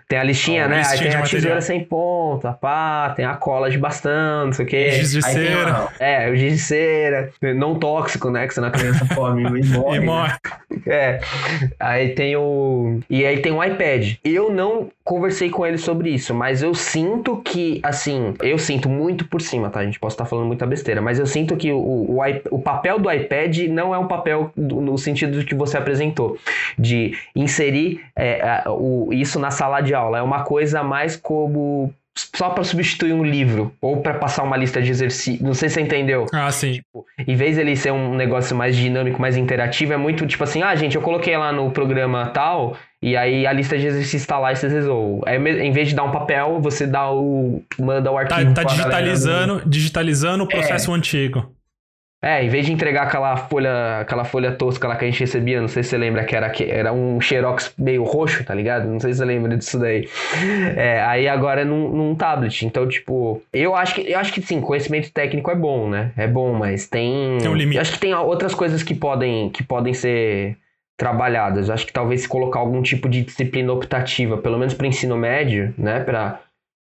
Tem 0.09 0.19
a 0.19 0.25
listinha, 0.25 0.67
né? 0.67 0.83
Aí 0.87 0.99
tem 0.99 1.15
a 1.15 1.23
tesoura 1.23 1.61
sem 1.61 1.85
ponta, 1.85 2.55
pá, 2.55 3.13
tem 3.15 3.27
a 3.27 3.35
cola 3.35 3.71
de 3.71 3.77
bastão, 3.77 4.47
não 4.47 4.53
sei 4.55 4.65
o 4.65 4.69
quê. 4.69 4.91
Giz 4.93 5.13
de 5.13 5.23
cera. 5.23 5.71
Uma, 5.71 5.89
é, 6.01 6.31
o 6.31 6.37
giz 6.37 6.55
de 6.55 6.59
cera. 6.59 7.31
Não 7.55 7.75
tóxico, 7.75 8.31
né? 8.31 8.47
Que 8.47 8.55
senão 8.55 8.69
a 8.69 8.71
criança 8.71 9.07
come 9.15 9.43
e 9.61 9.65
morre. 9.69 9.99
e 9.99 10.01
morre. 10.01 10.33
É. 10.87 11.21
Aí 11.79 12.15
tem 12.15 12.35
o. 12.35 13.01
E 13.11 13.27
aí 13.27 13.43
tem 13.43 13.53
o 13.53 13.63
iPad. 13.63 14.15
Eu 14.25 14.51
não 14.51 14.89
conversei 15.05 15.51
com 15.51 15.67
ele 15.67 15.77
sobre 15.77 16.11
isso, 16.11 16.33
mas 16.33 16.63
eu 16.63 16.73
sinto 16.73 17.37
que, 17.39 17.81
assim, 17.83 18.33
eu 18.41 18.57
sinto 18.59 18.89
muito 18.89 19.27
por 19.27 19.41
cima, 19.51 19.71
tá? 19.71 19.81
A 19.81 19.85
gente 19.85 19.99
pode 19.99 20.15
estar 20.15 20.25
falando 20.25 20.47
muita 20.47 20.67
besteira, 20.67 21.03
mas 21.03 21.19
eu 21.19 21.27
sinto 21.27 21.57
que 21.57 21.71
o, 21.73 21.79
o, 21.79 22.19
o 22.51 22.59
papel 22.61 22.99
do 22.99 23.11
iPad 23.11 23.59
não 23.69 23.95
é 23.95 23.99
um 23.99 24.07
papel 24.07 24.51
do, 24.57 24.81
no 24.81 24.97
sentido 24.97 25.45
que 25.45 25.55
você 25.55 25.77
apresentou, 25.77 26.39
de 26.79 27.15
inserir 27.35 28.01
é, 28.17 28.65
o, 28.69 29.11
isso 29.13 29.39
na 29.39 29.51
sala 29.51 29.81
de 29.81 29.95
aula. 29.95 30.19
É 30.19 30.23
uma 30.23 30.45
coisa 30.45 30.83
mais 30.83 31.17
como 31.17 31.93
só 32.15 32.51
para 32.51 32.65
substituir 32.65 33.13
um 33.13 33.25
livro 33.25 33.73
ou 33.81 33.99
para 33.99 34.15
passar 34.15 34.43
uma 34.43 34.57
lista 34.57 34.83
de 34.83 34.91
exercícios. 34.91 35.41
Não 35.41 35.55
sei 35.55 35.69
se 35.69 35.77
você 35.77 35.81
entendeu. 35.81 36.27
Ah, 36.33 36.51
sim. 36.51 36.75
Tipo, 36.75 37.07
em 37.27 37.37
vez 37.37 37.57
dele 37.57 37.77
ser 37.77 37.93
um 37.93 38.15
negócio 38.15 38.55
mais 38.57 38.77
dinâmico, 38.77 39.21
mais 39.21 39.37
interativo, 39.37 39.93
é 39.93 39.97
muito 39.97 40.27
tipo 40.27 40.43
assim: 40.43 40.63
ah, 40.63 40.75
gente, 40.75 40.97
eu 40.97 41.03
coloquei 41.03 41.37
lá 41.37 41.53
no 41.53 41.71
programa 41.71 42.27
tal 42.27 42.77
e 43.03 43.17
aí 43.17 43.47
a 43.47 43.53
lista 43.53 43.79
de 43.79 43.87
exercícios 43.87 44.23
está 44.23 44.39
lá 44.39 44.53
e 44.53 44.57
você 44.57 44.69
resolve. 44.69 45.23
Aí, 45.27 45.37
em 45.37 45.73
vez 45.73 45.89
de 45.89 45.95
dar 45.95 46.05
um 46.05 46.11
papel, 46.11 46.61
você 46.61 46.87
dá 46.87 47.11
o. 47.11 47.63
manda 47.79 48.11
o 48.11 48.15
tá, 48.15 48.37
arquivo. 48.37 48.55
Tá, 48.55 48.63
tá 48.63 48.69
digitalizando, 48.69 49.63
digitalizando 49.67 50.45
o 50.45 50.47
processo 50.49 50.93
é. 50.93 50.97
antigo. 50.97 51.51
É, 52.23 52.45
em 52.45 52.51
vez 52.51 52.67
de 52.67 52.73
entregar 52.73 53.05
aquela 53.05 53.35
folha, 53.35 54.01
aquela 54.01 54.25
folha 54.25 54.53
tosca 54.53 54.87
lá 54.87 54.95
que 54.95 55.07
a 55.07 55.11
gente 55.11 55.21
recebia, 55.21 55.59
não 55.59 55.69
sei 55.69 55.83
se 55.83 55.89
você 55.89 55.97
lembra 55.97 56.23
que 56.23 56.37
era, 56.37 56.51
que 56.51 56.65
era 56.65 56.93
um 56.93 57.19
xerox 57.19 57.73
meio 57.79 58.05
roxo, 58.05 58.45
tá 58.45 58.55
ligado? 58.55 58.87
Não 58.87 59.01
sei 59.01 59.15
se 59.15 59.21
você 59.21 59.25
lembra 59.25 59.57
disso 59.57 59.79
daí. 59.79 60.07
É, 60.77 61.01
aí 61.01 61.27
agora 61.27 61.63
é 61.63 61.65
num, 61.65 61.89
num, 61.89 62.15
tablet. 62.15 62.67
Então, 62.67 62.87
tipo, 62.87 63.43
eu 63.51 63.75
acho 63.75 63.95
que 63.95 64.03
eu 64.03 64.19
acho 64.19 64.35
que 64.35 64.43
sim, 64.43 64.61
conhecimento 64.61 65.11
técnico 65.11 65.51
é 65.51 65.55
bom, 65.55 65.89
né? 65.89 66.13
É 66.15 66.27
bom, 66.29 66.53
mas 66.53 66.87
tem. 66.87 67.39
Tem 67.39 67.49
um 67.49 67.55
limite. 67.55 67.77
Eu 67.77 67.81
acho 67.81 67.93
que 67.93 67.99
tem 67.99 68.15
outras 68.15 68.55
coisas 68.55 68.83
que 68.83 68.95
podem, 68.95 69.49
que 69.49 69.63
podem 69.63 69.95
ser 69.95 70.59
trabalhadas. 71.01 71.71
Acho 71.71 71.87
que 71.87 71.95
talvez 71.95 72.21
se 72.21 72.29
colocar 72.29 72.61
algum 72.61 72.83
tipo 72.83 73.09
de 73.09 73.23
disciplina 73.23 73.73
optativa, 73.73 74.37
pelo 74.37 74.59
menos 74.59 74.75
para 74.75 74.87
ensino 74.87 75.17
médio, 75.17 75.75
né? 75.79 76.01
Para 76.01 76.41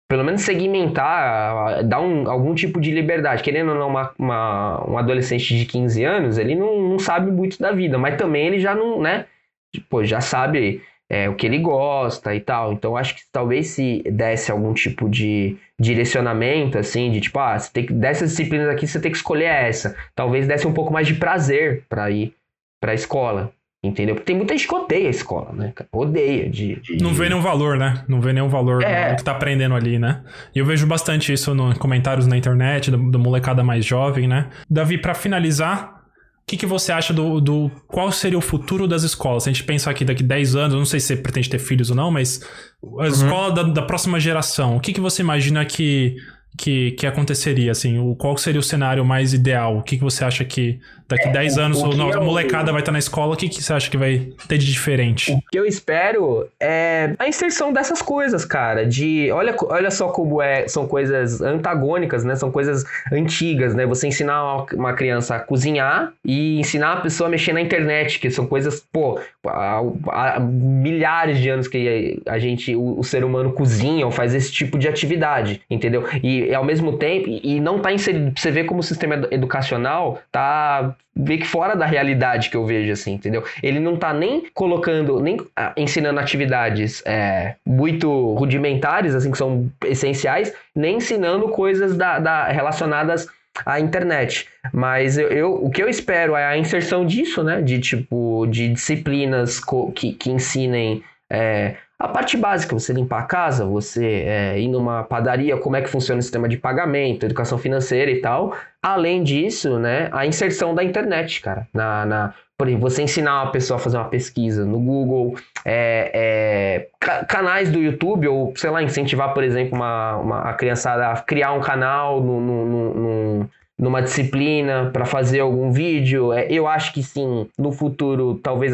pelo 0.08 0.24
menos 0.24 0.44
segmentar, 0.44 1.84
dar 1.84 2.00
um, 2.00 2.30
algum 2.30 2.54
tipo 2.54 2.80
de 2.80 2.92
liberdade. 2.92 3.42
Querendo 3.42 3.72
ou 3.72 3.76
não, 3.80 3.88
uma, 3.88 4.12
uma, 4.20 4.92
um 4.92 4.98
adolescente 5.00 5.58
de 5.58 5.66
15 5.66 6.04
anos, 6.04 6.38
ele 6.38 6.54
não, 6.54 6.80
não 6.80 7.00
sabe 7.00 7.32
muito 7.32 7.58
da 7.60 7.72
vida, 7.72 7.98
mas 7.98 8.16
também 8.16 8.46
ele 8.46 8.60
já 8.60 8.76
não, 8.76 9.02
né? 9.02 9.26
Tipo, 9.74 10.06
já 10.06 10.22
sabe 10.22 10.84
é, 11.10 11.28
o 11.28 11.34
que 11.34 11.48
ele 11.48 11.58
gosta 11.58 12.36
e 12.36 12.40
tal. 12.40 12.74
Então, 12.74 12.96
acho 12.96 13.16
que 13.16 13.22
talvez 13.32 13.70
se 13.70 14.04
desse 14.04 14.52
algum 14.52 14.76
tipo 14.76 15.10
de 15.10 15.58
direcionamento, 15.80 16.78
assim, 16.78 17.10
de 17.10 17.20
tipo, 17.22 17.40
ah, 17.40 17.58
você 17.58 17.74
tem 17.74 17.88
que, 17.88 17.94
dessas 17.94 18.30
disciplinas 18.30 18.70
aqui 18.70 18.86
você 18.86 19.02
tem 19.02 19.12
que 19.12 19.18
escolher 19.18 19.46
essa. 19.46 19.98
Talvez 20.14 20.48
desse 20.48 20.68
um 20.68 20.74
pouco 20.74 20.94
mais 20.94 21.08
de 21.08 21.16
prazer 21.16 21.84
para 21.90 22.12
ir 22.12 22.36
para 22.80 22.92
a 22.92 22.96
escola. 22.96 23.52
Entendeu? 23.86 24.16
Porque 24.16 24.26
tem 24.26 24.36
muita 24.36 24.58
gente 24.58 24.68
que 24.68 24.74
odeia 24.74 25.08
a 25.08 25.12
escola, 25.12 25.52
né? 25.54 25.74
Odeia. 25.92 26.50
De, 26.50 26.80
de... 26.82 26.98
Não 27.04 27.14
vê 27.14 27.30
nenhum 27.30 27.42
valor, 27.42 27.78
né? 27.78 28.04
Não 28.08 28.20
vê 28.20 28.34
nenhum 28.34 28.50
valor 28.50 28.82
é. 28.82 29.12
no 29.12 29.18
que 29.18 29.24
tá 29.24 29.32
aprendendo 29.32 29.76
ali, 29.76 30.00
né? 30.00 30.22
E 30.54 30.60
eu 30.60 30.66
vejo 30.66 30.88
bastante 30.88 31.32
isso 31.32 31.54
nos 31.54 31.78
comentários 31.78 32.26
na 32.26 32.36
internet, 32.36 32.90
da, 32.90 32.98
molecada 32.98 33.64
mais 33.64 33.86
jovem, 33.86 34.28
né? 34.28 34.48
Davi, 34.70 34.98
para 34.98 35.14
finalizar, 35.14 36.02
o 36.42 36.48
que, 36.48 36.58
que 36.58 36.66
você 36.66 36.92
acha 36.92 37.14
do, 37.14 37.40
do. 37.40 37.72
Qual 37.88 38.12
seria 38.12 38.38
o 38.38 38.42
futuro 38.42 38.88
das 38.88 39.04
escolas? 39.04 39.44
Se 39.44 39.50
a 39.50 39.54
gente 39.54 39.64
pensar 39.64 39.92
aqui 39.92 40.04
daqui 40.04 40.24
10 40.24 40.56
anos, 40.56 40.76
não 40.76 40.86
sei 40.86 41.00
se 41.00 41.08
você 41.08 41.16
pretende 41.16 41.50
ter 41.50 41.60
filhos 41.60 41.90
ou 41.90 41.96
não, 41.96 42.10
mas 42.10 42.42
a 42.84 42.88
uhum. 42.88 43.06
escola 43.06 43.52
da, 43.52 43.64
da 43.64 43.82
próxima 43.82 44.20
geração, 44.20 44.76
o 44.76 44.80
que, 44.80 44.94
que 44.94 45.02
você 45.02 45.22
imagina 45.22 45.64
que 45.66 46.16
que, 46.58 46.92
que 46.92 47.06
aconteceria, 47.06 47.72
assim? 47.72 48.00
O, 48.00 48.16
qual 48.16 48.38
seria 48.38 48.60
o 48.60 48.64
cenário 48.64 49.04
mais 49.04 49.34
ideal? 49.34 49.78
O 49.78 49.84
que, 49.84 49.98
que 49.98 50.04
você 50.04 50.24
acha 50.24 50.46
que 50.46 50.80
daqui 51.08 51.28
é, 51.28 51.32
10 51.32 51.58
anos 51.58 51.82
o, 51.82 51.90
o 51.90 52.14
a 52.14 52.22
molecada 52.22 52.72
vai 52.72 52.82
estar 52.82 52.92
na 52.92 53.00
escola? 53.00 53.34
O 53.34 53.38
que, 53.38 53.50
que 53.50 53.62
você 53.62 53.74
acha 53.74 53.90
que 53.90 53.98
vai 53.98 54.30
ter 54.48 54.58
de 54.58 54.66
diferente? 54.66 55.32
O 55.32 55.42
que 55.52 55.58
eu 55.58 55.66
espero 55.66 56.48
é 56.60 57.14
a 57.18 57.28
inserção 57.28 57.74
dessas 57.74 58.02
coisas, 58.02 58.46
cara. 58.46 58.86
De 58.86 59.32
olha, 59.32 59.56
olha 59.64 59.92
só 59.92 60.10
como 60.10 60.42
é, 60.42 60.68
são 60.68 60.88
coisas 60.88 61.42
antagônicas, 61.42 62.24
né? 62.24 62.36
São 62.36 62.52
coisas 62.52 62.86
antigas, 63.12 63.74
né? 63.74 63.86
Você 63.86 64.08
ensinar 64.08 64.66
uma 64.74 64.94
criança 64.94 65.36
a 65.36 65.40
cozinhar 65.40 66.14
e 66.24 66.60
ensinar 66.60 66.94
a 66.94 67.02
pessoa 67.02 67.28
a 67.28 67.32
mexer 67.32 67.54
na 67.54 67.62
internet, 67.62 68.20
que 68.20 68.30
são 68.30 68.46
coisas, 68.46 68.86
pô, 68.92 69.20
há, 69.48 69.82
há 70.10 70.40
milhares 70.40 71.40
de 71.40 71.50
anos 71.50 71.68
que 71.68 72.22
a 72.26 72.38
gente, 72.38 72.76
o, 72.76 73.00
o 73.00 73.04
ser 73.04 73.24
humano 73.24 73.52
cozinha 73.52 74.06
ou 74.06 74.12
faz 74.12 74.34
esse 74.34 74.52
tipo 74.52 74.78
de 74.78 74.88
atividade, 74.88 75.62
entendeu? 75.70 76.06
E 76.22 76.36
e 76.36 76.54
ao 76.54 76.64
mesmo 76.64 76.98
tempo, 76.98 77.28
e 77.30 77.60
não 77.60 77.80
tá 77.80 77.92
inserido, 77.92 78.34
você 78.36 78.52
vê 78.52 78.64
como 78.64 78.82
o 78.82 78.84
sistema 78.84 79.28
educacional 79.32 80.20
tá 80.32 80.95
meio 81.16 81.40
que 81.40 81.48
fora 81.48 81.76
da 81.76 81.86
realidade 81.86 82.50
que 82.50 82.58
eu 82.58 82.66
vejo, 82.66 82.92
assim, 82.92 83.14
entendeu? 83.14 83.44
Ele 83.64 83.80
não 83.80 83.96
tá 83.96 84.14
nem 84.14 84.46
colocando, 84.54 85.20
nem 85.20 85.38
ah, 85.56 85.74
ensinando 85.78 86.20
atividades 86.20 87.02
é, 87.06 87.56
muito 87.66 88.34
rudimentares, 88.34 89.16
assim, 89.16 89.32
que 89.32 89.38
são 89.38 89.72
essenciais, 89.86 90.54
nem 90.76 90.98
ensinando 90.98 91.48
coisas 91.50 91.96
da, 91.96 92.20
da 92.20 92.48
relacionadas 92.48 93.28
à 93.66 93.80
internet. 93.80 94.48
Mas 94.74 95.18
eu, 95.18 95.30
eu, 95.30 95.54
o 95.54 95.70
que 95.70 95.82
eu 95.82 95.88
espero 95.88 96.36
é 96.36 96.46
a 96.46 96.58
inserção 96.58 97.06
disso, 97.06 97.44
né? 97.44 97.62
De 97.62 97.80
tipo, 97.80 98.46
de 98.48 98.70
disciplinas 98.70 99.62
que, 99.96 100.12
que 100.14 100.30
ensinem. 100.30 101.02
É, 101.30 101.76
a 102.06 102.08
parte 102.08 102.38
básica, 102.38 102.78
você 102.78 102.94
limpar 102.94 103.20
a 103.20 103.24
casa, 103.24 103.66
você 103.66 104.06
é, 104.06 104.60
ir 104.60 104.68
numa 104.68 105.04
padaria, 105.04 105.58
como 105.58 105.76
é 105.76 105.82
que 105.82 105.90
funciona 105.90 106.20
o 106.20 106.22
sistema 106.22 106.48
de 106.48 106.58
pagamento, 106.58 107.26
educação 107.26 107.58
financeira 107.58 108.12
e 108.12 108.22
tal. 108.22 108.56
Além 108.82 109.24
disso, 109.24 109.80
né, 109.80 110.10
a 110.12 110.26
inserção 110.26 110.76
da 110.76 110.84
internet, 110.84 111.42
cara. 111.42 111.68
Na, 111.74 112.06
na, 112.06 112.34
por 112.56 112.68
exemplo, 112.68 112.90
você 112.90 113.02
ensinar 113.02 113.44
uma 113.44 113.52
pessoa 113.52 113.78
a 113.78 113.80
fazer 113.80 113.98
uma 113.98 114.08
pesquisa 114.08 114.64
no 114.64 114.80
Google, 114.80 115.36
é, 115.66 116.88
é, 117.02 117.26
canais 117.26 117.72
do 117.72 117.80
YouTube, 117.80 118.28
ou 118.28 118.54
sei 118.56 118.70
lá, 118.70 118.84
incentivar, 118.84 119.34
por 119.34 119.44
exemplo, 119.44 119.76
uma, 119.76 120.18
uma, 120.18 120.42
a 120.42 120.54
criançada 120.54 121.08
a 121.08 121.22
criar 121.22 121.54
um 121.54 121.60
canal 121.60 122.22
no, 122.22 122.40
no, 122.40 122.66
no, 122.66 122.94
no 122.94 123.50
numa 123.78 124.02
disciplina 124.02 124.90
para 124.92 125.06
fazer 125.06 125.42
algum 125.42 125.72
vídeo. 125.72 126.32
É, 126.32 126.48
eu 126.50 126.68
acho 126.68 126.94
que 126.94 127.04
sim, 127.04 127.48
no 127.58 127.72
futuro, 127.72 128.40
talvez 128.42 128.74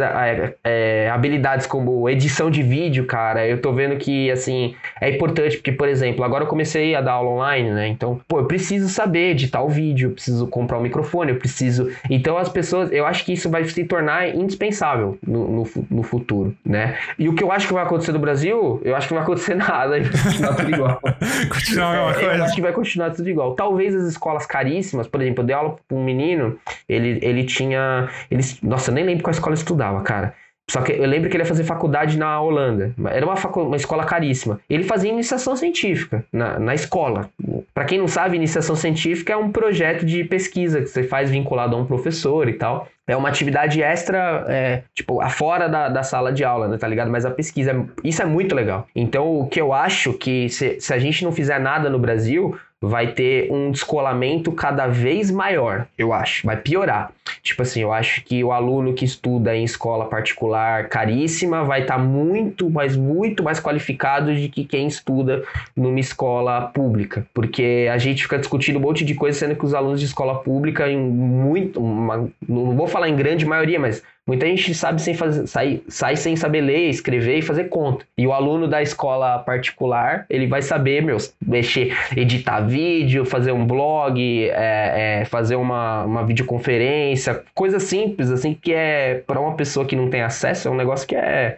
é, 0.64 1.10
habilidades 1.10 1.66
como 1.66 2.08
edição 2.10 2.52
de 2.52 2.62
vídeo, 2.62 3.06
cara, 3.06 3.48
eu 3.48 3.60
tô 3.60 3.74
vendo 3.74 3.98
que 3.98 4.30
assim 4.30 4.76
é 5.00 5.10
importante, 5.10 5.58
porque, 5.58 5.72
por 5.72 5.88
exemplo, 5.88 6.24
agora 6.24 6.44
eu 6.44 6.48
comecei 6.48 6.96
a 6.96 7.02
dar 7.02 7.14
aula 7.14 7.32
online, 7.32 7.72
né? 7.72 7.88
Então, 7.88 8.20
pô, 8.28 8.40
eu 8.40 8.46
preciso 8.46 8.90
saber 8.90 9.32
editar 9.32 9.62
o 9.62 9.70
vídeo, 9.70 10.10
eu 10.10 10.14
preciso 10.14 10.46
comprar 10.48 10.78
um 10.78 10.82
microfone, 10.82 11.32
eu 11.32 11.38
preciso. 11.38 11.90
Então, 12.10 12.38
as 12.38 12.50
pessoas, 12.50 12.92
eu 12.92 13.06
acho 13.06 13.26
que 13.26 13.34
isso 13.34 13.50
vai 13.50 13.64
se 13.66 13.84
tornar 13.86 14.36
indispensável 14.36 15.18
no, 15.26 15.48
no, 15.48 15.68
no 15.90 16.04
futuro, 16.04 16.56
né? 16.64 16.98
E 17.18 17.28
o 17.28 17.34
que 17.34 17.44
eu 17.44 17.52
acho 17.52 17.68
que 17.68 17.74
vai 17.74 17.84
acontecer 17.84 18.12
no 18.12 18.20
Brasil, 18.20 18.80
eu 18.84 18.96
acho 18.96 19.08
que 19.08 19.14
não 19.14 19.22
vai 19.22 19.26
acontecer 19.26 19.56
nada, 19.56 19.90
vai 19.90 20.04
continuar 20.04 20.56
tudo 20.56 20.70
igual. 20.72 21.02
continuar 21.50 21.88
a 21.88 21.92
mesma 21.92 22.14
coisa. 22.14 22.38
Eu 22.38 22.44
acho 22.44 22.56
que 22.56 22.62
vai 22.62 22.74
continuar 22.74 23.10
tudo 23.12 23.30
igual. 23.30 23.56
Talvez 23.56 23.96
as 23.96 24.04
escolas 24.04 24.46
caríssimas 24.46 24.91
caríssimas. 24.92 25.08
Por 25.08 25.22
exemplo, 25.22 25.42
eu 25.42 25.48
dei 25.48 25.56
aula 25.56 25.78
para 25.88 25.98
um 25.98 26.04
menino, 26.04 26.58
ele, 26.88 27.20
ele 27.22 27.44
tinha. 27.44 28.10
Ele, 28.30 28.44
nossa, 28.62 28.92
eu 28.92 28.96
nem 28.96 29.06
lembro 29.06 29.24
qual 29.24 29.32
escola 29.32 29.56
estudava, 29.56 30.02
cara. 30.02 30.34
Só 30.70 30.82
que 30.82 30.94
eu 30.94 31.06
lembro 31.06 31.30
que 31.30 31.36
ele 31.36 31.44
ia 31.44 31.48
fazer 31.48 31.66
faculdade 31.66 32.18
na 32.18 32.40
Holanda. 32.40 32.94
Era 33.10 33.26
uma, 33.26 33.36
facu 33.36 33.62
uma 33.62 33.76
escola 33.76 34.06
caríssima. 34.06 34.60
Ele 34.70 34.84
fazia 34.84 35.12
iniciação 35.12 35.54
científica 35.54 36.24
na, 36.32 36.58
na 36.60 36.74
escola. 36.74 37.30
Para 37.74 37.84
quem 37.84 37.98
não 37.98 38.08
sabe, 38.08 38.38
iniciação 38.38 38.74
científica 38.74 39.34
é 39.34 39.36
um 39.36 39.52
projeto 39.52 40.06
de 40.06 40.24
pesquisa 40.24 40.80
que 40.80 40.88
você 40.88 41.04
faz 41.04 41.30
vinculado 41.30 41.76
a 41.76 41.80
um 41.80 41.86
professor 41.86 42.48
e 42.48 42.54
tal. 42.54 42.88
É 43.06 43.18
uma 43.18 43.28
atividade 43.28 43.82
extra, 43.84 44.46
é, 44.48 44.84
tipo, 44.94 45.20
afora 45.20 45.68
da, 45.68 45.90
da 45.90 46.04
sala 46.04 46.32
de 46.32 46.46
aula, 46.46 46.70
né, 46.70 46.78
tá 46.78 46.88
ligado? 46.88 47.12
Mas 47.12 47.26
a 47.26 47.32
pesquisa, 47.32 47.86
isso 48.02 48.22
é 48.22 48.26
muito 48.26 48.56
legal. 48.56 48.88
Então, 48.96 49.42
o 49.42 49.48
que 49.48 49.60
eu 49.60 49.74
acho 49.74 50.14
que 50.14 50.48
se, 50.48 50.80
se 50.80 50.94
a 50.94 51.00
gente 51.00 51.22
não 51.26 51.34
fizer 51.34 51.60
nada 51.60 51.90
no 51.90 52.00
Brasil, 52.00 52.58
vai 52.82 53.12
ter 53.14 53.52
um 53.52 53.72
descolamento 53.72 54.52
cada 54.52 54.88
vez 54.88 55.30
maior, 55.30 55.88
eu 55.98 56.12
acho. 56.12 56.48
Vai 56.48 56.58
piorar. 56.58 57.12
Tipo 57.42 57.62
assim, 57.62 57.82
eu 57.82 57.92
acho 57.92 58.24
que 58.24 58.44
o 58.44 58.52
aluno 58.52 58.94
que 58.94 59.06
estuda 59.06 59.56
em 59.56 59.64
escola 59.64 60.06
particular 60.06 60.90
caríssima 60.90 61.64
vai 61.64 61.82
estar 61.82 61.98
tá 61.98 62.00
muito, 62.00 62.70
mas 62.70 62.96
muito 62.96 63.44
mais 63.44 63.60
qualificado 63.60 64.34
de 64.36 64.50
que 64.50 64.64
quem 64.64 64.88
estuda 64.88 65.44
numa 65.76 66.00
escola 66.00 66.62
pública. 66.62 67.26
Porque 67.34 67.88
a 67.92 67.98
gente 67.98 68.24
fica 68.24 68.38
discutindo 68.38 68.78
um 68.78 68.82
monte 68.82 69.04
de 69.04 69.14
coisa, 69.14 69.38
sendo 69.38 69.56
que 69.56 69.66
os 69.66 69.74
alunos 69.74 70.00
de 70.00 70.06
escola 70.06 70.40
pública, 70.40 70.90
em 70.90 70.98
muito, 70.98 71.80
uma, 71.80 72.30
não 72.48 72.76
vou 72.76 72.88
falar 72.88 73.10
em 73.10 73.16
grande 73.16 73.46
maioria, 73.46 73.80
mas 73.80 74.02
Muita 74.32 74.46
gente 74.46 74.74
sabe 74.74 75.02
sem 75.02 75.14
fazer, 75.14 75.46
sai, 75.46 75.82
sai 75.90 76.16
sem 76.16 76.38
saber 76.38 76.62
ler, 76.62 76.88
escrever 76.90 77.40
e 77.40 77.42
fazer 77.42 77.66
conta. 77.66 78.06
E 78.18 78.26
o 78.26 78.32
aluno 78.32 78.66
da 78.66 78.82
escola 78.82 79.38
particular, 79.40 80.26
ele 80.30 80.48
vai 80.48 80.62
saber, 80.62 81.02
meu, 81.02 81.18
mexer, 81.46 81.94
editar 82.16 82.62
vídeo, 82.62 83.26
fazer 83.26 83.52
um 83.52 83.66
blog, 83.66 84.22
é, 84.50 85.22
é, 85.22 85.26
fazer 85.26 85.58
uma, 85.58 86.06
uma 86.06 86.26
videoconferência, 86.26 87.21
coisa 87.54 87.80
simples, 87.80 88.30
assim, 88.32 88.54
que 88.54 88.74
é, 88.74 89.24
para 89.26 89.40
uma 89.40 89.56
pessoa 89.56 89.86
que 89.86 89.96
não 89.96 90.10
tem 90.10 90.22
acesso, 90.22 90.68
é 90.68 90.72
um 90.72 90.76
negócio 90.76 91.08
que 91.08 91.16
é 91.16 91.58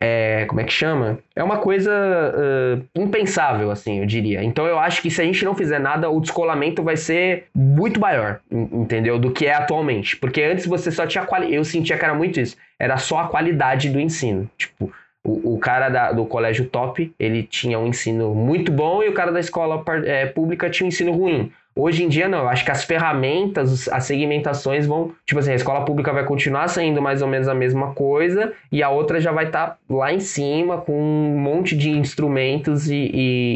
é, 0.00 0.44
como 0.46 0.60
é 0.60 0.64
que 0.64 0.72
chama? 0.72 1.18
É 1.34 1.42
uma 1.42 1.58
coisa 1.58 1.90
uh, 1.90 2.84
impensável, 2.94 3.70
assim, 3.70 4.00
eu 4.00 4.06
diria. 4.06 4.42
Então 4.42 4.66
eu 4.66 4.78
acho 4.78 5.00
que 5.00 5.10
se 5.10 5.20
a 5.20 5.24
gente 5.24 5.44
não 5.44 5.54
fizer 5.54 5.78
nada, 5.78 6.10
o 6.10 6.20
descolamento 6.20 6.82
vai 6.82 6.96
ser 6.96 7.46
muito 7.54 8.00
maior, 8.00 8.40
entendeu? 8.50 9.18
Do 9.18 9.30
que 9.30 9.46
é 9.46 9.54
atualmente. 9.54 10.16
Porque 10.16 10.42
antes 10.42 10.66
você 10.66 10.90
só 10.90 11.06
tinha 11.06 11.24
qualidade. 11.24 11.56
Eu 11.56 11.64
sentia 11.64 11.96
que 11.96 12.04
era 12.04 12.14
muito 12.14 12.40
isso. 12.40 12.56
Era 12.78 12.96
só 12.98 13.20
a 13.20 13.28
qualidade 13.28 13.88
do 13.88 13.98
ensino. 13.98 14.48
Tipo, 14.56 14.92
o, 15.24 15.54
o 15.54 15.58
cara 15.58 15.88
da, 15.88 16.12
do 16.12 16.26
colégio 16.26 16.66
top, 16.66 17.12
ele 17.18 17.42
tinha 17.42 17.78
um 17.78 17.86
ensino 17.86 18.34
muito 18.34 18.70
bom 18.70 19.02
e 19.02 19.08
o 19.08 19.14
cara 19.14 19.32
da 19.32 19.40
escola 19.40 19.82
é, 20.04 20.26
pública 20.26 20.68
tinha 20.68 20.84
um 20.84 20.88
ensino 20.88 21.12
ruim. 21.12 21.50
Hoje 21.74 22.04
em 22.04 22.08
dia, 22.08 22.28
não. 22.28 22.40
Eu 22.40 22.48
acho 22.48 22.64
que 22.64 22.70
as 22.70 22.84
ferramentas, 22.84 23.88
as 23.88 24.04
segmentações 24.04 24.86
vão. 24.86 25.12
Tipo 25.24 25.40
assim, 25.40 25.52
a 25.52 25.54
escola 25.54 25.84
pública 25.84 26.12
vai 26.12 26.24
continuar 26.24 26.68
sendo 26.68 27.00
mais 27.00 27.22
ou 27.22 27.28
menos 27.28 27.48
a 27.48 27.54
mesma 27.54 27.94
coisa 27.94 28.52
e 28.70 28.82
a 28.82 28.90
outra 28.90 29.20
já 29.20 29.32
vai 29.32 29.46
estar 29.46 29.66
tá 29.66 29.78
lá 29.88 30.12
em 30.12 30.20
cima 30.20 30.78
com 30.78 30.92
um 30.92 31.38
monte 31.38 31.76
de 31.76 31.90
instrumentos 31.90 32.90
e, 32.90 33.10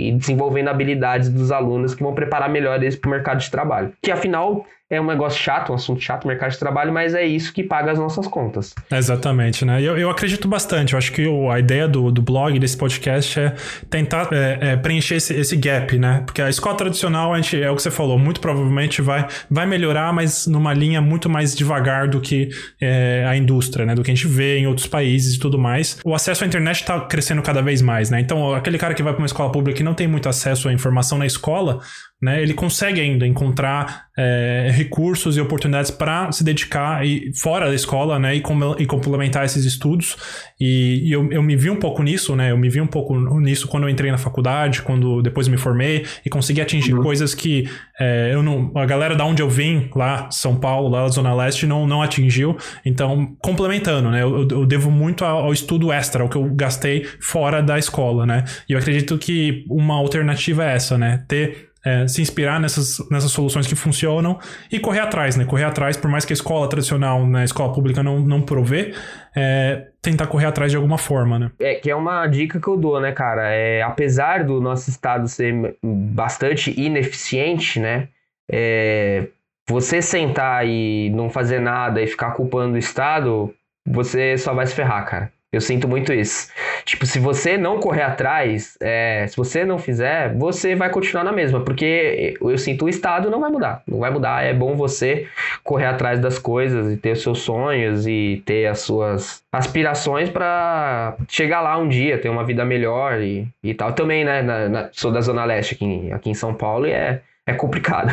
e 0.09 0.13
desenvolvendo 0.17 0.69
habilidades 0.69 1.29
dos 1.29 1.53
alunos 1.53 1.95
que 1.95 2.03
vão 2.03 2.15
preparar 2.15 2.49
melhor 2.49 2.83
eles 2.83 2.97
para 2.97 3.09
o 3.09 3.11
mercado 3.11 3.39
de 3.39 3.51
trabalho. 3.51 3.93
Que 4.03 4.11
afinal 4.11 4.65
é 4.89 5.01
um 5.01 5.07
negócio 5.07 5.43
chato, 5.43 5.73
um 5.73 5.75
assunto 5.75 6.01
chato, 6.01 6.29
mercado 6.29 6.53
de 6.53 6.59
trabalho, 6.59 6.93
mas 6.93 7.13
é 7.13 7.27
isso 7.27 7.53
que 7.53 7.65
paga 7.65 7.91
as 7.91 7.99
nossas 7.99 8.27
contas. 8.29 8.73
Exatamente, 8.91 9.65
né? 9.65 9.83
Eu, 9.83 9.99
eu 9.99 10.09
acredito 10.09 10.47
bastante. 10.47 10.93
Eu 10.93 10.99
acho 10.99 11.11
que 11.11 11.27
o, 11.27 11.51
a 11.51 11.59
ideia 11.59 11.89
do, 11.89 12.13
do 12.13 12.23
blog, 12.23 12.57
desse 12.61 12.77
podcast, 12.77 13.41
é 13.41 13.55
tentar 13.91 14.29
é, 14.33 14.59
é, 14.61 14.77
preencher 14.77 15.17
esse, 15.17 15.35
esse 15.35 15.57
gap, 15.57 15.99
né? 15.99 16.23
Porque 16.25 16.41
a 16.41 16.49
escola 16.49 16.77
tradicional, 16.77 17.35
a 17.35 17.41
gente, 17.41 17.61
é 17.61 17.69
o 17.69 17.75
que 17.75 17.83
você 17.83 17.91
falou, 17.91 18.17
muito 18.17 18.41
provavelmente 18.41 19.03
vai, 19.03 19.27
vai 19.51 19.67
melhorar, 19.67 20.13
mas 20.13 20.47
numa 20.47 20.73
linha 20.73 21.01
muito 21.01 21.29
mais 21.29 21.53
devagar 21.53 22.07
do 22.07 22.21
que 22.21 22.49
é, 22.81 23.25
a 23.29 23.37
indústria, 23.37 23.85
né? 23.85 23.93
Do 23.93 24.05
que 24.05 24.13
a 24.13 24.15
gente 24.15 24.29
vê 24.29 24.59
em 24.59 24.69
outros 24.69 24.87
países 24.87 25.35
e 25.35 25.39
tudo 25.41 25.59
mais. 25.59 25.99
O 26.05 26.15
acesso 26.15 26.45
à 26.45 26.47
internet 26.47 26.83
está 26.83 27.01
crescendo 27.01 27.43
cada 27.43 27.61
vez 27.61 27.83
mais, 27.83 28.09
né? 28.09 28.21
Então, 28.21 28.55
aquele 28.55 28.79
cara 28.79 28.95
que 28.95 29.03
vai 29.03 29.13
para 29.13 29.21
uma 29.21 29.27
escola 29.27 29.51
pública 29.51 29.81
e 29.81 29.85
não 29.85 29.95
tem 29.95 30.07
muito 30.07 30.29
acesso 30.29 30.69
à 30.69 30.73
informação 30.73 31.19
na 31.19 31.27
escola, 31.27 31.81
né, 32.21 32.43
ele 32.43 32.55
consegue 32.55 32.99
ainda 32.99 33.27
encontrar 33.27 34.07
é, 34.17 34.71
recursos 34.73 35.37
e 35.37 35.41
oportunidades 35.41 35.91
para 35.91 36.33
se 36.33 36.43
dedicar 36.43 37.07
e, 37.07 37.31
fora 37.37 37.67
da 37.67 37.75
escola 37.75 38.19
né, 38.19 38.37
e, 38.37 38.41
com, 38.41 38.75
e 38.79 38.87
complementar 38.87 39.45
esses 39.45 39.67
estudos. 39.67 40.17
E, 40.59 41.03
e 41.07 41.13
eu, 41.13 41.31
eu, 41.31 41.43
me 41.43 41.55
vi 41.55 41.69
um 41.69 41.77
pouco 41.77 42.03
nisso, 42.03 42.35
né? 42.35 42.51
Eu 42.51 42.57
me 42.57 42.71
vi 42.71 42.81
um 42.81 42.87
pouco 42.87 43.15
nisso 43.39 43.69
quando 43.69 43.83
eu 43.83 43.91
entrei 43.91 44.11
na 44.11 44.17
faculdade, 44.17 44.81
quando 44.81 45.21
depois 45.21 45.47
me 45.47 45.59
formei 45.59 46.07
e 46.25 46.31
consegui 46.31 46.63
atingir 46.63 46.95
uhum. 46.95 47.03
coisas 47.03 47.35
que 47.35 47.69
é, 48.01 48.31
eu 48.33 48.43
não, 48.43 48.73
a 48.75 48.87
galera 48.87 49.15
da 49.15 49.25
onde 49.27 49.43
eu 49.43 49.51
vim, 49.51 49.91
lá, 49.95 50.31
São 50.31 50.57
Paulo, 50.57 50.89
lá 50.89 51.03
da 51.03 51.09
Zona 51.09 51.35
Leste, 51.35 51.67
não, 51.67 51.87
não 51.87 52.01
atingiu. 52.01 52.57
Então, 52.83 53.37
complementando, 53.43 54.11
né? 54.11 54.23
Eu, 54.23 54.49
eu 54.49 54.65
devo 54.65 54.91
muito 54.91 55.23
ao, 55.23 55.45
ao 55.45 55.53
estudo 55.53 55.93
extra, 55.93 56.25
o 56.25 56.31
que 56.31 56.37
eu 56.37 56.49
gastei 56.55 57.05
fora 57.21 57.63
da 57.63 57.79
escola, 57.79 58.25
né? 58.25 58.45
E 58.67 58.73
eu 58.73 58.79
acredito 58.79 59.19
que 59.19 59.67
uma 59.69 59.95
alternativa 59.95 60.65
é 60.65 60.75
essa, 60.75 60.97
né? 60.97 61.23
Ter 61.29 61.76
é, 61.87 62.09
se 62.09 62.21
inspirar 62.21 62.59
nessas, 62.59 62.99
nessas 63.09 63.31
soluções 63.31 63.65
que 63.65 63.77
funcionam 63.77 64.41
e 64.73 64.81
correr 64.81 64.99
atrás, 64.99 65.37
né? 65.37 65.45
Correr 65.45 65.63
atrás, 65.63 65.97
por 65.97 66.11
mais 66.11 66.25
que 66.25 66.33
a 66.33 66.35
escola 66.35 66.69
tradicional, 66.69 67.25
né, 67.25 67.43
a 67.43 67.45
escola 67.45 67.73
pública 67.73 68.03
não, 68.03 68.19
não 68.19 68.43
provê, 68.43 68.93
é, 69.37 69.87
tentar 70.03 70.27
correr 70.27 70.47
atrás 70.47 70.73
de 70.73 70.77
alguma 70.77 70.99
forma, 70.99 71.39
né? 71.39 71.53
É, 71.61 71.77
que 71.77 71.89
é 71.89 71.95
uma 71.95 72.27
dica 72.27 72.61
que 72.61 72.67
eu 72.67 72.77
dou, 72.77 73.01
né, 73.01 73.13
cara? 73.13 73.51
É, 73.53 73.83
apesar 73.83 74.43
do 74.43 74.61
nosso 74.61 74.91
estado 74.91 75.29
ser 75.29 75.77
bastante 75.81 76.75
ineficiente, 76.77 77.79
né? 77.79 78.09
É, 78.51 79.29
você 79.69 80.03
sentar 80.03 80.67
e 80.67 81.11
não 81.11 81.31
fazer 81.31 81.61
nada 81.61 82.03
e 82.03 82.07
ficar 82.09 82.33
culpando 82.33 82.75
o 82.75 82.79
estado, 82.79 83.55
você 83.87 84.37
só 84.37 84.53
vai 84.53 84.67
se 84.67 84.75
ferrar, 84.75 85.07
cara. 85.09 85.33
Eu 85.53 85.61
sinto 85.61 85.87
muito 85.87 86.13
isso. 86.13 86.49
Tipo, 86.85 87.07
se 87.07 87.19
você 87.21 87.57
não 87.57 87.79
correr 87.79 88.03
atrás, 88.03 88.77
é, 88.81 89.27
se 89.29 89.37
você 89.37 89.65
não 89.65 89.79
fizer, 89.79 90.35
você 90.35 90.75
vai 90.75 90.91
continuar 90.91 91.23
na 91.23 91.33
mesma, 91.33 91.61
porque 91.61 92.37
eu 92.41 92.59
sinto 92.59 92.85
o 92.85 92.89
estado 92.89 93.31
não 93.31 93.41
vai 93.41 93.51
mudar. 93.51 93.83
Não 93.87 93.99
vai 93.99 94.11
mudar. 94.11 94.45
É 94.45 94.53
bom 94.53 94.77
você 94.77 95.27
correr 95.63 95.87
atrás 95.87 96.21
das 96.21 96.39
coisas 96.39 96.93
e 96.93 96.97
ter 96.97 97.13
os 97.13 97.23
seus 97.23 97.41
sonhos 97.43 98.07
e 98.07 98.43
ter 98.45 98.67
as 98.67 98.81
suas 98.81 99.43
aspirações 99.53 100.29
para 100.29 101.17
chegar 101.29 101.61
lá 101.61 101.79
um 101.79 101.89
dia, 101.89 102.19
ter 102.19 102.29
uma 102.29 102.45
vida 102.45 102.65
melhor 102.65 103.21
e, 103.21 103.49
e 103.63 103.73
tal. 103.73 103.93
Também, 103.93 104.25
né? 104.25 104.43
Na, 104.43 104.69
na, 104.69 104.89
sou 104.93 105.13
da 105.13 105.21
Zona 105.21 105.45
Leste 105.45 105.75
aqui, 105.75 106.11
aqui 106.13 106.31
em 106.31 106.35
São 106.35 106.53
Paulo 106.53 106.87
e 106.87 106.91
é, 106.91 107.21
é 107.47 107.55
complicado. 107.55 108.13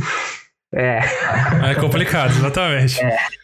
é. 0.74 1.00
É 1.70 1.74
complicado, 1.74 2.30
exatamente. 2.30 3.02
É. 3.02 3.39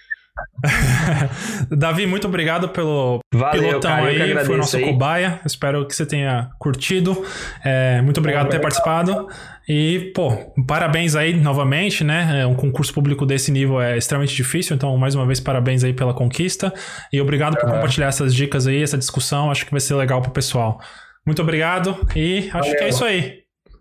Davi, 1.71 2.07
muito 2.07 2.27
obrigado 2.27 2.69
pelo 2.71 3.21
Valeu, 3.33 3.63
pilotão 3.63 3.91
cara, 3.91 4.07
aí, 4.07 4.45
foi 4.45 4.55
o 4.55 4.59
nosso 4.59 4.77
aí. 4.77 4.85
cobaia. 4.85 5.41
Espero 5.45 5.87
que 5.87 5.95
você 5.95 6.05
tenha 6.05 6.51
curtido. 6.59 7.25
É, 7.65 8.01
muito 8.03 8.19
obrigado 8.19 8.47
por 8.47 8.53
ter 8.53 8.61
participado. 8.61 9.29
E, 9.69 10.13
pô, 10.15 10.33
parabéns 10.67 11.17
aí 11.17 11.35
novamente, 11.35 12.05
né? 12.05 12.41
É, 12.43 12.47
um 12.47 12.55
concurso 12.55 12.93
público 12.93 13.27
desse 13.27 13.51
nível 13.51 13.81
é 13.81 13.97
extremamente 13.99 14.35
difícil, 14.35 14.77
então, 14.77 14.97
mais 14.97 15.15
uma 15.15 15.27
vez, 15.27 15.41
parabéns 15.41 15.83
aí 15.83 15.93
pela 15.93 16.15
conquista. 16.15 16.73
E 17.13 17.21
obrigado 17.21 17.57
por 17.59 17.69
compartilhar 17.69 18.07
essas 18.09 18.35
dicas 18.35 18.67
aí, 18.67 18.83
essa 18.83 18.97
discussão. 18.97 19.51
Acho 19.51 19.65
que 19.65 19.71
vai 19.71 19.81
ser 19.81 19.95
legal 19.95 20.23
pro 20.23 20.31
pessoal. 20.31 20.81
Muito 21.25 21.43
obrigado 21.43 22.07
e 22.15 22.49
acho 22.49 22.53
Valeu. 22.53 22.77
que 22.77 22.85
é 22.85 22.89
isso 22.89 23.05
aí. 23.05 23.39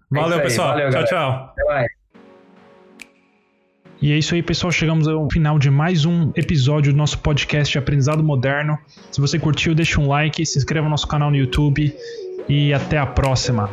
Valeu, 0.09 0.29
isso 0.29 0.37
aí. 0.37 0.43
pessoal. 0.43 0.67
Valeu, 0.69 0.89
tchau, 0.89 1.03
galera. 1.03 1.07
tchau. 1.07 1.53
Até 1.53 1.63
mais. 1.65 1.94
E 4.05 4.11
é 4.11 4.17
isso 4.19 4.35
aí, 4.35 4.43
pessoal. 4.43 4.71
Chegamos 4.71 5.07
ao 5.07 5.27
final 5.31 5.57
de 5.57 5.71
mais 5.71 6.05
um 6.05 6.31
episódio 6.35 6.93
do 6.93 6.95
nosso 6.95 7.17
podcast 7.17 7.75
Aprendizado 7.75 8.23
Moderno. 8.23 8.77
Se 9.11 9.19
você 9.19 9.39
curtiu, 9.39 9.73
deixa 9.73 9.99
um 9.99 10.07
like, 10.07 10.45
se 10.45 10.59
inscreva 10.59 10.83
no 10.83 10.91
nosso 10.91 11.07
canal 11.07 11.31
no 11.31 11.35
YouTube 11.35 11.91
e 12.47 12.71
até 12.71 12.99
a 12.99 13.07
próxima. 13.07 13.67